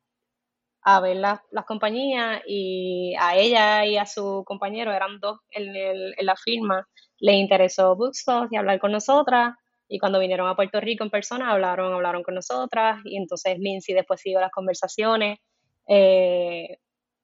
a 0.84 1.00
ver 1.02 1.18
las, 1.18 1.42
compañías 1.68 2.42
y 2.48 3.14
a 3.20 3.36
ella 3.36 3.86
y 3.86 3.98
a 3.98 4.06
su 4.06 4.44
compañero, 4.46 4.94
eran 4.94 5.20
dos 5.20 5.40
en, 5.52 5.76
en 5.76 6.26
la 6.26 6.38
firma, 6.38 6.88
les 7.20 7.36
interesó 7.36 7.96
Bookstop 7.98 8.48
y 8.52 8.56
hablar 8.58 8.80
con 8.80 8.94
nosotras. 8.94 9.56
Y 9.90 10.00
cuando 10.00 10.20
vinieron 10.20 10.48
a 10.48 10.56
Puerto 10.56 10.80
Rico 10.80 11.04
en 11.04 11.10
persona 11.10 11.52
hablaron, 11.52 11.94
hablaron 11.94 12.24
con 12.24 12.36
nosotras. 12.36 13.02
Y 13.04 13.18
entonces 13.18 13.60
Lindsay 13.60 13.94
después 13.94 14.22
siguió 14.22 14.40
las 14.40 14.52
conversaciones. 14.52 15.40
Eh, 15.86 16.78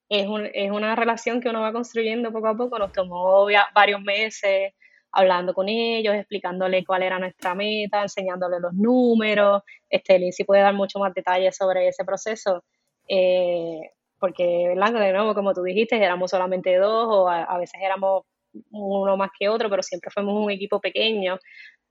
es, 0.09 0.27
es 0.53 0.71
una 0.71 0.95
relación 0.95 1.41
que 1.41 1.49
uno 1.49 1.61
va 1.61 1.73
construyendo 1.73 2.31
poco 2.31 2.47
a 2.47 2.57
poco. 2.57 2.79
Nos 2.79 2.91
tomó 2.91 3.47
varios 3.73 4.01
meses 4.01 4.73
hablando 5.11 5.53
con 5.53 5.69
ellos, 5.69 6.15
explicándole 6.15 6.85
cuál 6.85 7.03
era 7.03 7.19
nuestra 7.19 7.55
meta, 7.55 8.03
enseñándole 8.03 8.59
los 8.59 8.73
números. 8.73 9.63
Este, 9.89 10.19
Lindsay 10.19 10.45
puede 10.45 10.61
dar 10.61 10.73
mucho 10.73 10.99
más 10.99 11.13
detalles 11.13 11.55
sobre 11.55 11.87
ese 11.87 12.05
proceso. 12.05 12.63
Eh, 13.07 13.79
porque, 14.19 14.67
¿verdad? 14.69 14.93
De 14.99 15.11
nuevo, 15.13 15.33
como 15.35 15.53
tú 15.53 15.63
dijiste, 15.63 16.03
éramos 16.03 16.31
solamente 16.31 16.75
dos 16.77 17.07
o 17.09 17.29
a, 17.29 17.57
veces 17.57 17.79
éramos 17.81 18.23
uno 18.71 19.17
más 19.17 19.29
que 19.37 19.49
otro, 19.49 19.69
pero 19.69 19.83
siempre 19.83 20.09
fuimos 20.11 20.43
un 20.43 20.51
equipo 20.51 20.79
pequeño, 20.79 21.37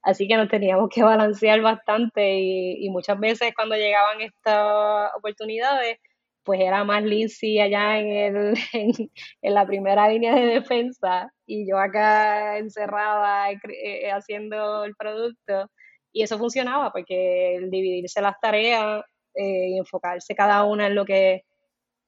así 0.02 0.26
que 0.26 0.36
nos 0.36 0.48
teníamos 0.48 0.88
que 0.90 1.02
balancear 1.02 1.60
bastante 1.60 2.38
y, 2.38 2.88
muchas 2.90 3.18
veces 3.20 3.54
cuando 3.54 3.76
llegaban 3.76 4.20
estas 4.20 5.10
oportunidades, 5.16 5.98
pues 6.47 6.61
era 6.61 6.84
más 6.84 7.03
Lindsay 7.03 7.61
allá 7.61 7.99
en, 7.99 8.16
el, 8.16 8.55
en, 9.42 9.55
la 9.55 9.66
primera 9.66 10.09
línea 10.09 10.34
de 10.34 10.47
defensa 10.47 11.30
y 11.44 11.68
yo 11.68 11.78
acá 11.78 12.59
encerrada 12.59 13.51
eh, 13.51 14.11
haciendo 14.12 14.84
el 14.84 14.94
producto. 14.97 15.70
Y 16.12 16.22
eso 16.22 16.38
funcionaba 16.38 16.92
porque 16.92 17.57
el 17.57 17.70
dividirse 17.70 18.22
las 18.22 18.40
tareas 18.40 19.05
eh, 19.34 19.70
y 19.70 19.78
enfocarse 19.78 20.34
cada 20.34 20.64
una 20.64 20.86
en 20.86 20.94
lo 20.94 21.05
que 21.05 21.42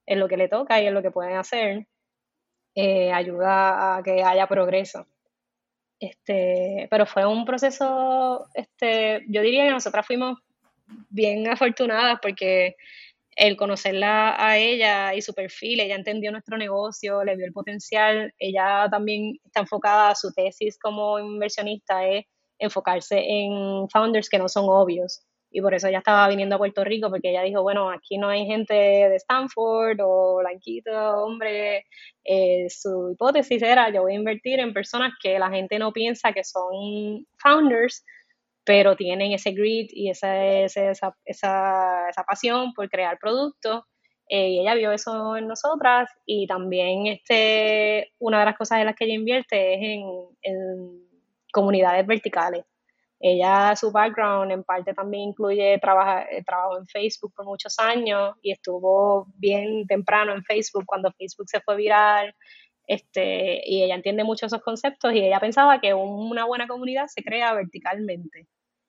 en 0.06 0.20
lo 0.20 0.28
que 0.28 0.38
le 0.38 0.48
toca 0.48 0.80
y 0.80 0.86
en 0.86 0.94
lo 0.94 1.02
que 1.02 1.10
pueden 1.10 1.36
hacer, 1.36 1.86
eh, 2.74 3.12
ayuda 3.12 3.98
a 3.98 4.02
que 4.02 4.22
haya 4.22 4.46
progreso. 4.46 5.06
Este, 6.00 6.86
pero 6.90 7.04
fue 7.04 7.26
un 7.26 7.44
proceso, 7.44 8.46
este, 8.54 9.24
yo 9.28 9.42
diría 9.42 9.64
que 9.64 9.72
nosotras 9.72 10.06
fuimos 10.06 10.38
bien 11.10 11.46
afortunadas 11.48 12.18
porque 12.22 12.76
el 13.38 13.56
conocerla 13.56 14.34
a 14.36 14.58
ella 14.58 15.14
y 15.14 15.22
su 15.22 15.32
perfil, 15.32 15.78
ella 15.78 15.94
entendió 15.94 16.32
nuestro 16.32 16.58
negocio, 16.58 17.22
le 17.22 17.36
vio 17.36 17.46
el 17.46 17.52
potencial, 17.52 18.34
ella 18.36 18.88
también 18.90 19.38
está 19.44 19.60
enfocada, 19.60 20.16
su 20.16 20.32
tesis 20.32 20.76
como 20.76 21.20
inversionista 21.20 22.04
es 22.04 22.24
enfocarse 22.58 23.16
en 23.16 23.88
founders 23.90 24.28
que 24.28 24.38
no 24.38 24.48
son 24.48 24.64
obvios. 24.68 25.22
Y 25.50 25.62
por 25.62 25.72
eso 25.72 25.86
ella 25.86 25.98
estaba 25.98 26.28
viniendo 26.28 26.56
a 26.56 26.58
Puerto 26.58 26.82
Rico, 26.82 27.10
porque 27.10 27.30
ella 27.30 27.42
dijo, 27.42 27.62
bueno, 27.62 27.90
aquí 27.90 28.18
no 28.18 28.28
hay 28.28 28.44
gente 28.44 28.74
de 28.74 29.16
Stanford 29.16 29.98
o 30.02 30.38
blanquito, 30.40 30.90
hombre, 31.22 31.86
eh, 32.24 32.66
su 32.68 33.12
hipótesis 33.12 33.62
era, 33.62 33.88
yo 33.90 34.02
voy 34.02 34.14
a 34.14 34.16
invertir 34.16 34.58
en 34.58 34.74
personas 34.74 35.12
que 35.22 35.38
la 35.38 35.48
gente 35.48 35.78
no 35.78 35.92
piensa 35.92 36.32
que 36.32 36.42
son 36.42 37.24
founders, 37.38 38.04
pero 38.68 38.96
tienen 38.96 39.32
ese 39.32 39.52
grit 39.52 39.90
y 39.94 40.10
esa, 40.10 40.44
esa, 40.44 40.90
esa, 41.24 42.06
esa 42.10 42.24
pasión 42.24 42.74
por 42.74 42.86
crear 42.90 43.18
productos. 43.18 43.84
Eh, 44.28 44.50
y 44.50 44.60
ella 44.60 44.74
vio 44.74 44.92
eso 44.92 45.38
en 45.38 45.48
nosotras 45.48 46.10
y 46.26 46.46
también 46.46 47.06
este, 47.06 48.12
una 48.18 48.40
de 48.40 48.44
las 48.44 48.58
cosas 48.58 48.80
en 48.80 48.84
las 48.84 48.94
que 48.94 49.06
ella 49.06 49.14
invierte 49.14 49.72
es 49.72 49.80
en, 50.42 51.08
comunidades 51.50 52.06
verticales. 52.06 52.66
Ella, 53.18 53.74
su 53.74 53.90
background 53.90 54.52
en 54.52 54.62
parte 54.64 54.92
también 54.92 55.30
incluye 55.30 55.78
trabajar, 55.78 56.26
eh, 56.30 56.44
trabajo 56.44 56.76
en 56.76 56.86
Facebook 56.88 57.32
por 57.34 57.46
muchos 57.46 57.78
años 57.78 58.34
y 58.42 58.52
estuvo 58.52 59.28
bien 59.36 59.86
temprano 59.86 60.34
en 60.34 60.44
Facebook 60.44 60.84
cuando 60.84 61.10
Facebook 61.12 61.48
se 61.48 61.62
fue 61.62 61.76
viral. 61.76 62.34
Este, 62.86 63.62
y 63.64 63.82
ella 63.82 63.94
entiende 63.94 64.24
mucho 64.24 64.44
esos 64.44 64.60
conceptos 64.60 65.14
y 65.14 65.20
ella 65.20 65.40
pensaba 65.40 65.80
que 65.80 65.94
una 65.94 66.44
buena 66.44 66.68
comunidad 66.68 67.06
se 67.06 67.22
crea 67.22 67.54
verticalmente. 67.54 68.46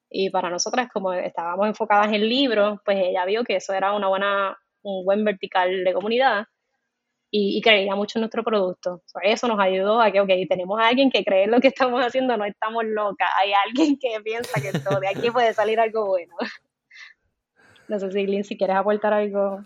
Y 0.10 0.30
para 0.30 0.50
nosotras, 0.50 0.90
como 0.92 1.14
estábamos 1.14 1.68
enfocadas 1.68 2.12
en 2.12 2.28
libros, 2.28 2.80
pues 2.84 2.98
ella 3.00 3.26
vio 3.26 3.44
que 3.44 3.58
eso 3.58 3.74
era 3.74 3.94
una 3.94 4.08
buena, 4.08 4.58
un 4.82 5.06
buen 5.06 5.24
vertical 5.24 5.84
de 5.84 5.94
comunidad 5.94 6.46
y, 7.32 7.62
creía 7.62 7.96
mucho 7.96 8.18
en 8.18 8.22
nuestro 8.22 8.44
producto. 8.44 9.04
eso 9.22 9.48
nos 9.48 9.60
ayudó 9.60 10.02
a 10.02 10.12
que, 10.12 10.20
ok, 10.20 10.30
tenemos 10.50 10.80
a 10.80 10.88
alguien 10.88 11.12
que 11.12 11.24
cree 11.24 11.44
en 11.44 11.52
lo 11.52 11.60
que 11.60 11.68
estamos 11.68 12.04
haciendo, 12.04 12.36
no 12.38 12.46
estamos 12.46 12.84
locas, 12.86 13.30
hay 13.38 13.52
alguien 13.68 13.98
que 14.00 14.20
piensa 14.22 14.60
que 14.60 14.78
todo, 14.80 15.00
de 15.00 15.08
aquí 15.08 15.30
puede 15.30 15.54
salir 15.54 15.80
algo 15.80 16.08
bueno. 16.08 16.36
No 17.88 18.00
sé 18.00 18.12
si 18.12 18.26
Lynn, 18.26 18.44
si 18.44 18.56
quieres 18.56 18.76
aportar 18.76 19.14
algo. 19.14 19.56
O 19.56 19.66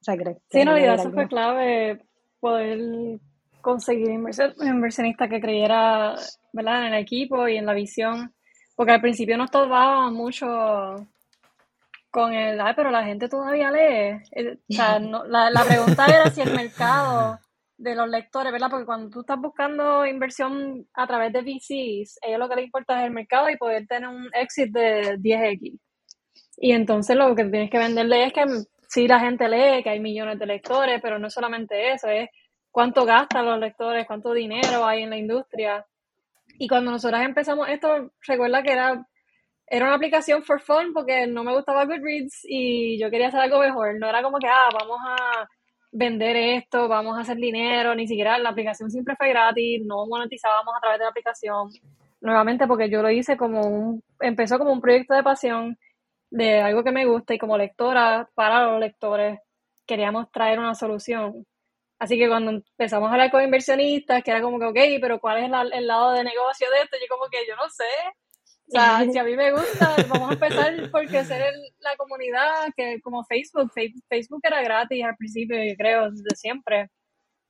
sea, 0.00 0.16
sí, 0.16 0.60
en 0.60 0.66
realidad 0.66 0.96
eso 0.96 1.12
fue 1.12 1.28
clave, 1.28 2.04
poder 2.40 3.20
conseguir 3.60 4.10
un 4.10 4.66
inversionista 4.66 5.28
que 5.28 5.40
creyera 5.40 6.16
¿verdad? 6.52 6.88
en 6.88 6.94
el 6.94 7.00
equipo 7.00 7.48
y 7.48 7.56
en 7.56 7.66
la 7.66 7.72
visión, 7.72 8.34
porque 8.74 8.92
al 8.92 9.00
principio 9.00 9.36
nos 9.36 9.50
tocaba 9.50 10.10
mucho 10.10 11.06
con 12.10 12.32
el, 12.32 12.60
ay, 12.60 12.74
pero 12.76 12.90
la 12.90 13.04
gente 13.04 13.28
todavía 13.28 13.70
lee. 13.70 14.22
Eh, 14.32 14.58
o 14.70 14.72
sea, 14.72 14.98
la, 15.28 15.50
la 15.50 15.64
pregunta 15.64 16.06
era 16.06 16.30
si 16.30 16.40
el 16.40 16.54
mercado 16.54 17.38
de 17.76 17.94
los 17.94 18.08
lectores, 18.08 18.52
¿verdad? 18.52 18.70
Porque 18.70 18.86
cuando 18.86 19.10
tú 19.10 19.20
estás 19.20 19.38
buscando 19.40 20.06
inversión 20.06 20.86
a 20.94 21.06
través 21.06 21.32
de 21.32 21.42
VCs, 21.42 22.18
ellos 22.22 22.38
lo 22.38 22.48
que 22.48 22.56
les 22.56 22.64
importa 22.66 23.00
es 23.00 23.06
el 23.06 23.12
mercado 23.12 23.50
y 23.50 23.56
poder 23.56 23.86
tener 23.86 24.08
un 24.08 24.30
exit 24.32 24.70
de 24.72 25.18
10x. 25.18 25.78
Y 26.56 26.72
entonces 26.72 27.16
lo 27.16 27.34
que 27.34 27.44
tienes 27.44 27.70
que 27.70 27.78
venderle 27.78 28.26
es 28.26 28.32
que 28.32 28.44
sí 28.88 29.08
la 29.08 29.20
gente 29.20 29.48
lee, 29.48 29.82
que 29.82 29.90
hay 29.90 30.00
millones 30.00 30.38
de 30.38 30.46
lectores, 30.46 31.00
pero 31.02 31.18
no 31.18 31.28
solamente 31.30 31.92
eso, 31.92 32.08
es 32.08 32.28
cuánto 32.70 33.04
gastan 33.04 33.46
los 33.46 33.58
lectores, 33.58 34.06
cuánto 34.06 34.32
dinero 34.32 34.84
hay 34.84 35.02
en 35.02 35.10
la 35.10 35.16
industria. 35.16 35.84
Y 36.58 36.68
cuando 36.68 36.90
nosotros 36.90 37.20
empezamos 37.20 37.68
esto, 37.68 38.12
recuerda 38.26 38.62
que 38.62 38.72
era 38.72 39.06
era 39.66 39.86
una 39.86 39.94
aplicación 39.96 40.42
for 40.42 40.60
fun 40.60 40.92
porque 40.92 41.26
no 41.26 41.42
me 41.42 41.54
gustaba 41.54 41.86
Goodreads 41.86 42.40
y 42.44 42.98
yo 42.98 43.10
quería 43.10 43.28
hacer 43.28 43.40
algo 43.40 43.60
mejor. 43.60 43.98
No 43.98 44.08
era 44.08 44.22
como 44.22 44.38
que, 44.38 44.46
ah, 44.46 44.68
vamos 44.72 44.98
a 45.06 45.48
vender 45.90 46.36
esto, 46.36 46.88
vamos 46.88 47.16
a 47.16 47.22
hacer 47.22 47.36
dinero, 47.36 47.94
ni 47.94 48.06
siquiera 48.06 48.38
la 48.38 48.50
aplicación 48.50 48.90
siempre 48.90 49.14
fue 49.16 49.28
gratis, 49.30 49.82
no 49.84 50.06
monetizábamos 50.06 50.74
a 50.76 50.80
través 50.80 50.98
de 50.98 51.04
la 51.04 51.10
aplicación. 51.10 51.70
Nuevamente 52.20 52.66
porque 52.66 52.90
yo 52.90 53.02
lo 53.02 53.10
hice 53.10 53.36
como 53.36 53.60
un, 53.62 54.02
empezó 54.20 54.58
como 54.58 54.72
un 54.72 54.80
proyecto 54.80 55.14
de 55.14 55.22
pasión 55.22 55.78
de 56.30 56.60
algo 56.60 56.82
que 56.82 56.90
me 56.90 57.06
gusta 57.06 57.34
y 57.34 57.38
como 57.38 57.56
lectora 57.56 58.28
para 58.34 58.70
los 58.70 58.80
lectores 58.80 59.38
queríamos 59.86 60.30
traer 60.32 60.58
una 60.58 60.74
solución. 60.74 61.46
Así 62.04 62.18
que 62.18 62.28
cuando 62.28 62.50
empezamos 62.50 63.08
a 63.08 63.12
hablar 63.12 63.30
con 63.30 63.42
inversionistas, 63.42 64.22
que 64.22 64.30
era 64.30 64.42
como 64.42 64.58
que, 64.58 64.66
ok, 64.66 65.00
pero 65.00 65.18
¿cuál 65.18 65.38
es 65.38 65.44
el 65.72 65.86
lado 65.86 66.12
de 66.12 66.22
negocio 66.22 66.66
de 66.70 66.82
esto? 66.82 66.98
Yo 67.00 67.06
como 67.08 67.30
que 67.30 67.38
yo 67.48 67.56
no 67.56 67.66
sé, 67.70 67.84
o 68.66 68.70
sea, 68.70 69.02
si 69.10 69.18
a 69.18 69.24
mí 69.24 69.34
me 69.34 69.52
gusta, 69.52 69.96
vamos 70.06 70.28
a 70.28 70.32
empezar 70.34 70.90
por 70.90 71.06
crecer 71.06 71.54
la 71.80 71.96
comunidad, 71.96 72.68
que 72.76 73.00
como 73.00 73.24
Facebook, 73.24 73.72
Facebook 73.72 74.40
era 74.42 74.60
gratis 74.60 75.02
al 75.02 75.16
principio, 75.16 75.56
yo 75.56 75.74
creo, 75.78 76.10
desde 76.10 76.36
siempre. 76.36 76.90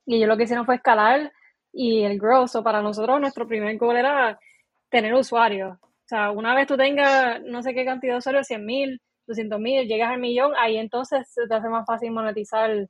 Y 0.05 0.21
yo 0.21 0.27
lo 0.27 0.37
que 0.37 0.43
hicieron 0.43 0.65
fue 0.65 0.75
escalar 0.75 1.33
y 1.73 2.03
el 2.03 2.17
growth. 2.17 2.63
para 2.63 2.81
nosotros, 2.81 3.19
nuestro 3.19 3.45
primer 3.45 3.77
goal 3.77 3.97
era 3.97 4.39
tener 4.89 5.13
usuarios. 5.15 5.77
O 5.81 6.07
sea, 6.07 6.31
una 6.31 6.55
vez 6.55 6.65
tú 6.65 6.77
tengas 6.77 7.41
no 7.43 7.61
sé 7.61 7.73
qué 7.73 7.83
cantidad 7.83 8.13
de 8.13 8.19
usuarios, 8.19 8.47
100 8.47 8.65
mil, 8.65 9.01
200 9.27 9.59
mil, 9.59 9.85
llegas 9.85 10.11
al 10.11 10.19
millón, 10.21 10.53
ahí 10.57 10.77
entonces 10.77 11.27
te 11.33 11.53
hace 11.53 11.67
más 11.67 11.85
fácil 11.85 12.11
monetizar 12.11 12.87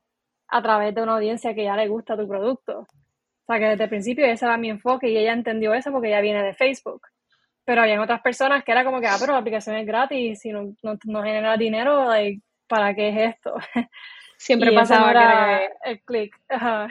a 0.48 0.62
través 0.62 0.94
de 0.96 1.02
una 1.02 1.16
audiencia 1.16 1.54
que 1.54 1.64
ya 1.64 1.76
le 1.76 1.88
gusta 1.88 2.18
tu 2.18 2.28
producto. 2.28 2.80
O 2.80 3.46
sea, 3.48 3.60
que 3.60 3.66
desde 3.66 3.84
el 3.84 3.90
principio 3.90 4.26
ese 4.26 4.46
era 4.46 4.58
mi 4.58 4.70
enfoque 4.70 5.10
y 5.10 5.18
ella 5.18 5.34
entendió 5.34 5.74
eso 5.74 5.92
porque 5.92 6.08
ella 6.08 6.22
viene 6.22 6.44
de 6.44 6.54
Facebook 6.54 7.02
pero 7.66 7.82
había 7.82 8.02
otras 8.02 8.22
personas 8.22 8.64
que 8.64 8.72
era 8.72 8.86
como 8.86 9.02
que, 9.02 9.08
ah, 9.08 9.18
pero 9.20 9.34
la 9.34 9.40
aplicación 9.40 9.76
es 9.76 9.88
gratis 9.88 10.46
y 10.46 10.52
no, 10.52 10.76
no, 10.84 11.24
genera 11.24 11.58
dinero, 11.58 12.10
¿para 12.68 12.94
qué 12.94 13.10
es 13.10 13.36
esto? 13.36 13.56
Siempre 14.38 14.72
pasaba 14.72 15.12
que 15.12 15.70
el 15.92 16.02
click. 16.02 16.40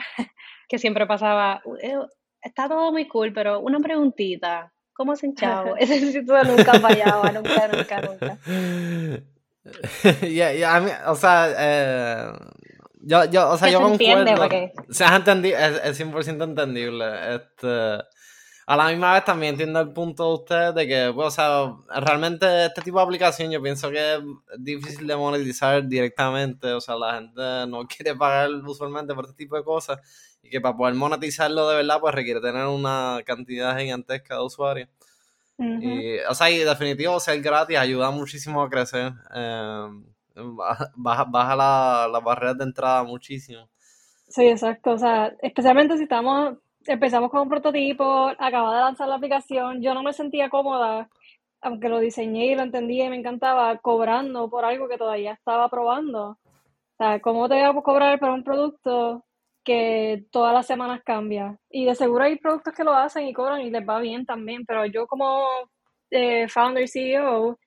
Que 0.67 0.79
siempre 0.79 1.07
pasaba, 1.07 1.63
eh, 1.83 1.95
está 2.41 2.69
todo 2.69 2.91
muy 2.91 3.07
cool, 3.07 3.35
pero 3.35 3.61
una 3.61 3.79
preguntita, 3.81 4.73
¿cómo 4.95 5.13
hacen 5.13 5.35
chavo? 5.35 5.77
Ese 5.79 6.01
sitio 6.11 6.43
nunca 6.43 6.81
fallaba, 6.81 7.31
nunca, 7.31 7.69
nunca, 7.69 8.01
nunca. 8.01 8.39
o 11.07 11.15
sea, 11.15 11.55
eh, 11.59 12.33
yo, 13.07 13.25
yo, 13.27 13.51
o 13.51 13.59
sea, 13.59 13.71
yo 13.71 13.81
concuerdo. 13.81 14.35
Porque... 14.37 14.73
Se 14.91 15.05
ha 15.05 15.17
entendido, 15.17 15.59
es, 15.59 15.81
es 15.85 16.01
100% 16.01 16.45
entendible. 16.45 17.35
Este, 17.35 18.05
a 18.67 18.77
la 18.77 18.89
misma 18.89 19.13
vez 19.13 19.25
también 19.25 19.55
entiendo 19.55 19.79
el 19.81 19.93
punto 19.93 20.27
de 20.27 20.35
ustedes 20.35 20.75
de 20.75 20.89
que, 20.89 21.13
pues, 21.15 21.27
o 21.27 21.31
sea, 21.31 22.01
realmente 22.01 22.67
este 22.67 22.81
tipo 22.81 22.99
de 22.99 23.05
aplicación 23.05 23.51
yo 23.51 23.63
pienso 23.63 23.91
que 23.91 24.15
es 24.15 24.21
difícil 24.59 25.07
de 25.07 25.17
monetizar 25.17 25.87
directamente, 25.87 26.73
o 26.73 26.81
sea, 26.81 26.97
la 26.97 27.15
gente 27.17 27.67
no 27.69 27.87
quiere 27.89 28.15
pagar 28.15 28.51
usualmente 28.51 29.15
por 29.15 29.27
este 29.27 29.37
tipo 29.37 29.57
de 29.57 29.65
cosas 29.65 29.99
y 30.43 30.49
que 30.49 30.61
para 30.61 30.77
poder 30.77 30.95
monetizarlo 30.95 31.69
de 31.69 31.77
verdad, 31.77 32.01
pues 32.01 32.15
requiere 32.15 32.41
tener 32.41 32.67
una 32.67 33.21
cantidad 33.27 33.79
gigantesca 33.79 34.37
de 34.37 34.43
usuarios. 34.43 34.89
Y, 35.57 36.19
o 36.29 36.35
sea, 36.35 36.51
y 36.51 36.59
definitivo, 36.59 37.21
ser 37.21 37.41
gratis 37.41 37.79
ayuda 37.79 38.11
muchísimo 38.11 38.61
a 38.63 38.69
crecer. 38.69 39.13
Eh, 39.35 39.89
baja 40.35 41.25
baja 41.25 41.57
las 41.57 42.11
la 42.11 42.21
barreras 42.21 42.59
de 42.59 42.65
entrada 42.65 43.03
muchísimo. 43.05 43.69
Sí, 44.29 44.47
exacto. 44.47 44.93
O 44.93 44.99
sea, 44.99 45.35
especialmente 45.43 45.97
si 45.97 46.05
estamos 46.05 46.57
empezamos 46.87 47.31
con 47.31 47.43
un 47.43 47.49
prototipo, 47.49 48.29
acababa 48.39 48.77
de 48.77 48.83
lanzar 48.83 49.09
la 49.09 49.17
aplicación, 49.17 49.83
yo 49.83 49.95
no 49.95 50.03
me 50.03 50.13
sentía 50.13 50.51
cómoda, 50.51 51.09
aunque 51.61 51.89
lo 51.89 51.99
diseñé 51.99 52.47
y 52.47 52.55
lo 52.55 52.63
entendía 52.63 53.07
y 53.07 53.11
me 53.11 53.17
encantaba, 53.17 53.79
cobrando 53.79 54.51
por 54.51 54.65
algo 54.65 54.89
que 54.89 54.99
todavía 54.99 55.33
estaba 55.33 55.69
probando. 55.69 56.31
O 56.31 56.97
sea, 56.99 57.21
¿cómo 57.21 57.49
te 57.49 57.55
voy 57.55 57.65
a 57.65 57.83
cobrar 57.83 58.19
por 58.21 58.31
un 58.31 58.45
producto 58.45 59.25
que 59.65 60.27
todas 60.31 60.53
las 60.55 60.67
semanas 60.67 61.03
cambia? 61.05 61.59
Y 61.71 61.87
de 61.87 61.95
seguro 61.95 62.25
hay 62.25 62.37
productos 62.39 62.75
que 62.75 62.85
lo 62.85 62.93
hacen 62.95 63.27
y 63.27 63.33
cobran 63.33 63.63
y 63.63 63.71
les 63.71 63.87
va 63.89 63.99
bien 64.01 64.27
también, 64.27 64.65
pero 64.67 64.85
yo 64.87 65.07
como 65.07 65.47
eh, 66.11 66.49
founder 66.49 66.89
CEO 66.89 67.59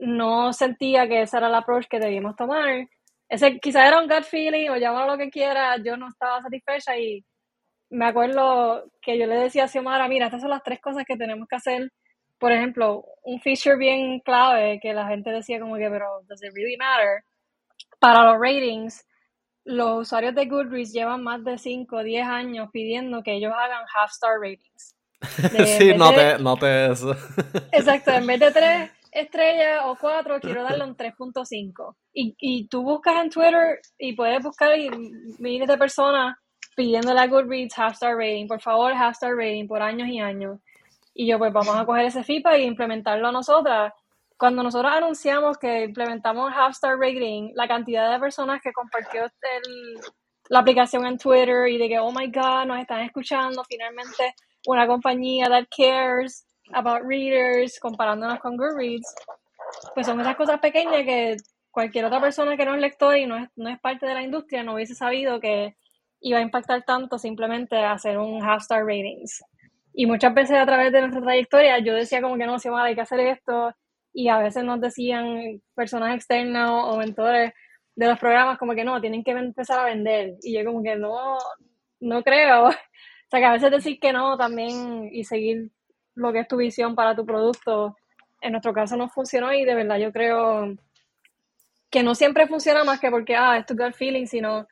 no 0.00 0.52
sentía 0.52 1.06
que 1.06 1.22
ese 1.22 1.36
era 1.36 1.46
el 1.46 1.54
approach 1.54 1.86
que 1.86 2.00
debíamos 2.00 2.34
tomar 2.36 2.88
ese 3.30 3.60
quizás 3.60 3.86
era 3.86 4.00
un 4.00 4.08
gut 4.08 4.24
feeling 4.24 4.68
o 4.70 4.76
llámalo 4.76 5.12
lo 5.12 5.18
que 5.18 5.30
quiera, 5.30 5.76
yo 5.76 5.96
no 5.96 6.08
estaba 6.08 6.42
satisfecha 6.42 6.98
y 6.98 7.24
me 7.88 8.06
acuerdo 8.06 8.90
que 9.00 9.16
yo 9.16 9.26
le 9.26 9.36
decía 9.36 9.64
a 9.64 9.68
Xiomara, 9.68 10.08
mira, 10.08 10.26
estas 10.26 10.40
son 10.40 10.50
las 10.50 10.62
tres 10.62 10.80
cosas 10.80 11.04
que 11.04 11.16
tenemos 11.16 11.48
que 11.48 11.56
hacer. 11.56 11.92
Por 12.38 12.52
ejemplo, 12.52 13.04
un 13.22 13.40
feature 13.40 13.76
bien 13.76 14.20
clave 14.20 14.80
que 14.80 14.92
la 14.92 15.06
gente 15.06 15.30
decía 15.30 15.60
como 15.60 15.76
que, 15.76 15.88
pero, 15.88 16.22
¿does 16.28 16.42
it 16.42 16.52
really 16.54 16.76
matter? 16.76 17.24
Para 18.00 18.24
los 18.24 18.40
ratings, 18.40 19.04
los 19.64 20.00
usuarios 20.02 20.34
de 20.34 20.46
Goodreads 20.46 20.92
llevan 20.92 21.22
más 21.22 21.44
de 21.44 21.58
5 21.58 21.96
o 21.96 22.02
10 22.02 22.26
años 22.26 22.68
pidiendo 22.72 23.22
que 23.22 23.34
ellos 23.34 23.52
hagan 23.56 23.84
half 23.94 24.10
star 24.10 24.40
ratings. 24.40 24.96
sí, 25.78 25.92
no 25.94 26.56
te 26.56 26.86
eso. 26.90 27.14
Exacto, 27.72 28.10
en 28.12 28.26
vez 28.26 28.40
de 28.40 28.50
3 28.50 28.90
estrellas 29.12 29.82
o 29.84 29.96
4, 29.96 30.40
quiero 30.40 30.62
darle 30.62 30.84
un 30.84 30.96
3.5. 30.96 31.96
Y, 32.12 32.34
y 32.38 32.68
tú 32.68 32.82
buscas 32.82 33.22
en 33.22 33.30
Twitter 33.30 33.80
y 33.98 34.14
puedes 34.14 34.42
buscar 34.42 34.72
miles 35.38 35.68
de 35.68 35.78
personas 35.78 36.36
pidiéndole 36.76 37.20
a 37.20 37.26
Goodreads 37.26 37.78
half 37.78 37.92
star 37.94 38.16
rating, 38.16 38.46
por 38.46 38.60
favor, 38.60 38.92
half 38.92 39.12
star 39.12 39.36
rating 39.36 39.66
por 39.66 39.82
años 39.82 40.08
y 40.08 40.20
años. 40.20 40.58
Y 41.14 41.26
yo, 41.26 41.38
pues 41.38 41.52
vamos 41.52 41.76
a 41.76 41.84
coger 41.84 42.06
ese 42.06 42.24
feedback 42.24 42.54
e 42.54 42.62
implementarlo 42.62 43.28
a 43.28 43.32
nosotras. 43.32 43.92
Cuando 44.38 44.62
nosotros 44.62 44.90
anunciamos 44.92 45.58
que 45.58 45.84
implementamos 45.84 46.52
half 46.56 46.70
star 46.70 46.98
rating, 46.98 47.52
la 47.54 47.68
cantidad 47.68 48.10
de 48.10 48.18
personas 48.18 48.62
que 48.62 48.72
compartió 48.72 49.24
el, 49.24 50.00
la 50.48 50.60
aplicación 50.60 51.04
en 51.06 51.18
Twitter 51.18 51.68
y 51.68 51.76
de 51.76 51.88
que, 51.88 51.98
oh 51.98 52.12
my 52.12 52.30
god, 52.30 52.66
nos 52.66 52.78
están 52.78 53.00
escuchando, 53.00 53.62
finalmente 53.68 54.34
una 54.66 54.86
compañía 54.86 55.46
that 55.46 55.66
cares 55.74 56.46
about 56.72 57.02
readers, 57.04 57.78
comparándonos 57.80 58.40
con 58.40 58.56
Goodreads, 58.56 59.14
pues 59.94 60.06
son 60.06 60.20
esas 60.20 60.36
cosas 60.36 60.60
pequeñas 60.60 61.04
que 61.04 61.36
cualquier 61.70 62.04
otra 62.04 62.20
persona 62.20 62.56
que 62.56 62.64
no 62.64 62.74
es 62.74 62.80
lector 62.80 63.16
y 63.16 63.26
no 63.26 63.36
es, 63.36 63.48
no 63.56 63.68
es 63.68 63.78
parte 63.80 64.06
de 64.06 64.14
la 64.14 64.22
industria 64.22 64.64
no 64.64 64.74
hubiese 64.74 64.94
sabido 64.94 65.40
que 65.40 65.76
iba 66.20 66.38
a 66.38 66.42
impactar 66.42 66.84
tanto 66.84 67.18
simplemente 67.18 67.76
hacer 67.76 68.18
un 68.18 68.42
half 68.42 68.62
star 68.62 68.84
ratings. 68.84 69.42
Y 69.92 70.06
muchas 70.06 70.34
veces 70.34 70.56
a 70.56 70.66
través 70.66 70.92
de 70.92 71.00
nuestra 71.00 71.22
trayectoria 71.22 71.78
yo 71.78 71.94
decía 71.94 72.20
como 72.20 72.36
que 72.36 72.46
no, 72.46 72.58
si 72.58 72.68
hay 72.68 72.94
que 72.94 73.00
hacer 73.00 73.20
esto 73.20 73.74
y 74.12 74.28
a 74.28 74.38
veces 74.38 74.64
nos 74.64 74.80
decían 74.80 75.62
personas 75.74 76.14
externas 76.14 76.70
o 76.70 76.96
mentores 76.96 77.52
de 77.94 78.06
los 78.06 78.18
programas 78.18 78.58
como 78.58 78.74
que 78.74 78.84
no, 78.84 79.00
tienen 79.00 79.24
que 79.24 79.32
empezar 79.32 79.80
a 79.80 79.84
vender. 79.84 80.36
Y 80.42 80.54
yo 80.54 80.64
como 80.64 80.82
que 80.82 80.96
no, 80.96 81.38
no 82.00 82.22
creo. 82.22 82.70
O 83.22 83.30
sea 83.30 83.38
que 83.38 83.46
a 83.46 83.52
veces 83.52 83.70
decir 83.70 84.00
que 84.00 84.12
no 84.12 84.36
también 84.36 85.08
y 85.12 85.22
seguir 85.22 85.70
lo 86.14 86.32
que 86.32 86.40
es 86.40 86.48
tu 86.48 86.56
visión 86.56 86.94
para 86.94 87.14
tu 87.14 87.24
producto, 87.24 87.96
en 88.40 88.52
nuestro 88.52 88.72
caso 88.72 88.96
no 88.96 89.08
funcionó 89.08 89.52
y 89.52 89.64
de 89.64 89.74
verdad 89.74 89.98
yo 89.98 90.12
creo 90.12 90.74
que 91.90 92.02
no 92.02 92.14
siempre 92.14 92.46
funciona 92.46 92.84
más 92.84 93.00
que 93.00 93.10
porque, 93.10 93.36
ah, 93.36 93.58
es 93.58 93.66
tu 93.66 93.76
gut 93.76 93.94
feeling, 93.94 94.26
sino 94.26 94.66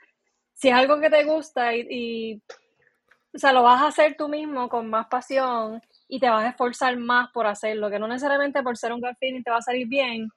si 0.54 0.68
es 0.68 0.74
algo 0.74 1.00
que 1.00 1.10
te 1.10 1.24
gusta 1.24 1.74
y, 1.74 2.40
o 3.34 3.38
sea, 3.38 3.52
lo 3.52 3.62
vas 3.62 3.82
a 3.82 3.88
hacer 3.88 4.16
tú 4.16 4.28
mismo 4.28 4.68
con 4.68 4.88
más 4.88 5.06
pasión 5.08 5.82
y 6.08 6.20
te 6.20 6.28
vas 6.30 6.44
a 6.44 6.50
esforzar 6.50 6.96
más 6.96 7.30
por 7.32 7.46
hacerlo, 7.46 7.90
que 7.90 7.98
no 7.98 8.08
necesariamente 8.08 8.62
por 8.62 8.76
ser 8.76 8.92
un 8.92 9.00
gut 9.00 9.16
feeling 9.18 9.42
te 9.42 9.50
va 9.50 9.58
a 9.58 9.62
salir 9.62 9.88
bien, 9.88 10.28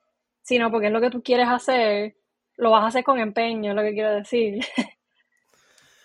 sino 0.41 0.71
porque 0.71 0.87
es 0.87 0.93
lo 0.93 1.01
que 1.01 1.09
tú 1.09 1.21
quieres 1.23 1.47
hacer, 1.47 2.15
lo 2.57 2.71
vas 2.71 2.83
a 2.83 2.87
hacer 2.87 3.03
con 3.03 3.19
empeño, 3.19 3.71
es 3.71 3.75
lo 3.75 3.83
que 3.83 3.93
quiero 3.93 4.11
decir. 4.11 4.63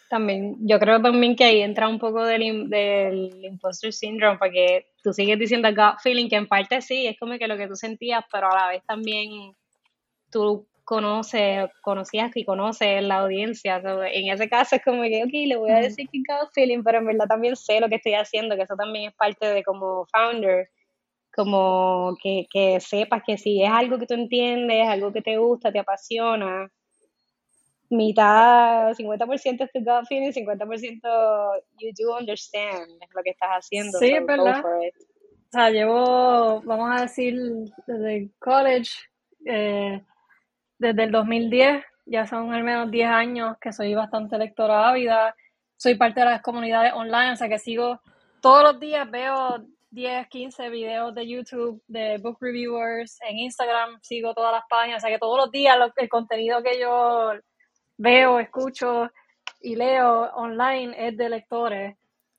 También, 0.09 0.57
yo 0.61 0.79
creo 0.79 1.03
también 1.03 1.35
que 1.35 1.45
ahí 1.45 1.63
entra 1.63 1.89
un 1.89 1.99
poco 1.99 2.25
del, 2.25 2.71
del 2.71 3.45
imposter 3.45 3.93
syndrome, 3.93 4.39
porque 4.39 4.87
tú 5.03 5.13
sigues 5.13 5.39
diciendo 5.39 5.69
gut 5.71 6.01
feeling, 6.03 6.29
que 6.29 6.37
en 6.37 6.47
parte 6.47 6.81
sí, 6.81 7.07
es 7.07 7.19
como 7.19 7.39
que 7.39 7.49
lo 7.49 7.57
que 7.57 7.67
tú 7.67 7.75
sentías, 7.75 8.25
pero 8.31 8.51
a 8.51 8.55
la 8.55 8.69
vez 8.69 8.83
también 8.87 9.55
tú 10.31 10.67
conoce, 10.87 11.69
conocías 11.83 12.31
y 12.37 12.45
conoces 12.45 13.03
la 13.03 13.19
audiencia. 13.19 13.83
en 14.13 14.33
ese 14.33 14.49
caso 14.49 14.77
es 14.77 14.85
como 14.85 15.03
que, 15.03 15.25
ok, 15.25 15.33
le 15.33 15.57
voy 15.57 15.73
a 15.73 15.81
decir 15.81 16.09
que 16.11 16.21
God 16.27 16.49
feeling, 16.55 16.85
pero 16.85 16.99
en 16.99 17.07
verdad 17.07 17.27
también 17.27 17.57
sé 17.57 17.81
lo 17.81 17.89
que 17.89 17.97
estoy 17.97 18.15
haciendo, 18.15 18.55
que 18.55 18.63
eso 18.63 18.77
también 18.77 19.09
es 19.11 19.15
parte 19.15 19.47
de 19.49 19.65
como 19.65 20.07
founder, 20.07 20.71
como 21.35 22.17
que, 22.23 22.47
que 22.51 22.79
sepas 22.79 23.23
que 23.27 23.37
si 23.37 23.63
es 23.63 23.71
algo 23.71 23.99
que 23.99 24.07
tú 24.07 24.15
entiendes, 24.15 24.89
algo 24.89 25.13
que 25.13 25.23
te 25.23 25.37
gusta, 25.39 25.73
te 25.73 25.81
apasiona, 25.81 26.71
mitad, 27.91 28.93
50% 28.95 29.64
es 29.64 29.72
tu 29.72 29.80
gut 29.80 30.07
feeling, 30.09 30.32
50% 30.32 31.62
you 31.78 31.91
do 31.99 32.16
understand 32.16 32.89
lo 33.14 33.22
que 33.22 33.30
estás 33.30 33.51
haciendo. 33.51 33.99
Sí, 33.99 34.12
es 34.12 34.26
verdad. 34.26 34.64
O 34.64 35.51
sea, 35.53 35.70
llevo, 35.70 36.61
vamos 36.62 36.91
a 36.91 37.03
decir, 37.03 37.39
desde 37.87 38.30
college, 38.39 38.91
eh, 39.45 40.03
desde 40.78 41.05
el 41.05 41.12
2010, 41.12 41.84
ya 42.07 42.26
son 42.26 42.53
al 42.53 42.64
menos 42.64 42.91
10 42.91 43.09
años 43.09 43.57
que 43.61 43.72
soy 43.72 43.95
bastante 43.95 44.39
lectora 44.39 44.89
ávida, 44.89 45.34
soy 45.76 45.95
parte 45.95 46.20
de 46.20 46.26
las 46.26 46.43
comunidades 46.43 46.93
online, 46.95 47.32
o 47.32 47.37
sea 47.37 47.49
que 47.49 47.59
sigo 47.59 48.01
todos 48.41 48.62
los 48.62 48.80
días, 48.80 49.11
veo 49.11 49.64
10, 49.91 50.28
15 50.28 50.68
videos 50.68 51.14
de 51.14 51.26
YouTube 51.26 51.82
de 51.87 52.18
book 52.18 52.39
reviewers, 52.41 53.18
en 53.28 53.39
Instagram 53.39 53.99
sigo 54.03 54.34
todas 54.34 54.53
las 54.53 54.64
páginas, 54.68 54.99
o 54.99 55.01
sea 55.01 55.11
que 55.11 55.18
todos 55.18 55.39
los 55.39 55.51
días 55.51 55.76
el 55.97 56.09
contenido 56.09 56.62
que 56.62 56.78
yo 56.78 57.32
veo, 57.99 58.39
escucho 58.41 59.11
y 59.61 59.77
leo 59.77 60.31
online 60.35 60.95
es 61.09 61.17
de 61.17 61.29
lectores, 61.29 61.97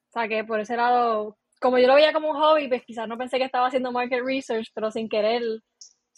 o 0.09 0.11
sea 0.11 0.27
que 0.27 0.43
por 0.43 0.59
ese 0.59 0.77
lado, 0.77 1.37
como 1.59 1.77
yo 1.77 1.87
lo 1.87 1.95
veía 1.95 2.13
como 2.13 2.31
un 2.31 2.37
hobby, 2.37 2.67
pues 2.67 2.83
quizás 2.83 3.07
no 3.07 3.17
pensé 3.17 3.37
que 3.37 3.45
estaba 3.45 3.67
haciendo 3.67 3.91
market 3.91 4.21
research, 4.23 4.67
pero 4.73 4.91
sin 4.91 5.09
querer 5.09 5.41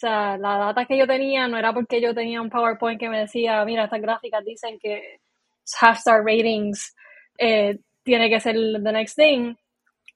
sea, 0.00 0.38
la 0.38 0.56
data 0.56 0.86
que 0.86 0.96
yo 0.96 1.06
tenía 1.06 1.46
no 1.46 1.58
era 1.58 1.74
porque 1.74 2.00
yo 2.00 2.14
tenía 2.14 2.40
un 2.40 2.48
PowerPoint 2.48 2.98
que 2.98 3.10
me 3.10 3.18
decía, 3.20 3.62
mira, 3.66 3.84
estas 3.84 4.00
gráficas 4.00 4.42
dicen 4.42 4.78
que 4.80 5.20
half 5.78 5.98
star 5.98 6.24
ratings 6.24 6.94
eh, 7.36 7.78
tiene 8.02 8.30
que 8.30 8.40
ser 8.40 8.54
the 8.54 8.92
next 8.92 9.16
thing, 9.16 9.54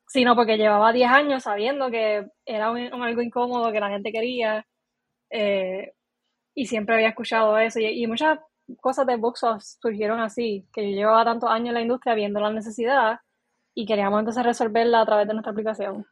sino 0.06 0.34
porque 0.34 0.56
llevaba 0.56 0.90
10 0.90 1.10
años 1.10 1.42
sabiendo 1.42 1.90
que 1.90 2.24
era 2.46 2.70
un, 2.70 3.02
algo 3.02 3.20
incómodo 3.20 3.70
que 3.72 3.80
la 3.80 3.90
gente 3.90 4.10
quería 4.10 4.66
eh, 5.28 5.92
y 6.54 6.64
siempre 6.64 6.94
había 6.94 7.08
escuchado 7.08 7.58
eso. 7.58 7.78
Y, 7.78 8.06
muchas 8.06 8.38
cosas 8.80 9.06
de 9.06 9.16
Booksoft 9.16 9.62
surgieron 9.80 10.20
así, 10.20 10.66
que 10.72 10.90
yo 10.90 10.96
llevaba 10.96 11.24
tantos 11.24 11.50
años 11.50 11.68
en 11.68 11.74
la 11.74 11.82
industria 11.82 12.14
viendo 12.14 12.40
la 12.40 12.52
necesidad 12.52 13.20
y 13.74 13.86
queríamos 13.86 14.20
entonces 14.20 14.44
resolverla 14.44 15.00
a 15.00 15.06
través 15.06 15.26
de 15.26 15.34
nuestra 15.34 15.52
aplicación 15.52 16.06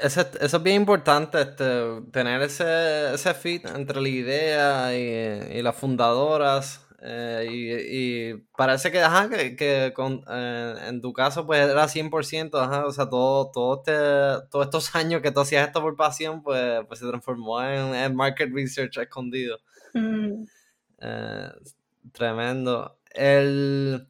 eso, 0.00 0.22
es 0.40 0.62
bien 0.62 0.76
importante, 0.76 1.40
este, 1.40 2.00
tener 2.12 2.42
ese, 2.42 3.14
ese 3.14 3.34
fit 3.34 3.66
entre 3.66 4.00
la 4.00 4.08
idea 4.08 4.94
y, 4.96 5.62
las 5.62 5.76
fundadoras. 5.76 6.86
Eh, 7.04 7.46
y, 7.50 8.34
parece 8.56 8.92
que, 8.92 9.00
ajá, 9.00 9.28
que, 9.28 9.92
con, 9.94 10.24
eh, 10.30 10.74
en 10.88 11.00
tu 11.00 11.12
caso 11.12 11.44
pues 11.46 11.68
era 11.68 11.88
100%, 11.88 12.54
ajá, 12.54 12.86
o 12.86 12.92
sea, 12.92 13.08
todo, 13.08 13.50
todo 13.50 13.78
este, 13.78 14.48
todos 14.50 14.66
estos 14.66 14.94
años 14.94 15.20
que 15.20 15.32
tú 15.32 15.40
hacías 15.40 15.66
esto 15.66 15.80
por 15.80 15.96
pasión, 15.96 16.42
pues, 16.42 16.84
pues 16.86 17.00
se 17.00 17.06
transformó 17.06 17.62
en, 17.62 18.14
market 18.14 18.50
research 18.52 18.98
escondido. 18.98 19.58
Mm. 19.94 20.44
Eh, 21.00 21.50
tremendo. 22.12 22.98
El... 23.10 24.08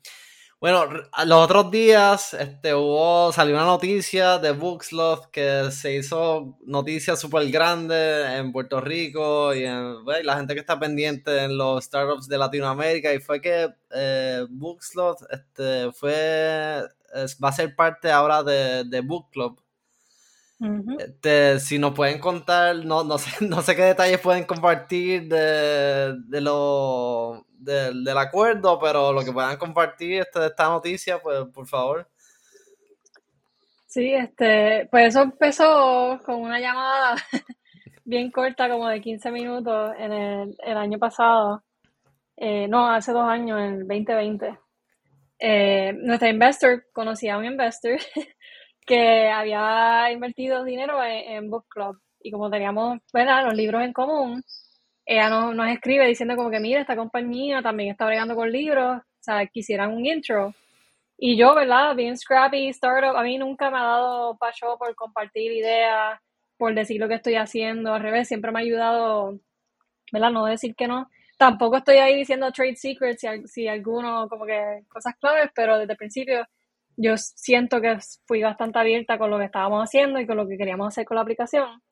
Bueno, 0.61 0.87
los 1.26 1.39
otros 1.45 1.72
días 1.72 2.35
este, 2.35 2.72
hubo, 2.72 3.33
salió 3.33 3.57
una 3.57 3.64
noticia 3.64 4.39
de 4.39 4.53
Bookslot 4.53 5.28
que 5.33 5.72
se 5.72 5.97
hizo 5.97 6.57
noticia 6.64 7.16
súper 7.16 7.51
grande 7.51 8.37
en 8.37 8.53
Puerto 8.53 8.80
Rico 8.80 9.53
y, 9.57 9.64
en, 9.64 10.05
la 10.22 10.37
gente 10.37 10.55
que 10.55 10.61
está 10.61 10.78
pendiente 10.78 11.43
en 11.43 11.59
los 11.59 11.85
startups 11.85 12.28
de 12.28 12.39
Latinoamérica 12.39 13.12
y 13.12 13.18
fue 13.18 13.41
que 13.41 13.70
eh, 13.91 14.47
Bookslot 14.51 15.18
este, 15.30 15.91
fue, 15.91 16.85
va 17.43 17.49
a 17.49 17.53
ser 17.53 17.74
parte 17.74 18.12
ahora 18.12 18.45
de, 18.45 18.85
de 18.85 19.01
Book 19.01 19.30
Club. 19.33 19.62
Este, 20.99 21.59
si 21.61 21.79
nos 21.79 21.93
pueden 21.93 22.19
contar, 22.19 22.77
no, 22.77 23.05
no, 23.05 23.19
sé, 23.19 23.31
no 23.47 23.63
sé 23.63 23.75
qué 23.75 23.83
detalles 23.83 24.21
pueden 24.21 24.45
compartir 24.45 25.29
de, 25.29 26.15
de 26.29 26.41
lo 26.41 27.47
del, 27.51 28.17
acuerdo, 28.17 28.79
pero 28.81 29.13
lo 29.13 29.25
que 29.25 29.33
puedan 29.33 29.57
compartir 29.57 30.21
este, 30.21 30.47
esta 30.47 30.69
noticia, 30.69 31.19
pues 31.19 31.45
por 31.53 31.67
favor. 31.67 32.09
Sí, 33.87 34.13
este, 34.13 34.89
pues 34.91 35.09
eso 35.09 35.23
empezó 35.23 36.21
con 36.25 36.37
una 36.37 36.59
llamada 36.59 37.17
bien 38.05 38.31
corta, 38.31 38.69
como 38.69 38.89
de 38.89 39.01
15 39.01 39.31
minutos 39.31 39.93
en 39.99 40.13
el, 40.13 40.57
el 40.65 40.77
año 40.77 40.99
pasado. 40.99 41.63
Eh, 42.37 42.67
no, 42.69 42.89
hace 42.89 43.13
dos 43.13 43.29
años, 43.29 43.61
en 43.61 43.75
el 43.75 43.79
2020. 43.81 44.59
Eh, 45.39 45.93
nuestra 45.95 46.29
investor 46.29 46.87
conocía 46.93 47.35
a 47.35 47.39
un 47.39 47.45
investor 47.45 47.99
que 48.87 49.28
había 49.30 50.11
invertido 50.12 50.64
dinero 50.64 51.03
en, 51.05 51.51
Book 51.51 51.66
Club. 51.68 52.01
Y 52.20 52.30
como 52.30 52.51
teníamos 52.51 53.01
¿verdad? 53.12 53.45
los 53.45 53.55
libros 53.55 53.83
en 53.83 53.93
común, 53.93 54.45
ella 55.07 55.28
nos, 55.28 55.55
nos 55.55 55.68
escribe 55.68 56.07
diciendo 56.07 56.37
como 56.37 56.51
que, 56.51 56.61
mira, 56.61 56.80
esta 56.80 56.97
compañía 56.97 57.62
también 57.62 57.91
está 57.91 58.07
bregando 58.07 58.37
con 58.37 58.51
libros, 58.51 58.99
o 58.99 59.05
sea, 59.20 59.47
quisieran 59.47 59.93
un 59.93 60.07
intro. 60.07 60.55
Y 61.18 61.37
yo, 61.37 61.55
¿verdad? 61.55 61.95
Bien 61.97 62.16
scrappy, 62.16 62.68
startup, 62.68 63.16
a 63.16 63.22
mí 63.22 63.39
nunca 63.39 63.70
me 63.70 63.78
ha 63.78 63.83
dado 63.83 64.37
paso 64.39 64.76
por 64.78 64.95
compartir 64.95 65.53
ideas, 65.53 66.20
por 66.57 66.74
decir 66.74 67.01
lo 67.01 67.09
que 67.09 67.14
estoy 67.14 67.37
haciendo, 67.37 67.95
al 67.95 68.03
revés, 68.03 68.28
siempre 68.28 68.53
me 68.53 68.61
ha 68.61 68.62
ayudado 68.62 69.39
¿verdad? 70.12 70.30
No 70.30 70.45
decir 70.45 70.74
que 70.76 70.87
no. 70.87 71.11
Tampoco 71.39 71.78
estoy 71.78 71.97
ahí 71.97 72.16
diciendo 72.16 72.53
trade 72.53 72.76
secrets 72.76 73.20
si, 73.20 73.26
si 73.49 73.68
alguno, 73.68 74.28
como 74.28 74.45
que 74.47 74.85
cosas 74.89 75.14
claves, 75.18 75.51
pero 75.55 75.78
desde 75.78 75.93
el 75.93 75.99
principio 75.99 76.47
yo 76.97 77.16
siento 77.16 77.80
que 77.80 77.99
fui 78.26 78.43
bastante 78.43 78.78
abierta 78.78 79.18
con 79.18 79.30
lo 79.30 79.38
que 79.38 79.47
estábamos 79.47 79.82
haciendo 79.84 80.20
y 80.20 80.26
con 80.26 80.36
lo 80.36 80.47
que 80.47 80.57
queríamos 80.57 80.88
hacer 80.88 81.05
con 81.05 81.16
la 81.16 81.22
aplicación. 81.22 81.82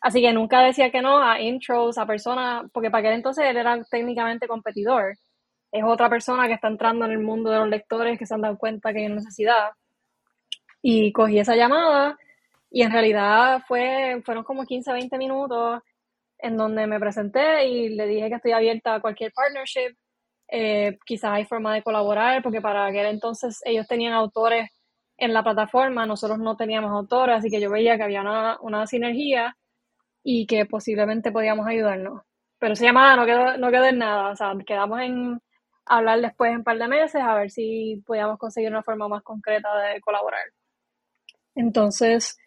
Así 0.00 0.20
que 0.20 0.32
nunca 0.32 0.62
decía 0.62 0.90
que 0.90 1.00
no 1.00 1.22
a 1.22 1.40
intros, 1.40 1.96
a 1.96 2.06
personas, 2.06 2.64
porque 2.72 2.90
para 2.90 3.00
aquel 3.00 3.14
entonces 3.14 3.44
él 3.46 3.56
era 3.56 3.82
técnicamente 3.84 4.48
competidor. 4.48 5.14
Es 5.70 5.84
otra 5.84 6.10
persona 6.10 6.48
que 6.48 6.54
está 6.54 6.68
entrando 6.68 7.04
en 7.04 7.12
el 7.12 7.20
mundo 7.20 7.50
de 7.50 7.58
los 7.58 7.68
lectores 7.68 8.18
que 8.18 8.26
se 8.26 8.34
han 8.34 8.40
dado 8.42 8.58
cuenta 8.58 8.92
que 8.92 9.00
hay 9.00 9.08
necesidad. 9.08 9.70
Y 10.82 11.12
cogí 11.12 11.38
esa 11.38 11.54
llamada 11.54 12.18
y 12.70 12.82
en 12.82 12.90
realidad 12.90 13.62
fue, 13.68 14.20
fueron 14.24 14.44
como 14.44 14.64
15, 14.64 14.92
20 14.92 15.18
minutos 15.18 15.82
en 16.38 16.56
donde 16.56 16.86
me 16.88 16.98
presenté 16.98 17.66
y 17.68 17.90
le 17.90 18.06
dije 18.06 18.28
que 18.28 18.34
estoy 18.34 18.52
abierta 18.52 18.96
a 18.96 19.00
cualquier 19.00 19.32
partnership. 19.32 19.96
Eh, 20.54 20.98
quizás 21.06 21.32
hay 21.32 21.46
forma 21.46 21.72
de 21.72 21.82
colaborar, 21.82 22.42
porque 22.42 22.60
para 22.60 22.84
aquel 22.84 23.06
entonces 23.06 23.62
ellos 23.64 23.86
tenían 23.88 24.12
autores 24.12 24.70
en 25.16 25.32
la 25.32 25.42
plataforma, 25.42 26.04
nosotros 26.04 26.38
no 26.38 26.56
teníamos 26.58 26.90
autores, 26.90 27.36
así 27.38 27.48
que 27.48 27.58
yo 27.58 27.70
veía 27.70 27.96
que 27.96 28.02
había 28.02 28.20
una, 28.20 28.58
una 28.60 28.86
sinergia 28.86 29.56
y 30.22 30.46
que 30.46 30.66
posiblemente 30.66 31.32
podíamos 31.32 31.66
ayudarnos. 31.66 32.20
Pero 32.58 32.74
esa 32.74 32.84
llamada 32.84 33.16
no 33.16 33.24
quedó, 33.24 33.56
no 33.56 33.70
quedó 33.70 33.86
en 33.86 33.98
nada, 33.98 34.30
o 34.30 34.36
sea, 34.36 34.52
quedamos 34.66 35.00
en 35.00 35.40
hablar 35.86 36.20
después 36.20 36.50
en 36.50 36.58
un 36.58 36.64
par 36.64 36.76
de 36.76 36.86
meses 36.86 37.22
a 37.22 37.34
ver 37.34 37.50
si 37.50 38.02
podíamos 38.06 38.38
conseguir 38.38 38.68
una 38.68 38.82
forma 38.82 39.08
más 39.08 39.22
concreta 39.22 39.74
de 39.78 40.02
colaborar. 40.02 40.44
Entonces, 41.54 42.38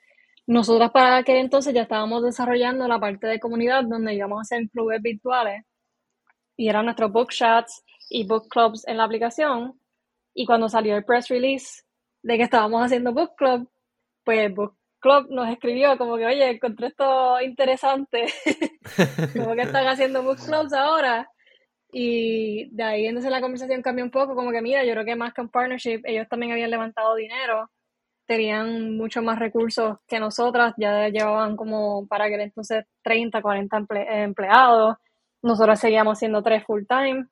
nosotras 0.46 0.92
para 0.92 1.18
aquel 1.18 1.38
entonces 1.38 1.74
ya 1.74 1.82
estábamos 1.82 2.24
desarrollando 2.24 2.88
la 2.88 3.00
parte 3.00 3.26
de 3.26 3.40
comunidad 3.40 3.84
donde 3.84 4.14
íbamos 4.14 4.38
a 4.38 4.42
hacer 4.42 4.70
clubes 4.70 5.02
virtuales 5.02 5.64
y 6.56 6.70
eran 6.70 6.86
nuestros 6.86 7.12
book 7.12 7.30
chats 7.32 7.84
y 8.10 8.26
book 8.26 8.48
clubs 8.50 8.88
en 8.88 8.98
la 8.98 9.06
aplicación. 9.06 9.80
Y 10.34 10.46
cuando 10.46 10.70
salió 10.70 10.96
el 10.98 11.06
press 11.06 11.28
release 11.30 11.84
de 12.24 12.38
que 12.38 12.44
estábamos 12.44 12.84
haciendo 12.84 13.14
book 13.14 13.36
club, 13.36 13.70
pues 14.24 14.54
book 14.54 14.76
Club 15.06 15.28
nos 15.30 15.48
escribió 15.50 15.96
como 16.00 16.18
que, 16.18 16.26
oye, 16.26 16.50
encontré 16.50 16.88
esto 16.88 17.40
interesante, 17.40 18.26
como 19.38 19.54
que 19.54 19.62
están 19.62 19.86
haciendo 19.86 20.24
book 20.24 20.40
clubs 20.44 20.74
ahora. 20.74 21.30
Y 21.92 22.76
de 22.76 22.84
ahí 22.84 23.06
entonces 23.06 23.32
la 23.32 23.40
conversación 23.40 23.84
cambió 23.84 24.04
un 24.04 24.10
poco, 24.10 24.34
como 24.34 24.50
que 24.50 24.64
mira, 24.64 24.84
yo 24.84 24.94
creo 24.94 25.06
que 25.06 25.16
más 25.16 25.32
que 25.32 25.42
un 25.42 25.50
partnership, 25.50 26.02
ellos 26.06 26.28
también 26.28 26.54
habían 26.54 26.72
levantado 26.72 27.14
dinero, 27.14 27.70
tenían 28.26 28.98
mucho 28.98 29.22
más 29.22 29.38
recursos 29.38 30.00
que 30.08 30.20
nosotras, 30.20 30.74
ya 30.78 31.08
llevaban 31.10 31.56
como 31.56 32.08
para 32.08 32.28
que 32.28 32.42
entonces 32.42 32.86
30, 33.04 33.44
40 33.44 33.86
empleados, 34.24 34.96
nosotros 35.44 35.80
seguíamos 35.80 36.18
siendo 36.18 36.42
tres 36.42 36.64
full 36.66 36.82
time, 36.90 37.28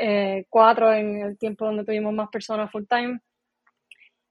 eh, 0.00 0.46
cuatro 0.48 0.92
en 0.92 1.22
el 1.22 1.38
tiempo 1.38 1.66
donde 1.66 1.84
tuvimos 1.84 2.12
más 2.14 2.28
personas 2.30 2.70
full 2.70 2.84
time. 2.88 3.20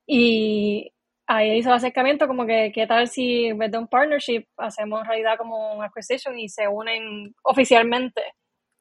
Y 0.08 0.92
ahí 1.28 1.60
hizo 1.60 1.70
el 1.70 1.76
acercamiento 1.76 2.28
como 2.28 2.46
que, 2.46 2.72
¿qué 2.74 2.88
tal 2.88 3.08
si 3.08 3.46
en 3.46 3.60
vez 3.60 3.72
de 3.72 3.78
un 3.78 3.88
partnership 3.88 4.46
hacemos 4.58 5.08
realidad 5.08 5.38
como 5.38 5.76
un 5.76 5.84
acquisition 5.84 6.38
y 6.40 6.50
se 6.50 6.68
unen 6.68 7.36
oficialmente? 7.44 8.22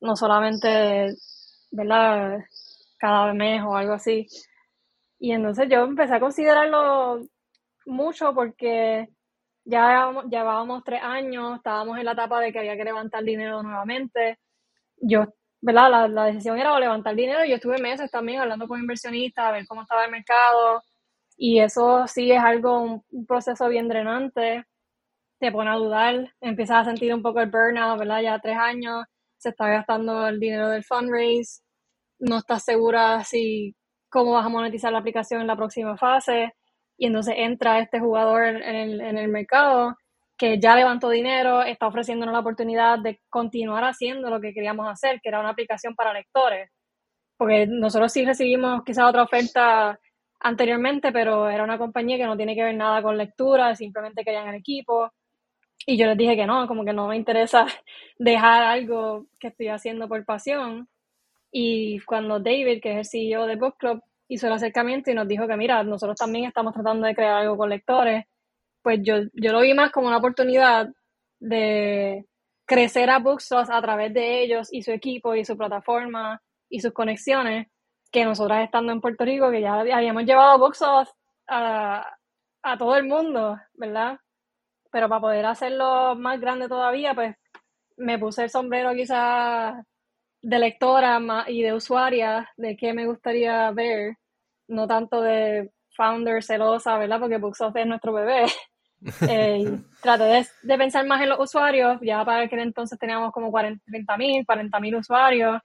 No 0.00 0.16
solamente, 0.16 1.08
¿verdad? 1.70 2.38
Cada 2.98 3.34
mes 3.34 3.62
o 3.62 3.76
algo 3.76 3.92
así. 3.94 4.26
Y 5.18 5.32
entonces 5.32 5.68
yo 5.70 5.84
empecé 5.84 6.14
a 6.14 6.20
considerarlo 6.20 7.20
mucho 7.86 8.34
porque 8.34 9.08
ya 9.64 10.10
llevábamos 10.30 10.84
tres 10.84 11.02
años, 11.02 11.56
estábamos 11.56 11.98
en 11.98 12.06
la 12.06 12.12
etapa 12.12 12.40
de 12.40 12.52
que 12.52 12.60
había 12.60 12.76
que 12.76 12.84
levantar 12.84 13.22
dinero 13.24 13.62
nuevamente. 13.62 14.38
Yo, 14.96 15.26
¿verdad? 15.60 15.90
La, 15.90 16.08
la 16.08 16.24
decisión 16.26 16.58
era 16.58 16.78
levantar 16.78 17.14
dinero. 17.14 17.44
Yo 17.44 17.56
estuve 17.56 17.78
meses 17.78 18.10
también 18.10 18.40
hablando 18.40 18.68
con 18.68 18.80
inversionistas, 18.80 19.44
a 19.44 19.52
ver 19.52 19.66
cómo 19.66 19.82
estaba 19.82 20.04
el 20.04 20.10
mercado, 20.10 20.82
y 21.38 21.60
eso 21.60 22.06
sí 22.08 22.32
es 22.32 22.40
algo, 22.40 23.02
un, 23.10 23.26
proceso 23.26 23.68
bien 23.68 23.88
drenante, 23.88 24.64
te 25.40 25.52
pone 25.52 25.70
a 25.70 25.74
dudar, 25.76 26.34
empiezas 26.40 26.78
a 26.82 26.84
sentir 26.86 27.14
un 27.14 27.22
poco 27.22 27.40
el 27.40 27.50
burnout, 27.50 27.98
¿verdad? 27.98 28.22
Ya 28.22 28.40
tres 28.40 28.58
años 28.58 29.04
se 29.38 29.50
está 29.50 29.68
gastando 29.68 30.26
el 30.28 30.40
dinero 30.40 30.68
del 30.68 30.84
fundraise, 30.84 31.62
no 32.18 32.38
estás 32.38 32.64
segura 32.64 33.24
si 33.24 33.76
cómo 34.10 34.32
vas 34.32 34.46
a 34.46 34.48
monetizar 34.48 34.92
la 34.92 34.98
aplicación 34.98 35.40
en 35.40 35.46
la 35.46 35.56
próxima 35.56 35.96
fase, 35.96 36.54
y 36.98 37.06
entonces 37.06 37.34
entra 37.38 37.80
este 37.80 38.00
jugador 38.00 38.44
en, 38.44 38.62
el, 38.62 39.00
en 39.00 39.18
el 39.18 39.28
mercado 39.28 39.96
que 40.38 40.60
ya 40.60 40.76
levantó 40.76 41.10
dinero, 41.10 41.62
está 41.62 41.88
ofreciéndonos 41.88 42.32
la 42.32 42.40
oportunidad 42.40 43.00
de 43.00 43.20
continuar 43.28 43.84
haciendo 43.84 44.30
lo 44.30 44.40
que 44.40 44.54
queríamos 44.54 44.88
hacer, 44.88 45.20
que 45.20 45.28
era 45.28 45.40
una 45.40 45.50
aplicación 45.50 45.94
para 45.94 46.12
lectores. 46.12 46.70
Porque 47.36 47.66
nosotros 47.66 48.12
sí 48.12 48.24
recibimos 48.24 48.82
quizás 48.84 49.04
otra 49.06 49.24
oferta 49.24 49.98
anteriormente, 50.40 51.12
pero 51.12 51.50
era 51.50 51.64
una 51.64 51.78
compañía 51.78 52.16
que 52.16 52.26
no 52.26 52.36
tiene 52.36 52.54
que 52.54 52.62
ver 52.62 52.76
nada 52.76 53.02
con 53.02 53.18
lectura, 53.18 53.74
simplemente 53.74 54.24
querían 54.24 54.48
el 54.48 54.54
equipo. 54.54 55.10
Y 55.86 55.96
yo 55.98 56.06
les 56.06 56.16
dije 56.16 56.36
que 56.36 56.46
no, 56.46 56.68
como 56.68 56.84
que 56.84 56.92
no 56.92 57.08
me 57.08 57.16
interesa 57.16 57.66
dejar 58.18 58.62
algo 58.62 59.26
que 59.40 59.48
estoy 59.48 59.68
haciendo 59.68 60.08
por 60.08 60.24
pasión. 60.24 60.88
Y 61.50 62.00
cuando 62.00 62.38
David, 62.40 62.80
que 62.82 62.92
es 62.92 62.98
el 62.98 63.06
CEO 63.06 63.46
de 63.46 63.56
Book 63.56 63.76
Club, 63.78 64.02
hizo 64.28 64.46
el 64.46 64.52
acercamiento 64.52 65.10
y 65.10 65.14
nos 65.14 65.26
dijo 65.26 65.48
que, 65.48 65.56
mira, 65.56 65.82
nosotros 65.82 66.16
también 66.16 66.44
estamos 66.44 66.74
tratando 66.74 67.06
de 67.06 67.14
crear 67.14 67.38
algo 67.38 67.56
con 67.56 67.70
lectores, 67.70 68.26
pues 68.82 69.00
yo, 69.02 69.16
yo 69.32 69.52
lo 69.52 69.60
vi 69.60 69.74
más 69.74 69.90
como 69.90 70.08
una 70.08 70.18
oportunidad 70.18 70.88
de 71.40 72.26
crecer 72.66 73.10
a 73.10 73.18
Bookstores 73.18 73.70
a 73.70 73.80
través 73.80 74.12
de 74.12 74.42
ellos 74.42 74.68
y 74.72 74.82
su 74.82 74.92
equipo 74.92 75.34
y 75.34 75.44
su 75.44 75.56
plataforma 75.56 76.40
y 76.68 76.80
sus 76.80 76.92
conexiones 76.92 77.68
que 78.10 78.24
nosotras 78.24 78.64
estando 78.64 78.92
en 78.92 79.00
Puerto 79.00 79.24
Rico, 79.24 79.50
que 79.50 79.60
ya 79.60 79.80
habíamos 79.80 80.24
llevado 80.24 80.58
box 80.58 80.82
a, 81.48 82.18
a 82.62 82.78
todo 82.78 82.96
el 82.96 83.04
mundo, 83.06 83.58
¿verdad? 83.74 84.18
Pero 84.90 85.08
para 85.08 85.20
poder 85.20 85.46
hacerlo 85.46 86.14
más 86.16 86.40
grande 86.40 86.68
todavía, 86.68 87.14
pues 87.14 87.36
me 87.96 88.18
puse 88.18 88.44
el 88.44 88.50
sombrero 88.50 88.94
quizás 88.94 89.74
de 90.42 90.58
lectora 90.58 91.20
y 91.48 91.62
de 91.62 91.74
usuaria 91.74 92.48
de 92.56 92.76
qué 92.76 92.92
me 92.92 93.06
gustaría 93.06 93.70
ver, 93.72 94.16
no 94.68 94.86
tanto 94.86 95.20
de 95.20 95.70
founder 95.98 96.42
celosa, 96.42 96.96
¿verdad? 96.96 97.18
Porque 97.20 97.38
Booksoft 97.38 97.76
es 97.76 97.86
nuestro 97.86 98.12
bebé. 98.12 98.46
eh, 99.28 99.78
traté 100.00 100.24
de, 100.24 100.46
de, 100.62 100.78
pensar 100.78 101.06
más 101.06 101.20
en 101.20 101.28
los 101.28 101.40
usuarios, 101.40 101.98
ya 102.00 102.24
para 102.24 102.44
aquel 102.44 102.60
entonces 102.60 102.98
teníamos 102.98 103.32
como 103.32 103.50
40 103.50 104.16
mil, 104.16 104.46
40 104.46 104.80
mil 104.80 104.96
usuarios, 104.96 105.60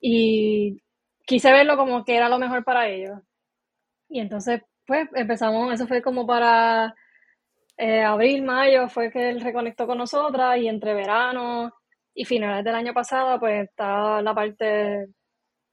y 0.00 0.82
quise 1.26 1.50
verlo 1.50 1.76
como 1.76 2.04
que 2.04 2.16
era 2.16 2.28
lo 2.28 2.38
mejor 2.38 2.62
para 2.64 2.88
ellos. 2.88 3.18
Y 4.08 4.20
entonces, 4.20 4.62
pues 4.86 5.08
empezamos, 5.14 5.72
eso 5.74 5.86
fue 5.86 6.02
como 6.02 6.26
para 6.26 6.94
eh, 7.78 8.02
abril, 8.02 8.42
mayo, 8.44 8.88
fue 8.88 9.10
que 9.10 9.30
él 9.30 9.40
reconectó 9.40 9.86
con 9.86 9.98
nosotras 9.98 10.58
y 10.58 10.68
entre 10.68 10.94
verano 10.94 11.72
y 12.14 12.24
finales 12.24 12.64
del 12.64 12.74
año 12.74 12.94
pasado, 12.94 13.40
pues 13.40 13.68
estaba 13.68 14.22
la 14.22 14.34
parte 14.34 15.08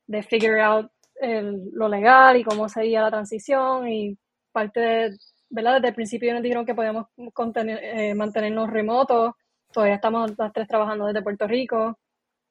de 0.07 0.23
figure 0.23 0.61
out 0.61 0.91
lo 1.21 1.87
legal 1.87 2.37
y 2.37 2.43
cómo 2.43 2.67
sería 2.67 3.01
la 3.01 3.11
transición 3.11 3.87
y 3.87 4.17
parte 4.51 4.79
de, 4.79 5.17
¿verdad? 5.49 5.75
Desde 5.75 5.89
el 5.89 5.95
principio 5.95 6.33
nos 6.33 6.43
dijeron 6.43 6.65
que 6.65 6.75
podíamos 6.75 7.07
eh, 7.17 8.15
mantenernos 8.15 8.69
remotos, 8.69 9.33
todavía 9.71 9.95
estamos 9.95 10.31
las 10.37 10.51
tres 10.51 10.67
trabajando 10.67 11.05
desde 11.05 11.21
Puerto 11.21 11.47
Rico, 11.47 11.97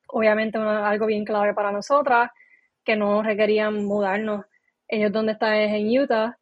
obviamente 0.08 0.58
algo 0.58 1.06
bien 1.06 1.24
clave 1.24 1.54
para 1.54 1.72
nosotras 1.72 2.30
que 2.84 2.96
no 2.96 3.22
requerían 3.22 3.84
mudarnos. 3.84 4.44
Ellos 4.88 5.12
donde 5.12 5.32
están 5.32 5.54
es 5.54 5.72
en 5.72 6.00
Utah. 6.00 6.36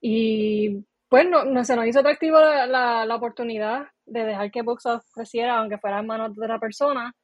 Y 0.00 0.84
pues 1.08 1.26
no, 1.28 1.64
se 1.64 1.76
nos 1.76 1.86
hizo 1.86 2.00
atractivo 2.00 2.38
la, 2.38 3.04
la, 3.06 3.14
oportunidad 3.14 3.86
de 4.04 4.24
dejar 4.24 4.50
que 4.50 4.62
Boxoff 4.62 5.04
creciera, 5.12 5.58
aunque 5.58 5.78
fuera 5.78 6.00
en 6.00 6.06
manos 6.06 6.34
de 6.36 6.44
otra 6.44 6.58
persona. 6.58 7.14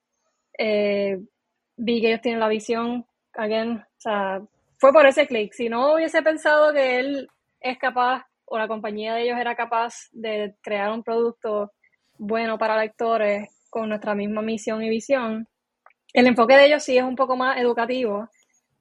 Eh, 0.59 1.19
vi 1.77 2.01
que 2.01 2.09
ellos 2.09 2.21
tienen 2.23 2.41
la 2.41 2.49
visión, 2.49 3.07
again, 3.35 3.79
o 3.79 4.01
sea, 4.01 4.43
fue 4.79 4.93
por 4.93 5.07
ese 5.07 5.27
clic. 5.27 5.53
Si 5.53 5.69
no 5.69 5.95
hubiese 5.95 6.23
pensado 6.23 6.73
que 6.73 6.99
él 6.99 7.29
es 7.61 7.79
capaz, 7.79 8.25
o 8.45 8.59
la 8.59 8.69
compañía 8.69 9.15
de 9.15 9.23
ellos 9.23 9.39
era 9.39 9.55
capaz 9.55 10.09
de 10.13 10.55
crear 10.63 10.93
un 10.93 11.03
producto 11.03 11.73
bueno 12.19 12.59
para 12.59 12.77
lectores 12.77 13.49
con 13.71 13.89
nuestra 13.89 14.15
misma 14.15 14.43
misión 14.43 14.83
y 14.83 14.91
visión, 14.91 15.49
el 16.13 16.27
enfoque 16.27 16.57
de 16.57 16.67
ellos 16.67 16.83
sí 16.83 16.99
es 16.99 17.05
un 17.05 17.17
poco 17.17 17.37
más 17.37 17.59
educativo, 17.59 18.29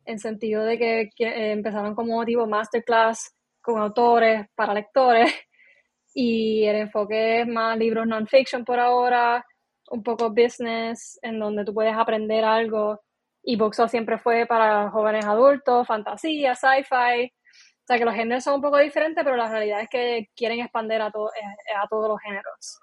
en 0.06 0.20
sentido 0.20 0.66
de 0.66 0.78
que, 0.78 1.02
eh, 1.20 1.52
empezaron 1.52 1.95
como 1.95 2.26
tipo 2.26 2.45
masterclass 2.45 3.34
con 3.62 3.80
autores 3.82 4.47
para 4.56 4.74
lectores 4.74 5.34
y 6.14 6.66
el 6.66 6.76
enfoque 6.78 7.41
es 7.41 7.47
más 7.47 7.78
libros 7.78 8.06
non-fiction 8.06 8.66
por 8.66 8.80
ahora, 8.80 9.45
un 9.91 10.04
poco 10.04 10.30
business, 10.30 11.20
en 11.22 11.39
donde 11.39 11.64
tú 11.64 11.74
puedes 11.74 11.95
aprender 11.95 12.43
algo. 12.43 13.02
Y 13.44 13.56
Boxo 13.56 13.88
siempre 13.88 14.18
fue 14.18 14.46
para 14.46 14.89
jóvenes 14.89 15.26
adultos, 15.26 15.88
fantasía, 15.88 16.56
sci-fi. 16.56 17.26
O 17.26 17.86
sea 17.88 17.98
que 17.98 18.06
los 18.06 18.14
géneros 18.14 18.44
son 18.44 18.56
un 18.56 18.62
poco 18.62 18.78
diferentes, 18.78 19.24
pero 19.24 19.36
la 19.36 19.50
realidad 19.50 19.82
es 19.82 19.89
que 19.89 20.30
quieren 20.36 20.60
expandir 20.60 21.02
a, 21.02 21.08
eh, 21.08 21.76
a 21.76 21.88
todos 21.88 22.10
los 22.10 22.22
géneros. 22.22 22.80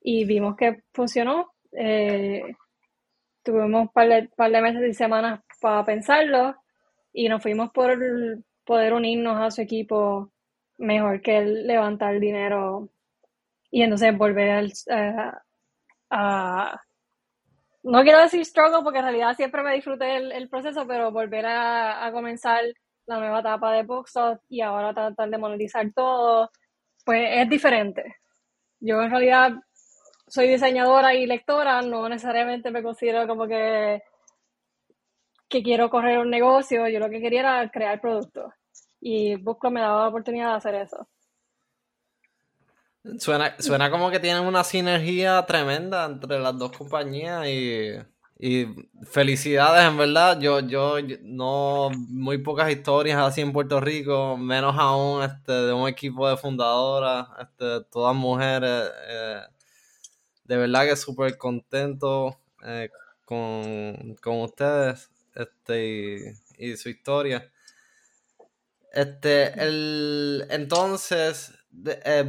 Y 0.00 0.24
vimos 0.24 0.56
que 0.56 0.82
funcionó. 0.92 1.52
Eh, 1.72 2.42
tuvimos 3.42 3.82
un 3.82 3.88
par 3.88 4.08
de, 4.08 4.28
par 4.36 4.50
de 4.50 4.60
meses 4.60 4.82
y 4.88 4.94
semanas 4.94 5.40
para 5.60 5.84
pensarlo 5.84 6.56
y 7.12 7.28
nos 7.28 7.42
fuimos 7.42 7.70
por 7.70 7.96
poder 8.64 8.92
unirnos 8.92 9.40
a 9.40 9.50
su 9.50 9.62
equipo 9.62 10.32
mejor 10.78 11.20
que 11.20 11.42
levantar 11.42 12.18
dinero 12.18 12.88
y 13.70 13.82
entonces 13.82 14.16
volver 14.16 14.72
eh, 14.88 15.32
a, 16.10 16.80
no 17.84 18.02
quiero 18.02 18.20
decir 18.20 18.44
struggle 18.44 18.82
porque 18.82 18.98
en 18.98 19.04
realidad 19.04 19.36
siempre 19.36 19.62
me 19.62 19.74
disfruté 19.74 20.16
el, 20.16 20.48
proceso, 20.48 20.86
pero 20.86 21.12
volver 21.12 21.44
a, 21.46 22.10
comenzar 22.12 22.62
la 23.06 23.18
nueva 23.18 23.40
etapa 23.40 23.72
de 23.72 23.82
Boxoff 23.82 24.38
y 24.48 24.62
ahora 24.62 24.94
tratar 24.94 25.28
de 25.28 25.38
monetizar 25.38 25.86
todo, 25.94 26.50
pues 27.04 27.28
es 27.30 27.48
diferente. 27.48 28.16
Yo 28.80 29.02
en 29.02 29.10
realidad 29.10 29.52
soy 30.26 30.48
diseñadora 30.48 31.14
y 31.14 31.26
lectora, 31.26 31.82
no 31.82 32.08
necesariamente 32.08 32.70
me 32.70 32.82
considero 32.82 33.28
como 33.28 33.46
que, 33.46 34.02
que 35.48 35.62
quiero 35.62 35.90
correr 35.90 36.18
un 36.18 36.30
negocio, 36.30 36.88
yo 36.88 36.98
lo 36.98 37.10
que 37.10 37.20
quería 37.20 37.40
era 37.40 37.70
crear 37.70 38.00
productos 38.00 38.52
y 39.00 39.36
Busco 39.36 39.70
me 39.70 39.82
daba 39.82 40.02
la 40.02 40.08
oportunidad 40.08 40.50
de 40.50 40.56
hacer 40.56 40.74
eso. 40.76 41.06
Suena, 43.18 43.54
suena 43.58 43.90
como 43.90 44.10
que 44.10 44.18
tienen 44.18 44.44
una 44.44 44.64
sinergia 44.64 45.44
tremenda 45.46 46.06
entre 46.06 46.38
las 46.38 46.56
dos 46.56 46.72
compañías 46.72 47.46
y, 47.46 47.90
y 48.38 48.66
felicidades, 49.10 49.86
en 49.86 49.96
verdad. 49.96 50.38
Yo, 50.40 50.60
yo, 50.60 50.96
no, 51.22 51.90
muy 51.90 52.38
pocas 52.38 52.70
historias 52.70 53.18
así 53.18 53.40
en 53.40 53.52
Puerto 53.52 53.80
Rico, 53.80 54.36
menos 54.36 54.76
aún 54.78 55.22
este, 55.22 55.52
de 55.52 55.72
un 55.72 55.88
equipo 55.88 56.28
de 56.28 56.36
fundadoras, 56.36 57.28
este, 57.40 57.84
todas 57.90 58.14
mujeres. 58.14 58.90
Eh, 59.08 59.40
de 60.44 60.56
verdad 60.56 60.84
que 60.84 60.96
súper 60.96 61.38
contento 61.38 62.38
eh, 62.66 62.90
con, 63.24 64.16
ustedes 64.24 65.10
este, 65.34 66.34
y, 66.58 66.76
su 66.76 66.88
historia. 66.90 67.50
Este, 68.92 69.58
el, 69.62 70.46
entonces, 70.50 71.53
eh, 71.86 72.24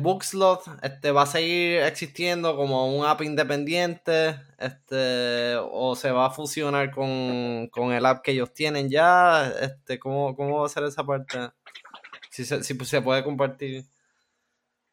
este, 0.82 1.12
va 1.12 1.22
a 1.22 1.26
seguir 1.26 1.80
existiendo 1.82 2.56
como 2.56 2.96
un 2.96 3.06
app 3.06 3.22
independiente, 3.22 4.36
este, 4.58 5.56
o 5.58 5.96
se 5.96 6.12
va 6.12 6.28
a 6.28 6.32
fusionar 6.32 6.92
con, 6.92 7.70
el 7.92 8.06
app 8.06 8.22
que 8.22 8.32
ellos 8.32 8.54
tienen 8.54 8.90
ya, 8.90 9.48
este, 9.62 10.00
¿cómo, 10.00 10.36
cómo 10.36 10.60
va 10.60 10.66
a 10.66 10.70
ser 10.70 10.84
esa 10.84 11.04
parte? 11.04 11.38
Si 12.30 12.44
se, 12.44 12.64
si 12.64 12.74
se 12.86 13.02
puede 13.02 13.24
compartir. 13.24 13.86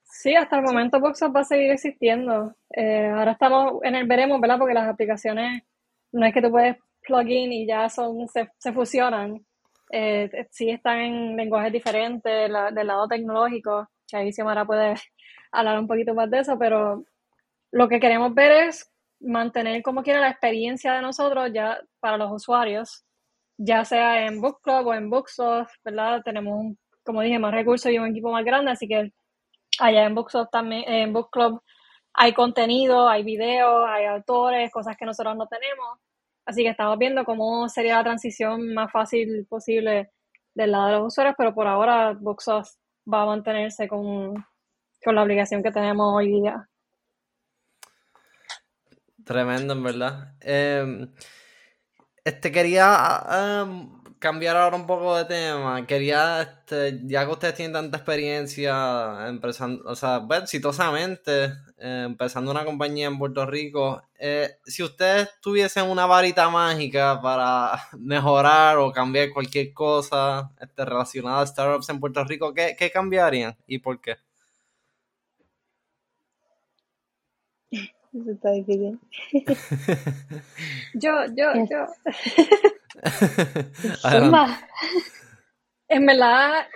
Sí, 0.05 0.37
hasta 0.37 0.57
el 0.59 0.63
momento 0.63 1.01
Boxup 1.01 1.35
va 1.35 1.41
a 1.41 1.45
seguir 1.45 1.73
existiendo. 1.73 2.55
Eh, 2.71 3.09
ahora 3.09 3.33
estamos 3.33 3.83
en 3.83 3.97
el 3.97 4.07
veremos, 4.07 4.41
¿verdad? 4.41 4.59
Porque 4.59 4.75
las 4.75 4.89
aplicaciones 4.89 5.63
no 6.13 6.25
es 6.27 6.33
que 6.33 6.43
tú 6.43 6.51
puedes 6.51 6.77
plugin 7.03 7.53
y 7.53 7.67
ya 7.67 7.89
son 7.89 8.29
se, 8.29 8.49
se 8.59 8.73
fusionan. 8.73 9.45
Eh, 9.91 10.31
sí 10.51 10.71
están 10.71 11.01
en 11.01 11.37
lenguajes 11.37 11.73
diferentes 11.73 12.51
del 12.75 12.87
lado 12.87 13.09
tecnológico. 13.09 13.89
Que 14.13 14.19
ahí 14.19 14.33
Xiomara 14.33 14.65
puede 14.65 14.95
hablar 15.53 15.79
un 15.81 15.89
poquito 15.89 16.15
más 16.15 16.31
de 16.31 16.41
eso, 16.41 16.59
pero 16.59 17.05
lo 17.73 17.89
que 17.89 18.01
queremos 18.01 18.35
ver 18.35 18.69
es 18.69 18.91
mantener 19.21 19.83
como 19.83 20.03
quiera 20.03 20.21
la 20.21 20.31
experiencia 20.31 20.95
de 20.95 21.03
nosotros 21.03 21.51
ya 21.53 21.81
para 22.01 22.17
los 22.19 22.31
usuarios, 22.33 23.05
ya 23.59 23.85
sea 23.85 24.27
en 24.27 24.41
Book 24.41 24.61
Club 24.63 24.87
o 24.89 24.95
en 24.95 25.11
Booksoft, 25.11 25.73
¿verdad? 25.85 26.23
Tenemos, 26.25 26.77
como 27.05 27.23
dije, 27.23 27.39
más 27.39 27.55
recursos 27.55 27.91
y 27.91 27.99
un 27.99 28.09
equipo 28.09 28.31
más 28.31 28.45
grande, 28.45 28.73
así 28.73 28.87
que 28.89 29.13
Allá 29.79 30.05
en 30.05 30.15
Book, 30.15 30.31
también, 30.51 30.85
en 30.87 31.13
Book 31.13 31.31
Club 31.31 31.63
hay 32.15 32.35
contenido, 32.35 33.09
hay 33.09 33.23
videos, 33.23 33.85
hay 33.89 34.05
autores, 34.07 34.71
cosas 34.71 34.97
que 34.97 35.07
nosotros 35.07 35.37
no 35.37 35.47
tenemos. 35.47 35.99
Así 36.45 36.63
que 36.63 36.71
estamos 36.71 36.99
viendo 36.99 37.25
cómo 37.25 37.69
sería 37.69 37.97
la 37.97 38.05
transición 38.05 38.75
más 38.75 38.93
fácil 38.93 39.47
posible 39.49 40.11
del 40.55 40.73
lado 40.73 40.87
de 40.87 40.93
los 40.93 41.07
usuarios, 41.07 41.35
pero 41.39 41.55
por 41.55 41.67
ahora 41.67 42.13
Booksoft 42.13 42.75
va 43.11 43.23
a 43.23 43.27
mantenerse 43.27 43.89
con, 43.89 44.35
con 45.05 45.15
la 45.15 45.23
obligación 45.23 45.63
que 45.63 45.71
tenemos 45.71 46.13
hoy 46.15 46.29
día. 46.29 46.69
Tremendo, 49.25 49.75
en 49.75 49.83
verdad. 49.83 50.35
Em, 50.41 51.13
este 52.25 52.51
quería 52.51 53.23
em, 53.31 54.02
cambiar 54.23 54.57
ahora 54.57 54.77
un 54.77 54.87
poco 54.87 55.17
de 55.17 55.25
tema. 55.25 55.85
Quería, 55.87 56.43
este, 56.43 57.01
ya 57.05 57.27
que 57.27 57.33
ustedes 57.33 57.55
tienen 57.57 57.73
tanta 57.73 57.99
experiencia 57.99 59.29
empezando, 59.29 59.83
o 59.85 59.97
sea, 59.97 60.21
ver, 60.21 60.45
exitosamente, 60.45 61.47
eh, 61.77 62.05
empezando 62.07 62.53
una 62.53 62.65
compañía 62.65 63.09
en 63.09 63.19
Puerto 63.19 63.45
Rico, 63.45 64.01
eh, 64.19 64.49
si 64.65 64.85
ustedes 64.85 65.29
tuviesen 65.43 65.91
una 65.91 66.07
varita 66.07 66.49
mágica 66.49 67.21
para 67.21 67.73
mejorar 67.99 68.79
o 68.79 68.93
cambiar 68.93 69.31
cualquier 69.31 69.75
cosa 69.75 70.53
este, 70.61 70.85
relacionada 70.85 71.43
a 71.43 71.47
startups 71.47 71.89
en 71.89 72.01
Puerto 72.01 72.25
Rico, 72.25 72.55
¿qué, 72.55 72.77
qué 72.79 72.91
cambiarían 72.93 73.57
y 73.67 73.81
por 73.81 74.01
qué? 74.01 74.17
Eso 77.71 78.31
está 78.31 78.53
difícil. 78.53 79.01
yo, 80.95 81.11
yo, 81.35 81.53
yo. 81.69 81.87
en 85.89 86.07
verdad, 86.07 86.67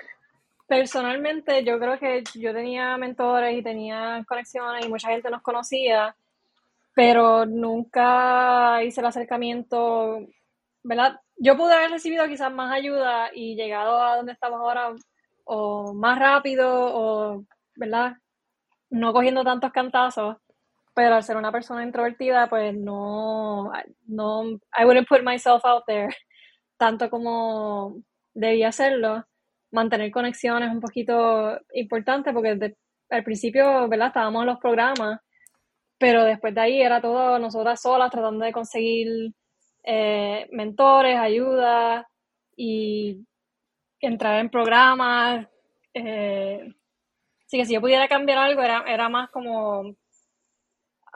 personalmente, 0.67 1.65
yo 1.65 1.79
creo 1.79 1.99
que 1.99 2.25
yo 2.35 2.53
tenía 2.53 2.97
mentores 2.97 3.57
y 3.57 3.63
tenía 3.63 4.25
conexiones 4.27 4.85
y 4.85 4.89
mucha 4.89 5.11
gente 5.11 5.31
nos 5.31 5.43
conocía, 5.43 6.17
pero 6.95 7.47
nunca 7.47 8.83
hice 8.83 9.01
el 9.01 9.07
acercamiento, 9.07 10.21
¿verdad? 10.83 11.21
Yo 11.37 11.57
pude 11.57 11.75
haber 11.75 11.91
recibido 11.91 12.27
quizás 12.27 12.53
más 12.53 12.73
ayuda 12.73 13.31
y 13.35 13.55
llegado 13.55 14.01
a 14.01 14.17
donde 14.17 14.33
estamos 14.33 14.61
ahora 14.61 14.95
o 15.45 15.93
más 15.93 16.19
rápido 16.19 16.69
o, 16.69 17.45
¿verdad? 17.77 18.15
No 18.91 19.13
cogiendo 19.13 19.45
tantos 19.45 19.73
cantazos 19.73 20.37
pero 20.97 21.15
al 21.15 21.23
ser 21.23 21.37
una 21.37 21.53
persona 21.53 21.85
introvertida, 21.85 22.49
pues 22.49 22.75
no, 22.75 23.71
no, 24.07 24.45
I 24.73 24.85
wouldn't 24.87 25.07
put 25.07 25.23
myself 25.23 25.63
out 25.67 25.85
there 25.87 26.09
tanto 26.79 27.11
como 27.11 27.99
debía 28.33 28.69
hacerlo. 28.69 29.23
Mantener 29.73 30.11
conexiones 30.11 30.71
es 30.71 30.75
un 30.75 30.81
poquito 30.81 31.61
importante 31.75 32.33
porque 32.33 32.75
al 33.11 33.25
principio, 33.25 33.87
¿verdad? 33.89 34.07
Estábamos 34.09 34.41
en 34.41 34.47
los 34.47 34.59
programas, 34.59 35.21
pero 35.99 36.25
después 36.25 36.55
de 36.55 36.63
ahí 36.63 36.81
era 36.81 37.03
todo 37.03 37.39
nosotras 37.39 37.83
solas 37.83 38.11
tratando 38.11 38.47
de 38.47 38.53
conseguir 38.53 39.35
eh, 39.85 40.49
mentores, 40.53 41.19
ayuda 41.19 42.09
y 42.57 43.23
entrar 44.01 44.41
en 44.41 44.49
programas. 44.49 45.47
Eh, 45.93 46.73
así 47.47 47.59
que 47.59 47.67
si 47.67 47.75
yo 47.75 47.83
pudiera 47.83 48.09
cambiar 48.09 48.39
algo, 48.39 48.63
era, 48.63 48.83
era 48.87 49.11
más 49.11 49.29
como 49.31 49.95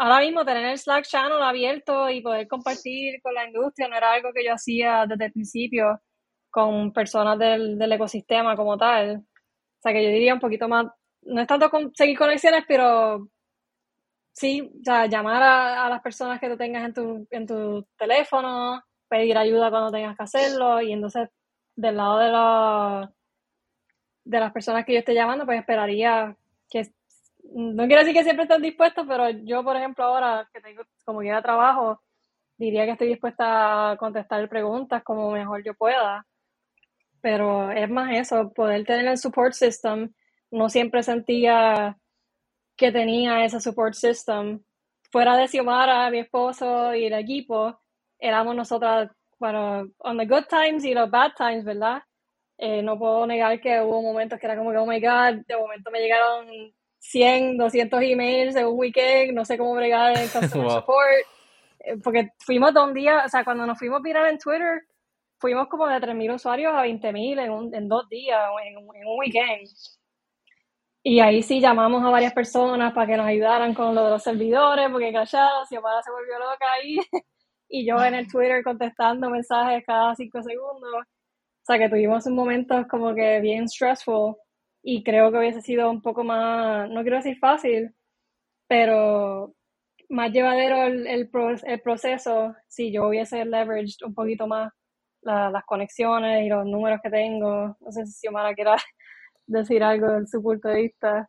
ahora 0.00 0.20
mismo 0.20 0.44
tener 0.46 0.64
el 0.64 0.78
Slack 0.78 1.04
channel 1.04 1.42
abierto 1.42 2.08
y 2.08 2.22
poder 2.22 2.48
compartir 2.48 3.20
con 3.22 3.34
la 3.34 3.46
industria 3.46 3.86
no 3.86 3.96
era 3.96 4.12
algo 4.12 4.32
que 4.32 4.44
yo 4.44 4.54
hacía 4.54 5.04
desde 5.06 5.26
el 5.26 5.32
principio 5.32 6.00
con 6.50 6.92
personas 6.92 7.38
del, 7.38 7.80
ecosistema 7.92 8.56
como 8.56 8.78
tal. 8.78 9.18
O 9.18 9.82
sea 9.82 9.92
que 9.92 10.02
yo 10.02 10.10
diría 10.10 10.34
un 10.34 10.40
poquito 10.40 10.68
más, 10.68 10.86
no 11.22 11.42
es 11.42 11.46
tanto 11.46 11.70
conseguir 11.70 12.16
conexiones, 12.16 12.64
pero 12.66 13.28
sí, 14.32 14.72
o 14.80 14.84
sea, 14.84 15.06
llamar 15.06 15.42
a, 15.42 15.88
las 15.90 16.00
personas 16.00 16.40
que 16.40 16.48
tú 16.48 16.56
tengas 16.56 16.84
en 16.84 16.94
tu, 16.94 17.26
en 17.30 17.46
tu 17.46 17.86
teléfono, 17.98 18.82
pedir 19.06 19.36
ayuda 19.36 19.70
cuando 19.70 19.90
tengas 19.90 20.16
que 20.16 20.22
hacerlo 20.22 20.80
y 20.80 20.92
entonces 20.92 21.28
del 21.76 21.96
lado 21.96 22.18
de, 22.18 22.28
la, 22.30 23.12
de 24.24 24.40
las 24.40 24.52
personas 24.52 24.86
que 24.86 24.94
yo 24.94 25.00
esté 25.00 25.14
llamando, 25.14 25.44
pues 25.44 25.58
esperaría 25.60 26.36
no 27.52 27.86
quiero 27.86 28.00
decir 28.00 28.14
que 28.14 28.24
siempre 28.24 28.44
estén 28.44 28.62
dispuestos, 28.62 29.04
pero 29.08 29.28
yo, 29.30 29.64
por 29.64 29.76
ejemplo, 29.76 30.04
ahora 30.04 30.48
que 30.52 30.60
tengo 30.60 30.82
como 31.04 31.20
que 31.20 31.30
trabajo, 31.42 32.00
diría 32.56 32.84
que 32.84 32.92
estoy 32.92 33.08
dispuesta 33.08 33.92
a 33.92 33.96
contestar 33.96 34.48
preguntas 34.48 35.02
como 35.02 35.30
mejor 35.30 35.64
yo 35.64 35.74
pueda. 35.74 36.26
Pero 37.20 37.70
es 37.72 37.88
más 37.90 38.14
eso, 38.14 38.52
poder 38.52 38.84
tener 38.84 39.06
el 39.06 39.18
support 39.18 39.52
system. 39.54 40.12
No 40.50 40.68
siempre 40.68 41.02
sentía 41.02 41.96
que 42.76 42.92
tenía 42.92 43.44
ese 43.44 43.60
support 43.60 43.94
system. 43.94 44.62
Fuera 45.12 45.36
de 45.36 45.48
Xiomara, 45.48 46.10
mi 46.10 46.20
esposo 46.20 46.94
y 46.94 47.06
el 47.06 47.14
equipo, 47.14 47.80
éramos 48.18 48.54
nosotras, 48.54 49.10
bueno, 49.38 49.86
on 49.98 50.18
the 50.18 50.26
good 50.26 50.44
times 50.48 50.84
y 50.84 50.94
los 50.94 51.10
bad 51.10 51.32
times, 51.36 51.64
¿verdad? 51.64 52.02
Eh, 52.58 52.82
no 52.82 52.98
puedo 52.98 53.26
negar 53.26 53.60
que 53.60 53.80
hubo 53.80 54.02
momentos 54.02 54.38
que 54.38 54.46
era 54.46 54.56
como 54.56 54.70
que, 54.70 54.78
oh 54.78 54.86
my 54.86 55.00
god, 55.00 55.44
de 55.46 55.56
momento 55.56 55.90
me 55.90 56.00
llegaron 56.00 56.46
100, 57.00 57.56
200 57.56 58.02
emails 58.02 58.56
en 58.56 58.66
un 58.66 58.78
weekend, 58.78 59.32
no 59.32 59.44
sé 59.44 59.58
cómo 59.58 59.74
bregar 59.74 60.16
en 60.16 60.28
customer 60.28 60.70
support, 60.70 61.08
eh, 61.80 61.96
porque 62.02 62.30
fuimos 62.38 62.72
de 62.72 62.80
un 62.80 62.94
día, 62.94 63.22
o 63.24 63.28
sea, 63.28 63.44
cuando 63.44 63.66
nos 63.66 63.78
fuimos 63.78 64.02
viral 64.02 64.30
en 64.30 64.38
Twitter, 64.38 64.82
fuimos 65.38 65.68
como 65.68 65.86
de 65.86 65.96
3.000 65.96 66.34
usuarios 66.34 66.72
a 66.74 66.84
20.000 66.84 67.40
en, 67.40 67.74
en 67.74 67.88
dos 67.88 68.08
días, 68.08 68.40
en, 68.64 68.78
en 68.78 69.06
un 69.06 69.18
weekend. 69.18 69.68
Y 71.02 71.20
ahí 71.20 71.42
sí 71.42 71.60
llamamos 71.60 72.04
a 72.04 72.10
varias 72.10 72.34
personas 72.34 72.92
para 72.92 73.06
que 73.06 73.16
nos 73.16 73.26
ayudaran 73.26 73.72
con 73.72 73.94
lo 73.94 74.04
de 74.04 74.10
los 74.10 74.22
servidores, 74.22 74.90
porque 74.90 75.12
callados, 75.12 75.66
si 75.68 75.76
Omar 75.78 76.02
se 76.04 76.10
volvió 76.10 76.38
loca 76.38 76.66
ahí. 76.74 76.98
y 77.70 77.86
yo 77.86 78.02
en 78.04 78.14
el 78.14 78.28
Twitter 78.30 78.62
contestando 78.62 79.30
mensajes 79.30 79.82
cada 79.86 80.14
cinco 80.14 80.42
segundos. 80.42 80.92
O 80.92 81.64
sea 81.64 81.78
que 81.78 81.88
tuvimos 81.88 82.26
un 82.26 82.34
momento 82.34 82.86
como 82.90 83.14
que 83.14 83.40
bien 83.40 83.66
stressful 83.66 84.36
y 84.82 85.02
creo 85.02 85.30
que 85.30 85.38
hubiese 85.38 85.62
sido 85.62 85.90
un 85.90 86.02
poco 86.02 86.24
más, 86.24 86.88
no 86.90 87.02
quiero 87.02 87.16
decir 87.16 87.38
fácil, 87.38 87.94
pero 88.68 89.54
más 90.08 90.32
llevadero 90.32 90.84
el, 90.84 91.06
el, 91.06 91.30
el 91.64 91.80
proceso 91.80 92.54
si 92.68 92.92
yo 92.92 93.08
hubiese 93.08 93.44
leveraged 93.44 94.04
un 94.04 94.14
poquito 94.14 94.46
más 94.46 94.72
las 95.22 95.64
conexiones 95.64 96.44
y 96.44 96.48
los 96.48 96.64
números 96.66 97.00
que 97.02 97.10
tengo. 97.10 97.76
No 97.80 97.92
sé 97.92 98.06
si 98.06 98.12
Xiomara 98.20 98.54
quiera 98.54 98.76
decir 99.46 99.82
algo 99.82 100.20
de 100.20 100.26
su 100.26 100.42
punto 100.42 100.68
de 100.68 100.82
vista. 100.82 101.28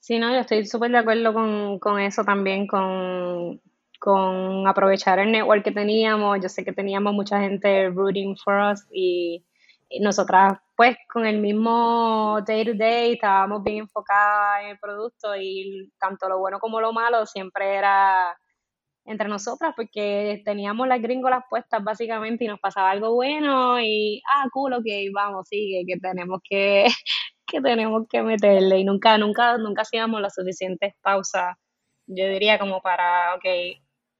Sí, 0.00 0.18
no, 0.18 0.30
yo 0.30 0.40
estoy 0.40 0.66
súper 0.66 0.90
de 0.90 0.98
acuerdo 0.98 1.32
con, 1.32 1.78
con 1.78 1.98
eso 1.98 2.24
también, 2.24 2.66
con, 2.66 3.60
con 3.98 4.68
aprovechar 4.68 5.18
el 5.18 5.32
network 5.32 5.64
que 5.64 5.72
teníamos. 5.72 6.38
Yo 6.42 6.48
sé 6.50 6.62
que 6.64 6.72
teníamos 6.72 7.14
mucha 7.14 7.40
gente 7.40 7.88
rooting 7.88 8.36
for 8.36 8.72
us 8.72 8.86
y, 8.92 9.44
nosotras 10.00 10.58
pues 10.76 10.96
con 11.12 11.26
el 11.26 11.38
mismo 11.40 12.38
day 12.46 12.64
to 12.64 12.74
day 12.74 13.12
estábamos 13.14 13.62
bien 13.62 13.78
enfocadas 13.78 14.64
en 14.64 14.70
el 14.70 14.78
producto 14.78 15.36
y 15.36 15.92
tanto 15.98 16.28
lo 16.28 16.38
bueno 16.38 16.58
como 16.58 16.80
lo 16.80 16.92
malo 16.92 17.26
siempre 17.26 17.76
era 17.76 18.36
entre 19.04 19.28
nosotras 19.28 19.74
porque 19.76 20.42
teníamos 20.44 20.88
las 20.88 21.00
gringolas 21.02 21.44
puestas 21.50 21.82
básicamente 21.84 22.44
y 22.44 22.48
nos 22.48 22.60
pasaba 22.60 22.90
algo 22.90 23.14
bueno 23.14 23.80
y 23.80 24.22
ah 24.28 24.48
cool 24.52 24.74
ok 24.74 24.86
vamos 25.14 25.48
sigue 25.48 25.84
que 25.86 25.98
tenemos 26.00 26.40
que 26.48 26.86
que 27.46 27.60
tenemos 27.60 28.06
que 28.08 28.22
meterle 28.22 28.78
y 28.78 28.84
nunca 28.84 29.18
nunca 29.18 29.58
nunca 29.58 29.82
hacíamos 29.82 30.20
las 30.20 30.34
suficientes 30.34 30.94
pausas 31.02 31.56
yo 32.06 32.28
diría 32.28 32.58
como 32.58 32.80
para 32.82 33.34
ok 33.36 33.44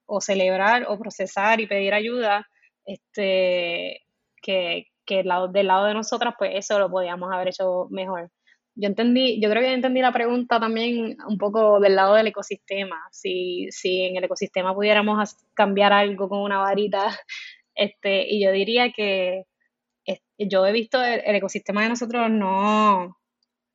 o 0.07 0.21
celebrar 0.21 0.87
o 0.89 0.99
procesar 0.99 1.61
y 1.61 1.67
pedir 1.67 1.95
ayuda, 1.95 2.47
este, 2.85 4.03
que, 4.43 4.87
que 5.07 5.25
lado, 5.25 5.49
del 5.49 5.69
lado 5.69 5.87
de 5.87 5.95
nosotras, 5.95 6.35
pues 6.39 6.53
eso 6.55 6.79
lo 6.79 6.91
podíamos 6.91 7.33
haber 7.33 7.49
hecho 7.49 7.87
mejor. 7.91 8.31
Yo 8.77 8.89
entendí, 8.89 9.41
yo 9.41 9.51
creo 9.51 9.63
que 9.63 9.73
entendí 9.73 10.01
la 10.01 10.13
pregunta 10.13 10.59
también 10.61 11.17
un 11.29 11.39
poco 11.39 11.81
del 11.81 11.95
lado 11.97 12.15
del 12.15 12.27
ecosistema. 12.29 13.01
Si, 13.13 13.69
si 13.71 14.03
en 14.03 14.17
el 14.17 14.25
ecosistema 14.25 14.75
pudiéramos 14.75 15.37
cambiar 15.55 15.93
algo 15.93 16.29
con 16.29 16.41
una 16.41 16.59
varita, 16.59 17.07
este, 17.75 18.27
y 18.29 18.45
yo 18.45 18.53
diría 18.53 18.93
que 18.93 19.45
yo 20.39 20.67
he 20.67 20.73
visto 20.73 21.03
el, 21.03 21.37
ecosistema 21.37 21.83
de 21.83 21.89
nosotros 21.91 22.31
no, 22.31 23.17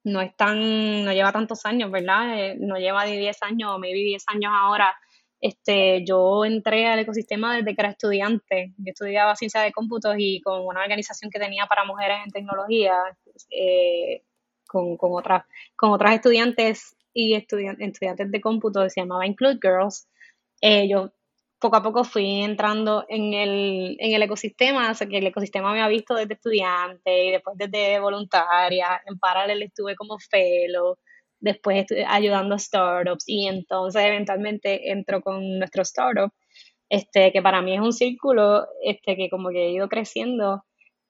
no 0.03 0.21
es 0.21 0.35
tan, 0.35 1.05
no 1.05 1.13
lleva 1.13 1.31
tantos 1.31 1.65
años, 1.65 1.91
¿verdad? 1.91 2.37
Eh, 2.37 2.55
no 2.59 2.77
lleva 2.77 3.05
de 3.05 3.17
10 3.17 3.43
años, 3.43 3.79
maybe 3.79 3.99
10 3.99 4.23
años 4.27 4.51
ahora 4.53 4.95
este, 5.41 6.03
yo 6.05 6.43
entré 6.45 6.87
al 6.87 6.99
ecosistema 6.99 7.55
desde 7.57 7.75
que 7.75 7.81
era 7.81 7.91
estudiante. 7.91 8.73
Yo 8.77 8.91
estudiaba 8.91 9.35
ciencia 9.35 9.61
de 9.61 9.71
cómputos 9.71 10.15
y 10.17 10.41
con 10.41 10.65
una 10.65 10.81
organización 10.81 11.31
que 11.31 11.39
tenía 11.39 11.65
para 11.65 11.85
mujeres 11.85 12.17
en 12.25 12.31
tecnología, 12.31 12.95
eh, 13.49 14.23
con, 14.67 14.97
con, 14.97 15.11
otras, 15.13 15.45
con 15.75 15.91
otras 15.91 16.15
estudiantes 16.15 16.95
y 17.13 17.33
estudiantes 17.35 18.31
de 18.31 18.41
cómputo, 18.41 18.87
se 18.89 19.01
llamaba 19.01 19.25
Include 19.25 19.59
Girls. 19.61 20.07
Eh, 20.61 20.87
yo 20.89 21.11
poco 21.59 21.75
a 21.77 21.83
poco 21.83 22.03
fui 22.03 22.41
entrando 22.41 23.05
en 23.09 23.33
el, 23.33 23.97
en 23.99 24.13
el 24.13 24.23
ecosistema, 24.23 24.91
o 24.91 24.95
sea 24.95 25.07
que 25.07 25.17
el 25.17 25.27
ecosistema 25.27 25.73
me 25.73 25.81
ha 25.81 25.87
visto 25.87 26.15
desde 26.15 26.35
estudiante 26.35 27.25
y 27.25 27.31
después 27.31 27.57
desde 27.57 27.99
voluntaria. 27.99 29.01
En 29.05 29.19
paralelo 29.19 29.65
estuve 29.65 29.95
como 29.95 30.17
fellow 30.19 30.97
después 31.39 31.85
ayudando 32.07 32.55
a 32.55 32.59
startups 32.59 33.23
y 33.27 33.47
entonces 33.47 34.03
eventualmente 34.03 34.91
entro 34.91 35.21
con 35.21 35.59
nuestro 35.59 35.83
startup, 35.83 36.31
este, 36.89 37.31
que 37.31 37.41
para 37.41 37.61
mí 37.61 37.75
es 37.75 37.81
un 37.81 37.93
círculo 37.93 38.67
este, 38.83 39.15
que 39.15 39.29
como 39.29 39.49
que 39.49 39.67
he 39.67 39.71
ido 39.71 39.89
creciendo 39.89 40.63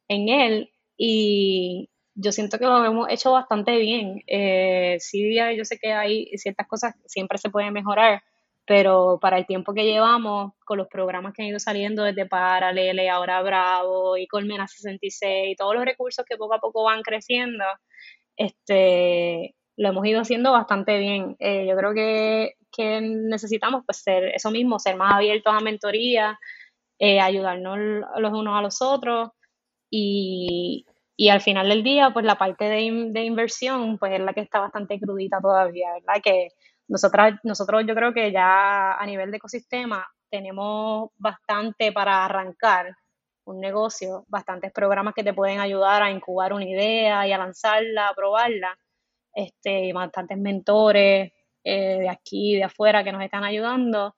en 0.07 0.29
él 0.29 0.71
y 0.97 1.89
yo 2.15 2.31
siento 2.31 2.59
que 2.59 2.65
lo 2.65 2.83
hemos 2.85 3.09
hecho 3.09 3.31
bastante 3.31 3.77
bien. 3.77 4.21
Eh, 4.27 4.97
sí, 4.99 5.35
yo 5.35 5.65
sé 5.65 5.79
que 5.79 5.93
hay 5.93 6.25
ciertas 6.37 6.67
cosas 6.67 6.93
que 6.95 7.07
siempre 7.07 7.37
se 7.37 7.49
pueden 7.49 7.73
mejorar, 7.73 8.21
pero 8.65 9.19
para 9.21 9.37
el 9.37 9.45
tiempo 9.45 9.73
que 9.73 9.85
llevamos, 9.85 10.53
con 10.65 10.77
los 10.77 10.87
programas 10.87 11.33
que 11.33 11.43
han 11.43 11.47
ido 11.49 11.59
saliendo 11.59 12.03
desde 12.03 12.25
Paralele, 12.27 13.09
ahora 13.09 13.41
Bravo 13.41 14.17
y 14.17 14.27
Colmena 14.27 14.67
66, 14.67 15.53
y 15.53 15.55
todos 15.55 15.75
los 15.75 15.85
recursos 15.85 16.25
que 16.25 16.37
poco 16.37 16.55
a 16.55 16.59
poco 16.59 16.83
van 16.83 17.01
creciendo, 17.03 17.63
este, 18.35 19.55
lo 19.79 19.89
hemos 19.89 20.05
ido 20.05 20.19
haciendo 20.19 20.51
bastante 20.51 20.97
bien. 20.99 21.37
Eh, 21.39 21.65
yo 21.65 21.75
creo 21.77 21.93
que, 21.93 22.55
necesitamos 23.01 23.83
pues 23.85 23.97
ser 23.99 24.25
eso 24.35 24.51
mismo, 24.51 24.77
ser 24.79 24.95
más 24.97 25.15
abiertos 25.15 25.53
a 25.53 25.61
mentoría, 25.61 26.39
eh, 26.99 27.19
ayudarnos 27.21 27.77
los 28.17 28.33
unos 28.33 28.57
a 28.57 28.61
los 28.61 28.81
otros 28.81 29.29
y, 29.89 30.85
al 31.31 31.41
final 31.41 31.69
del 31.69 31.83
día 31.83 32.11
pues 32.13 32.25
la 32.25 32.37
parte 32.37 32.65
de, 32.65 32.81
inversión 32.81 33.97
pues 33.97 34.13
es 34.13 34.19
la 34.21 34.33
que 34.33 34.41
está 34.41 34.59
bastante 34.59 34.99
crudita 34.99 35.39
todavía, 35.41 35.93
¿verdad? 35.93 36.21
Que 36.23 36.49
nosotras, 36.87 37.39
nosotros 37.43 37.83
yo 37.87 37.95
creo 37.95 38.13
que 38.13 38.31
ya 38.31 38.93
a 38.93 39.05
nivel 39.05 39.31
de 39.31 39.37
ecosistema 39.37 40.07
tenemos 40.29 41.09
bastante 41.17 41.91
para 41.93 42.25
arrancar 42.25 42.95
un 43.45 43.59
negocio, 43.61 44.25
bastantes 44.27 44.71
programas 44.73 45.13
que 45.13 45.23
te 45.23 45.33
pueden 45.33 45.59
ayudar 45.59 46.03
a 46.03 46.11
incubar 46.11 46.53
una 46.53 46.65
idea 46.65 47.27
y 47.27 47.31
a 47.31 47.37
lanzarla, 47.37 48.09
a 48.09 48.13
probarla 48.13 48.77
este, 49.33 49.93
bastantes 49.93 50.37
mentores 50.37 51.31
eh, 51.63 51.97
de 51.99 52.09
aquí 52.09 52.53
y 52.53 52.57
de 52.57 52.63
afuera 52.63 53.03
que 53.03 53.11
nos 53.11 53.23
están 53.23 53.43
ayudando. 53.43 54.15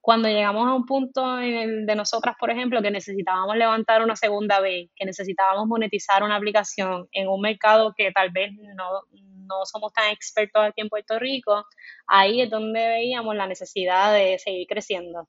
Cuando 0.00 0.28
llegamos 0.28 0.66
a 0.66 0.74
un 0.74 0.84
punto 0.84 1.40
en 1.40 1.54
el 1.54 1.86
de 1.86 1.94
nosotras, 1.94 2.34
por 2.38 2.50
ejemplo, 2.50 2.82
que 2.82 2.90
necesitábamos 2.90 3.56
levantar 3.56 4.02
una 4.02 4.16
segunda 4.16 4.60
vez, 4.60 4.90
que 4.96 5.04
necesitábamos 5.04 5.66
monetizar 5.68 6.24
una 6.24 6.36
aplicación 6.36 7.08
en 7.12 7.28
un 7.28 7.40
mercado 7.40 7.94
que 7.96 8.10
tal 8.10 8.30
vez 8.30 8.52
no, 8.52 9.02
no 9.12 9.64
somos 9.64 9.92
tan 9.92 10.10
expertos 10.10 10.62
aquí 10.64 10.80
en 10.80 10.88
Puerto 10.88 11.18
Rico, 11.18 11.64
ahí 12.06 12.40
es 12.40 12.50
donde 12.50 12.80
veíamos 12.88 13.36
la 13.36 13.46
necesidad 13.46 14.12
de 14.12 14.38
seguir 14.38 14.66
creciendo, 14.66 15.28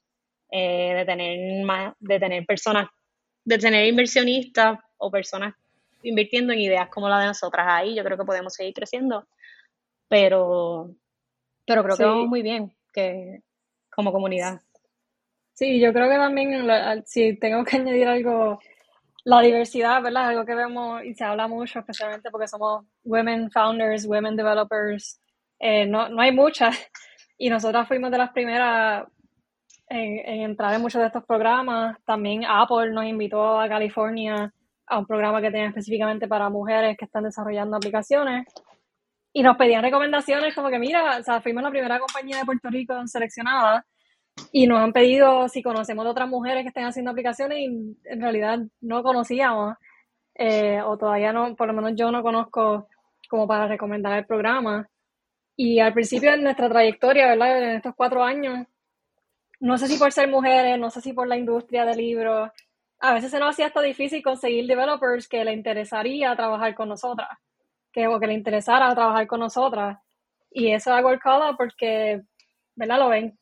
eh, 0.51 0.93
de 0.95 1.05
tener 1.05 1.65
más, 1.65 1.93
de 1.99 2.19
tener 2.19 2.45
personas, 2.45 2.87
de 3.45 3.57
tener 3.59 3.87
inversionistas 3.87 4.79
o 4.97 5.11
personas 5.11 5.53
invirtiendo 6.03 6.53
en 6.53 6.59
ideas 6.59 6.89
como 6.89 7.09
la 7.09 7.19
de 7.19 7.27
nosotras. 7.27 7.65
Ahí 7.69 7.95
yo 7.95 8.03
creo 8.03 8.17
que 8.17 8.25
podemos 8.25 8.53
seguir 8.53 8.73
creciendo, 8.73 9.27
pero, 10.07 10.93
pero 11.65 11.83
creo 11.83 11.97
que 11.97 12.05
vamos 12.05 12.27
muy 12.27 12.41
bien 12.41 12.75
que, 12.93 13.41
como 13.89 14.11
comunidad. 14.11 14.61
Sí, 15.53 15.79
yo 15.79 15.93
creo 15.93 16.09
que 16.09 16.15
también, 16.15 16.67
si 17.05 17.37
tengo 17.37 17.63
que 17.63 17.77
añadir 17.77 18.07
algo, 18.07 18.59
la 19.23 19.41
diversidad, 19.41 20.01
¿verdad? 20.01 20.29
Algo 20.29 20.45
que 20.45 20.55
vemos 20.55 21.03
y 21.03 21.13
se 21.13 21.23
habla 21.23 21.47
mucho, 21.47 21.79
especialmente 21.79 22.29
porque 22.31 22.47
somos 22.47 22.85
women 23.03 23.51
founders, 23.51 24.05
women 24.05 24.35
developers. 24.35 25.19
Eh, 25.59 25.85
no, 25.85 26.09
no 26.09 26.21
hay 26.21 26.31
muchas. 26.31 26.77
Y 27.35 27.49
nosotras 27.49 27.87
fuimos 27.87 28.11
de 28.11 28.19
las 28.19 28.31
primeras 28.31 29.05
en, 29.89 30.19
en, 30.19 30.41
entrar 30.41 30.73
en 30.75 30.81
muchos 30.81 31.01
de 31.01 31.07
estos 31.07 31.25
programas. 31.25 31.97
También 32.05 32.45
Apple 32.45 32.91
nos 32.91 33.05
invitó 33.05 33.59
a 33.59 33.67
California 33.67 34.53
a 34.87 34.99
un 34.99 35.05
programa 35.05 35.41
que 35.41 35.51
tenía 35.51 35.67
específicamente 35.67 36.27
para 36.27 36.49
mujeres 36.49 36.97
que 36.97 37.05
están 37.05 37.23
desarrollando 37.23 37.77
aplicaciones 37.77 38.45
y 39.31 39.41
nos 39.41 39.57
pedían 39.57 39.83
recomendaciones 39.83 40.53
como 40.53 40.69
que 40.69 40.79
mira, 40.79 41.17
o 41.19 41.23
sea, 41.23 41.41
fuimos 41.41 41.63
la 41.63 41.71
primera 41.71 41.99
compañía 41.99 42.37
de 42.37 42.45
Puerto 42.45 42.69
Rico 42.69 42.95
seleccionada 43.07 43.85
y 44.51 44.67
nos 44.67 44.79
han 44.79 44.93
pedido 44.93 45.47
si 45.49 45.63
conocemos 45.63 46.05
de 46.05 46.11
otras 46.11 46.29
mujeres 46.29 46.63
que 46.63 46.69
estén 46.69 46.85
haciendo 46.85 47.11
aplicaciones 47.11 47.59
y 47.59 47.97
en 48.05 48.21
realidad 48.21 48.59
no 48.81 49.03
conocíamos 49.03 49.75
eh, 50.35 50.81
o 50.83 50.97
todavía 50.97 51.31
no, 51.33 51.55
por 51.55 51.67
lo 51.67 51.73
menos 51.73 51.93
yo 51.95 52.11
no 52.11 52.23
conozco 52.23 52.87
como 53.29 53.47
para 53.47 53.67
recomendar 53.67 54.17
el 54.17 54.25
programa. 54.25 54.87
Y 55.55 55.79
al 55.79 55.93
principio 55.93 56.31
de 56.31 56.37
nuestra 56.37 56.69
trayectoria, 56.69 57.27
¿verdad? 57.27 57.63
En 57.63 57.69
estos 57.77 57.93
cuatro 57.95 58.23
años, 58.23 58.67
no 59.59 59.77
sé 59.77 59.87
si 59.87 59.97
por 59.97 60.11
ser 60.11 60.29
mujeres, 60.29 60.79
no 60.79 60.89
sé 60.89 61.01
si 61.01 61.13
por 61.13 61.27
la 61.27 61.37
industria 61.37 61.85
del 61.85 61.97
libro, 61.97 62.51
a 63.03 63.13
veces 63.13 63.31
se 63.31 63.39
nos 63.39 63.49
hacía 63.49 63.67
hasta 63.67 63.81
difícil 63.81 64.23
conseguir 64.23 64.65
developers 64.65 65.27
que 65.27 65.43
le 65.43 65.51
interesaría 65.51 66.33
trabajar 66.37 66.73
con 66.73 66.87
nosotras, 66.87 67.37
que, 67.91 68.07
o 68.07 68.17
que 68.17 68.27
le 68.27 68.33
interesara 68.33 68.95
trabajar 68.95 69.27
con 69.27 69.41
nosotras. 69.41 69.97
Y 70.49 70.71
eso 70.71 70.93
hago 70.93 71.09
el 71.11 71.19
call 71.19 71.57
porque, 71.57 72.21
¿verdad? 72.75 72.99
Lo 72.99 73.09
ven. 73.09 73.37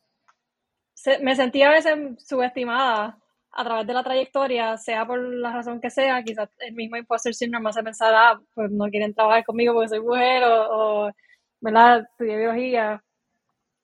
me 1.20 1.36
sentía 1.36 1.68
a 1.68 1.74
veces 1.74 1.96
subestimada 2.26 3.16
a 3.52 3.64
través 3.64 3.86
de 3.86 3.94
la 3.94 4.02
trayectoria, 4.02 4.76
sea 4.78 5.06
por 5.06 5.20
la 5.20 5.52
razón 5.52 5.80
que 5.80 5.90
sea, 5.90 6.24
quizás 6.24 6.48
el 6.58 6.74
mismo 6.74 6.96
imposter 6.96 7.32
syndrome 7.32 7.62
me 7.62 7.70
hace 7.70 7.84
pensar, 7.84 8.12
ah, 8.16 8.40
pues 8.54 8.68
no 8.72 8.86
quieren 8.86 9.14
trabajar 9.14 9.44
conmigo 9.44 9.74
porque 9.74 9.90
soy 9.90 10.00
mujer 10.00 10.42
o, 10.44 11.12
¿verdad? 11.60 12.00
Estudié 12.00 12.36
biología. 12.36 13.04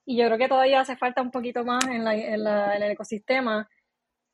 Y 0.05 0.17
yo 0.17 0.27
creo 0.27 0.39
que 0.39 0.49
todavía 0.49 0.81
hace 0.81 0.97
falta 0.97 1.23
un 1.23 1.31
poquito 1.31 1.65
más 1.65 1.87
en, 1.87 2.03
la, 2.05 2.17
en, 2.17 2.43
la, 2.43 2.77
en 2.77 2.83
el 2.83 2.91
ecosistema 2.93 3.69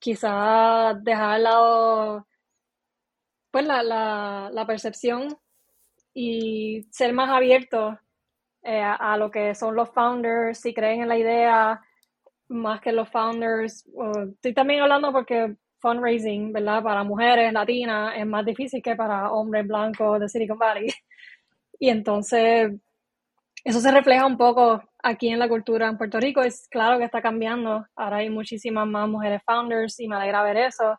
quizás 0.04 1.02
dejar 1.02 1.30
al 1.30 1.42
lado 1.44 2.26
pues 3.50 3.66
la, 3.66 3.82
la, 4.52 4.66
percepción 4.66 5.34
y 6.12 6.82
ser 6.90 7.14
más 7.14 7.30
abierto 7.30 7.98
eh, 8.62 8.82
a, 8.82 9.16
lo 9.16 9.30
que 9.30 9.54
son 9.54 9.74
los 9.74 9.88
founders, 9.90 10.60
si 10.60 10.74
creen 10.74 11.02
en 11.02 11.08
la 11.08 11.16
idea, 11.16 11.80
más 12.48 12.82
que 12.82 12.92
los 12.92 13.08
founders. 13.08 13.86
estoy 14.32 14.52
también 14.52 14.82
hablando 14.82 15.10
porque 15.10 15.56
fundraising, 15.78 16.52
¿verdad? 16.52 16.82
Para 16.82 17.02
mujeres 17.02 17.50
latinas 17.52 18.14
es 18.16 18.26
más 18.26 18.44
difícil 18.44 18.82
que 18.82 18.96
para 18.96 19.32
hombres 19.32 19.66
blancos 19.66 20.20
de 20.20 20.28
Silicon 20.28 20.58
Valley. 20.58 20.88
Y 21.80 21.88
entonces, 21.88 22.72
eso 23.64 23.80
se 23.80 23.90
refleja 23.90 24.26
un 24.26 24.36
poco 24.36 24.80
aquí 25.04 25.28
en 25.28 25.38
la 25.38 25.48
cultura 25.48 25.88
en 25.88 25.98
Puerto 25.98 26.18
Rico. 26.18 26.42
Es 26.42 26.66
claro 26.68 26.98
que 26.98 27.04
está 27.04 27.22
cambiando. 27.22 27.86
Ahora 27.94 28.18
hay 28.18 28.30
muchísimas 28.30 28.86
más 28.86 29.08
mujeres 29.08 29.42
founders 29.46 30.00
y 30.00 30.08
me 30.08 30.16
alegra 30.16 30.42
ver 30.42 30.56
eso. 30.56 30.98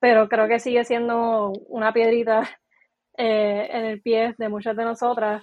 Pero 0.00 0.28
creo 0.28 0.48
que 0.48 0.58
sigue 0.58 0.84
siendo 0.84 1.52
una 1.68 1.92
piedrita 1.92 2.42
eh, 3.18 3.68
en 3.70 3.84
el 3.84 4.02
pie 4.02 4.34
de 4.36 4.48
muchas 4.48 4.76
de 4.76 4.84
nosotras, 4.84 5.42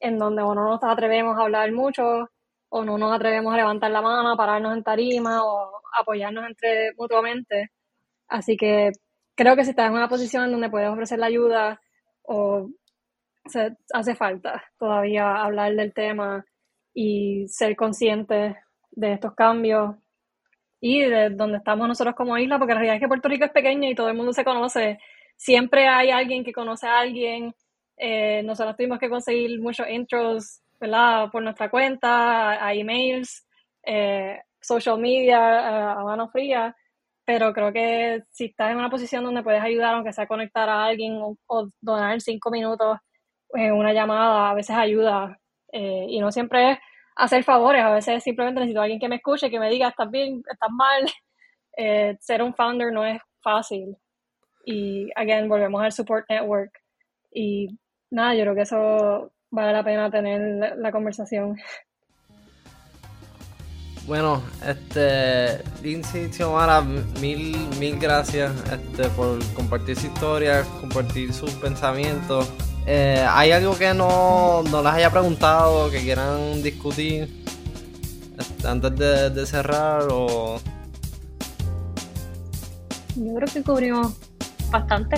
en 0.00 0.18
donde 0.18 0.42
o 0.42 0.54
no 0.54 0.64
nos 0.64 0.82
atrevemos 0.82 1.38
a 1.38 1.42
hablar 1.42 1.70
mucho, 1.72 2.30
o 2.68 2.84
no 2.84 2.98
nos 2.98 3.14
atrevemos 3.14 3.54
a 3.54 3.58
levantar 3.58 3.90
la 3.90 4.02
mano, 4.02 4.30
a 4.30 4.36
pararnos 4.36 4.76
en 4.76 4.82
tarima 4.82 5.44
o 5.44 5.80
apoyarnos 6.00 6.46
entre 6.46 6.92
mutuamente. 6.96 7.70
Así 8.28 8.56
que 8.56 8.92
creo 9.36 9.56
que 9.56 9.64
si 9.64 9.70
estás 9.70 9.88
en 9.88 9.94
una 9.94 10.08
posición 10.08 10.44
en 10.44 10.52
donde 10.52 10.70
puedes 10.70 10.88
ofrecer 10.90 11.18
la 11.18 11.26
ayuda 11.26 11.80
o 12.22 12.68
se, 13.46 13.76
hace 13.92 14.16
falta 14.16 14.64
todavía 14.78 15.36
hablar 15.42 15.74
del 15.76 15.94
tema 15.94 16.44
y 16.96 17.46
ser 17.48 17.76
consciente 17.76 18.56
de 18.90 19.12
estos 19.12 19.34
cambios 19.34 19.96
y 20.80 21.00
de 21.00 21.30
donde 21.30 21.58
estamos 21.58 21.86
nosotros 21.86 22.14
como 22.14 22.38
isla, 22.38 22.58
porque 22.58 22.72
la 22.72 22.80
realidad 22.80 22.96
es 22.96 23.02
que 23.02 23.08
Puerto 23.08 23.28
Rico 23.28 23.44
es 23.44 23.50
pequeño 23.50 23.90
y 23.90 23.94
todo 23.94 24.08
el 24.08 24.16
mundo 24.16 24.32
se 24.32 24.44
conoce. 24.44 24.98
Siempre 25.36 25.86
hay 25.88 26.10
alguien 26.10 26.42
que 26.42 26.52
conoce 26.52 26.86
a 26.86 27.00
alguien. 27.00 27.54
Eh, 27.98 28.42
nosotros 28.44 28.76
tuvimos 28.76 28.98
que 28.98 29.10
conseguir 29.10 29.60
muchos 29.60 29.88
intros 29.90 30.62
¿verdad? 30.80 31.30
por 31.30 31.42
nuestra 31.42 31.70
cuenta, 31.70 32.64
a, 32.64 32.72
emails, 32.72 33.46
eh, 33.84 34.40
social 34.60 34.98
media, 34.98 35.92
a 35.92 36.02
mano 36.02 36.28
fría 36.30 36.74
pero 37.26 37.52
creo 37.52 37.72
que 37.72 38.22
si 38.30 38.46
estás 38.46 38.70
en 38.70 38.78
una 38.78 38.88
posición 38.88 39.24
donde 39.24 39.42
puedes 39.42 39.60
ayudar, 39.60 39.94
aunque 39.94 40.12
sea 40.12 40.28
conectar 40.28 40.68
a 40.68 40.84
alguien 40.84 41.18
o, 41.20 41.68
donar 41.80 42.20
cinco 42.20 42.50
minutos 42.50 42.98
en 43.52 43.72
una 43.72 43.92
llamada, 43.92 44.50
a 44.50 44.54
veces 44.54 44.76
ayuda. 44.76 45.36
Eh, 45.76 46.06
y 46.08 46.20
no 46.20 46.32
siempre 46.32 46.72
es 46.72 46.78
hacer 47.16 47.44
favores, 47.44 47.82
a 47.82 47.90
veces 47.90 48.24
simplemente 48.24 48.60
necesito 48.60 48.80
a 48.80 48.84
alguien 48.84 48.98
que 48.98 49.08
me 49.08 49.16
escuche, 49.16 49.50
que 49.50 49.60
me 49.60 49.68
diga, 49.68 49.88
estás 49.88 50.10
bien, 50.10 50.42
estás 50.50 50.70
mal. 50.70 51.02
Eh, 51.78 52.16
ser 52.20 52.42
un 52.42 52.54
founder 52.54 52.90
no 52.90 53.04
es 53.04 53.20
fácil. 53.42 53.94
Y, 54.64 55.10
again, 55.14 55.46
volvemos 55.46 55.82
al 55.82 55.92
support 55.92 56.24
network. 56.30 56.72
Y 57.30 57.68
nada, 58.10 58.34
yo 58.34 58.44
creo 58.44 58.54
que 58.54 58.62
eso 58.62 59.30
vale 59.50 59.74
la 59.74 59.84
pena 59.84 60.10
tener 60.10 60.78
la 60.78 60.90
conversación. 60.90 61.58
Bueno, 64.06 64.42
este, 64.66 65.62
Lindsay 65.82 66.32
Xiomara, 66.32 66.80
mil, 66.80 67.68
mil 67.78 67.98
gracias 67.98 68.54
este, 68.72 69.10
por 69.10 69.38
compartir 69.52 69.96
su 69.96 70.06
historia, 70.06 70.64
compartir 70.80 71.34
sus 71.34 71.50
pensamientos. 71.56 72.50
Eh, 72.86 73.26
¿Hay 73.28 73.50
algo 73.50 73.76
que 73.76 73.92
no, 73.92 74.62
no 74.62 74.82
les 74.82 74.92
haya 74.92 75.10
preguntado, 75.10 75.90
que 75.90 76.00
quieran 76.00 76.62
discutir 76.62 77.44
este, 78.38 78.68
antes 78.68 78.96
de, 78.96 79.46
cerrar? 79.46 80.06
O... 80.10 80.60
Yo 83.16 83.34
creo 83.34 83.48
que 83.52 83.62
cubrimos 83.62 84.12
bastante. 84.70 85.16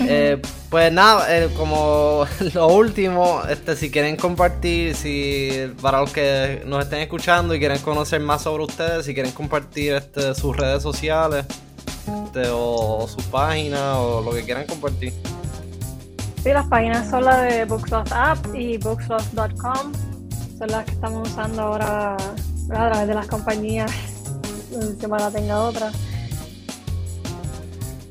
Eh, 0.00 0.40
pues 0.70 0.90
nada, 0.90 1.26
eh, 1.36 1.50
como 1.56 2.26
lo 2.54 2.68
último, 2.68 3.42
este, 3.48 3.76
si 3.76 3.90
quieren 3.90 4.16
compartir, 4.16 4.94
si 4.94 5.70
para 5.82 6.00
los 6.00 6.12
que 6.12 6.62
nos 6.66 6.84
estén 6.84 7.00
escuchando 7.00 7.54
y 7.54 7.58
quieren 7.58 7.78
conocer 7.80 8.20
más 8.20 8.42
sobre 8.42 8.64
ustedes, 8.64 9.04
si 9.04 9.14
quieren 9.14 9.32
compartir 9.32 9.92
este, 9.94 10.34
sus 10.34 10.56
redes 10.56 10.82
sociales 10.82 11.44
este, 12.26 12.48
o, 12.50 13.06
su 13.06 13.22
página 13.30 13.98
o 13.98 14.22
lo 14.22 14.32
que 14.32 14.42
quieran 14.44 14.66
compartir. 14.66 15.12
Sí, 16.44 16.52
las 16.52 16.66
páginas 16.66 17.08
son 17.08 17.24
las 17.24 17.40
de 17.40 17.64
Booksloft 17.64 18.12
App 18.12 18.54
y 18.54 18.76
booksloft.com. 18.76 19.92
Son 20.58 20.68
las 20.68 20.84
que 20.84 20.90
estamos 20.90 21.26
usando 21.26 21.62
ahora 21.62 22.16
a 22.16 22.90
través 22.90 23.08
de 23.08 23.14
las 23.14 23.26
compañías. 23.26 23.90
Si 25.00 25.06
la 25.06 25.30
tenga 25.30 25.60
otra. 25.60 25.92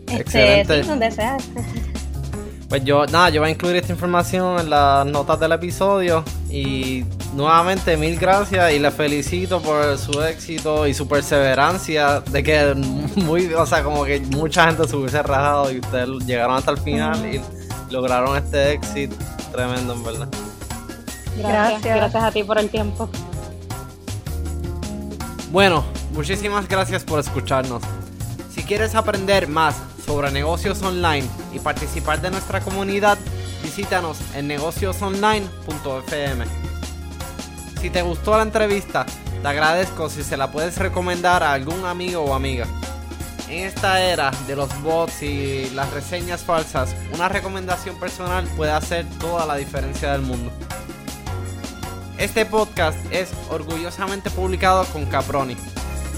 Este, 0.08 0.64
donde 0.84 1.12
sea. 1.12 1.38
Pues 2.70 2.86
yo, 2.86 3.06
nada, 3.06 3.30
yo 3.30 3.42
voy 3.42 3.50
a 3.50 3.52
incluir 3.52 3.76
esta 3.76 3.92
información 3.92 4.62
en 4.62 4.70
las 4.70 5.06
notas 5.06 5.40
del 5.42 5.52
episodio. 5.52 6.24
Y 6.50 7.04
nuevamente, 7.36 7.98
mil 7.98 8.18
gracias 8.18 8.72
y 8.72 8.80
les 8.80 8.94
felicito 8.94 9.62
por 9.62 9.98
su 9.98 10.24
éxito 10.24 10.88
y 10.88 10.94
su 10.94 11.06
perseverancia. 11.06 12.22
De 12.22 12.42
que 12.42 12.74
muy, 13.18 13.54
o 13.54 13.66
sea, 13.66 13.84
como 13.84 14.06
que 14.06 14.22
mucha 14.22 14.68
gente 14.68 14.88
se 14.88 14.96
hubiese 14.96 15.22
rajado 15.22 15.70
y 15.70 15.80
ustedes 15.80 16.08
llegaron 16.26 16.56
hasta 16.56 16.72
el 16.72 16.78
final 16.78 17.26
y 17.26 17.42
lograron 17.94 18.36
este 18.36 18.74
éxito 18.74 19.16
tremendo, 19.52 19.94
en 19.94 20.04
verdad. 20.04 20.28
Gracias, 21.38 21.84
gracias 21.84 22.24
a 22.24 22.32
ti 22.32 22.44
por 22.44 22.58
el 22.58 22.70
tiempo. 22.70 23.08
Bueno, 25.52 25.86
muchísimas 26.14 26.68
gracias 26.68 27.04
por 27.04 27.20
escucharnos. 27.20 27.84
Si 28.52 28.64
quieres 28.64 28.96
aprender 28.96 29.48
más 29.48 29.76
sobre 30.04 30.32
negocios 30.32 30.82
online 30.82 31.28
y 31.54 31.60
participar 31.60 32.20
de 32.20 32.32
nuestra 32.32 32.62
comunidad, 32.62 33.20
visítanos 33.62 34.18
en 34.34 34.48
negociosonline.fm. 34.48 36.46
Si 37.80 37.90
te 37.92 38.02
gustó 38.02 38.36
la 38.38 38.44
entrevista, 38.44 39.06
te 39.42 39.48
agradezco 39.48 40.10
si 40.10 40.24
se 40.24 40.36
la 40.36 40.52
puedes 40.52 40.78
recomendar 40.78 41.44
a 41.44 41.54
algún 41.54 41.86
amigo 41.86 42.24
o 42.24 42.34
amiga. 42.34 42.66
En 43.54 43.68
esta 43.68 44.02
era 44.02 44.32
de 44.48 44.56
los 44.56 44.82
bots 44.82 45.22
y 45.22 45.70
las 45.76 45.94
reseñas 45.94 46.42
falsas, 46.42 46.96
una 47.14 47.30
recomendación 47.30 48.00
personal 48.00 48.48
puede 48.58 48.72
hacer 48.72 49.06
toda 49.20 49.46
la 49.46 49.58
diferencia 49.58 50.12
del 50.12 50.24
mundo. 50.24 50.52
Este 52.18 52.48
podcast 52.48 52.98
es 53.12 53.32
orgullosamente 53.52 54.32
publicado 54.32 54.86
con 54.86 55.06
Caproni 55.06 55.56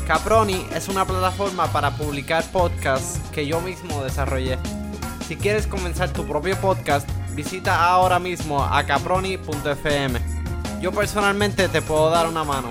Caproni 0.07 0.65
es 0.73 0.88
una 0.88 1.03
plataforma 1.03 1.67
para 1.73 1.91
publicar 1.97 2.41
podcasts 2.53 3.19
que 3.33 3.45
yo 3.45 3.59
mismo 3.59 4.01
desarrollé. 4.01 4.57
Si 5.27 5.36
quieres 5.36 5.67
comenzar 5.67 6.13
tu 6.13 6.25
propio 6.25 6.55
podcast, 6.61 7.09
visita 7.33 7.86
ahora 7.86 8.17
mismo 8.17 8.63
a 8.63 8.86
caproni.fm. 8.86 10.21
Yo 10.79 10.93
personalmente 10.93 11.67
te 11.67 11.81
puedo 11.81 12.09
dar 12.09 12.27
una 12.27 12.45
mano. 12.45 12.69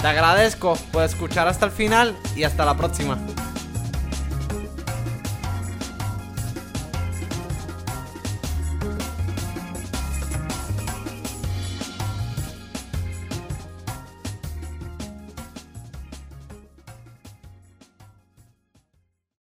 Te 0.00 0.08
agradezco 0.08 0.76
por 0.90 1.04
escuchar 1.04 1.46
hasta 1.46 1.66
el 1.66 1.72
final 1.72 2.18
y 2.34 2.42
hasta 2.42 2.64
la 2.64 2.76
próxima. 2.76 3.16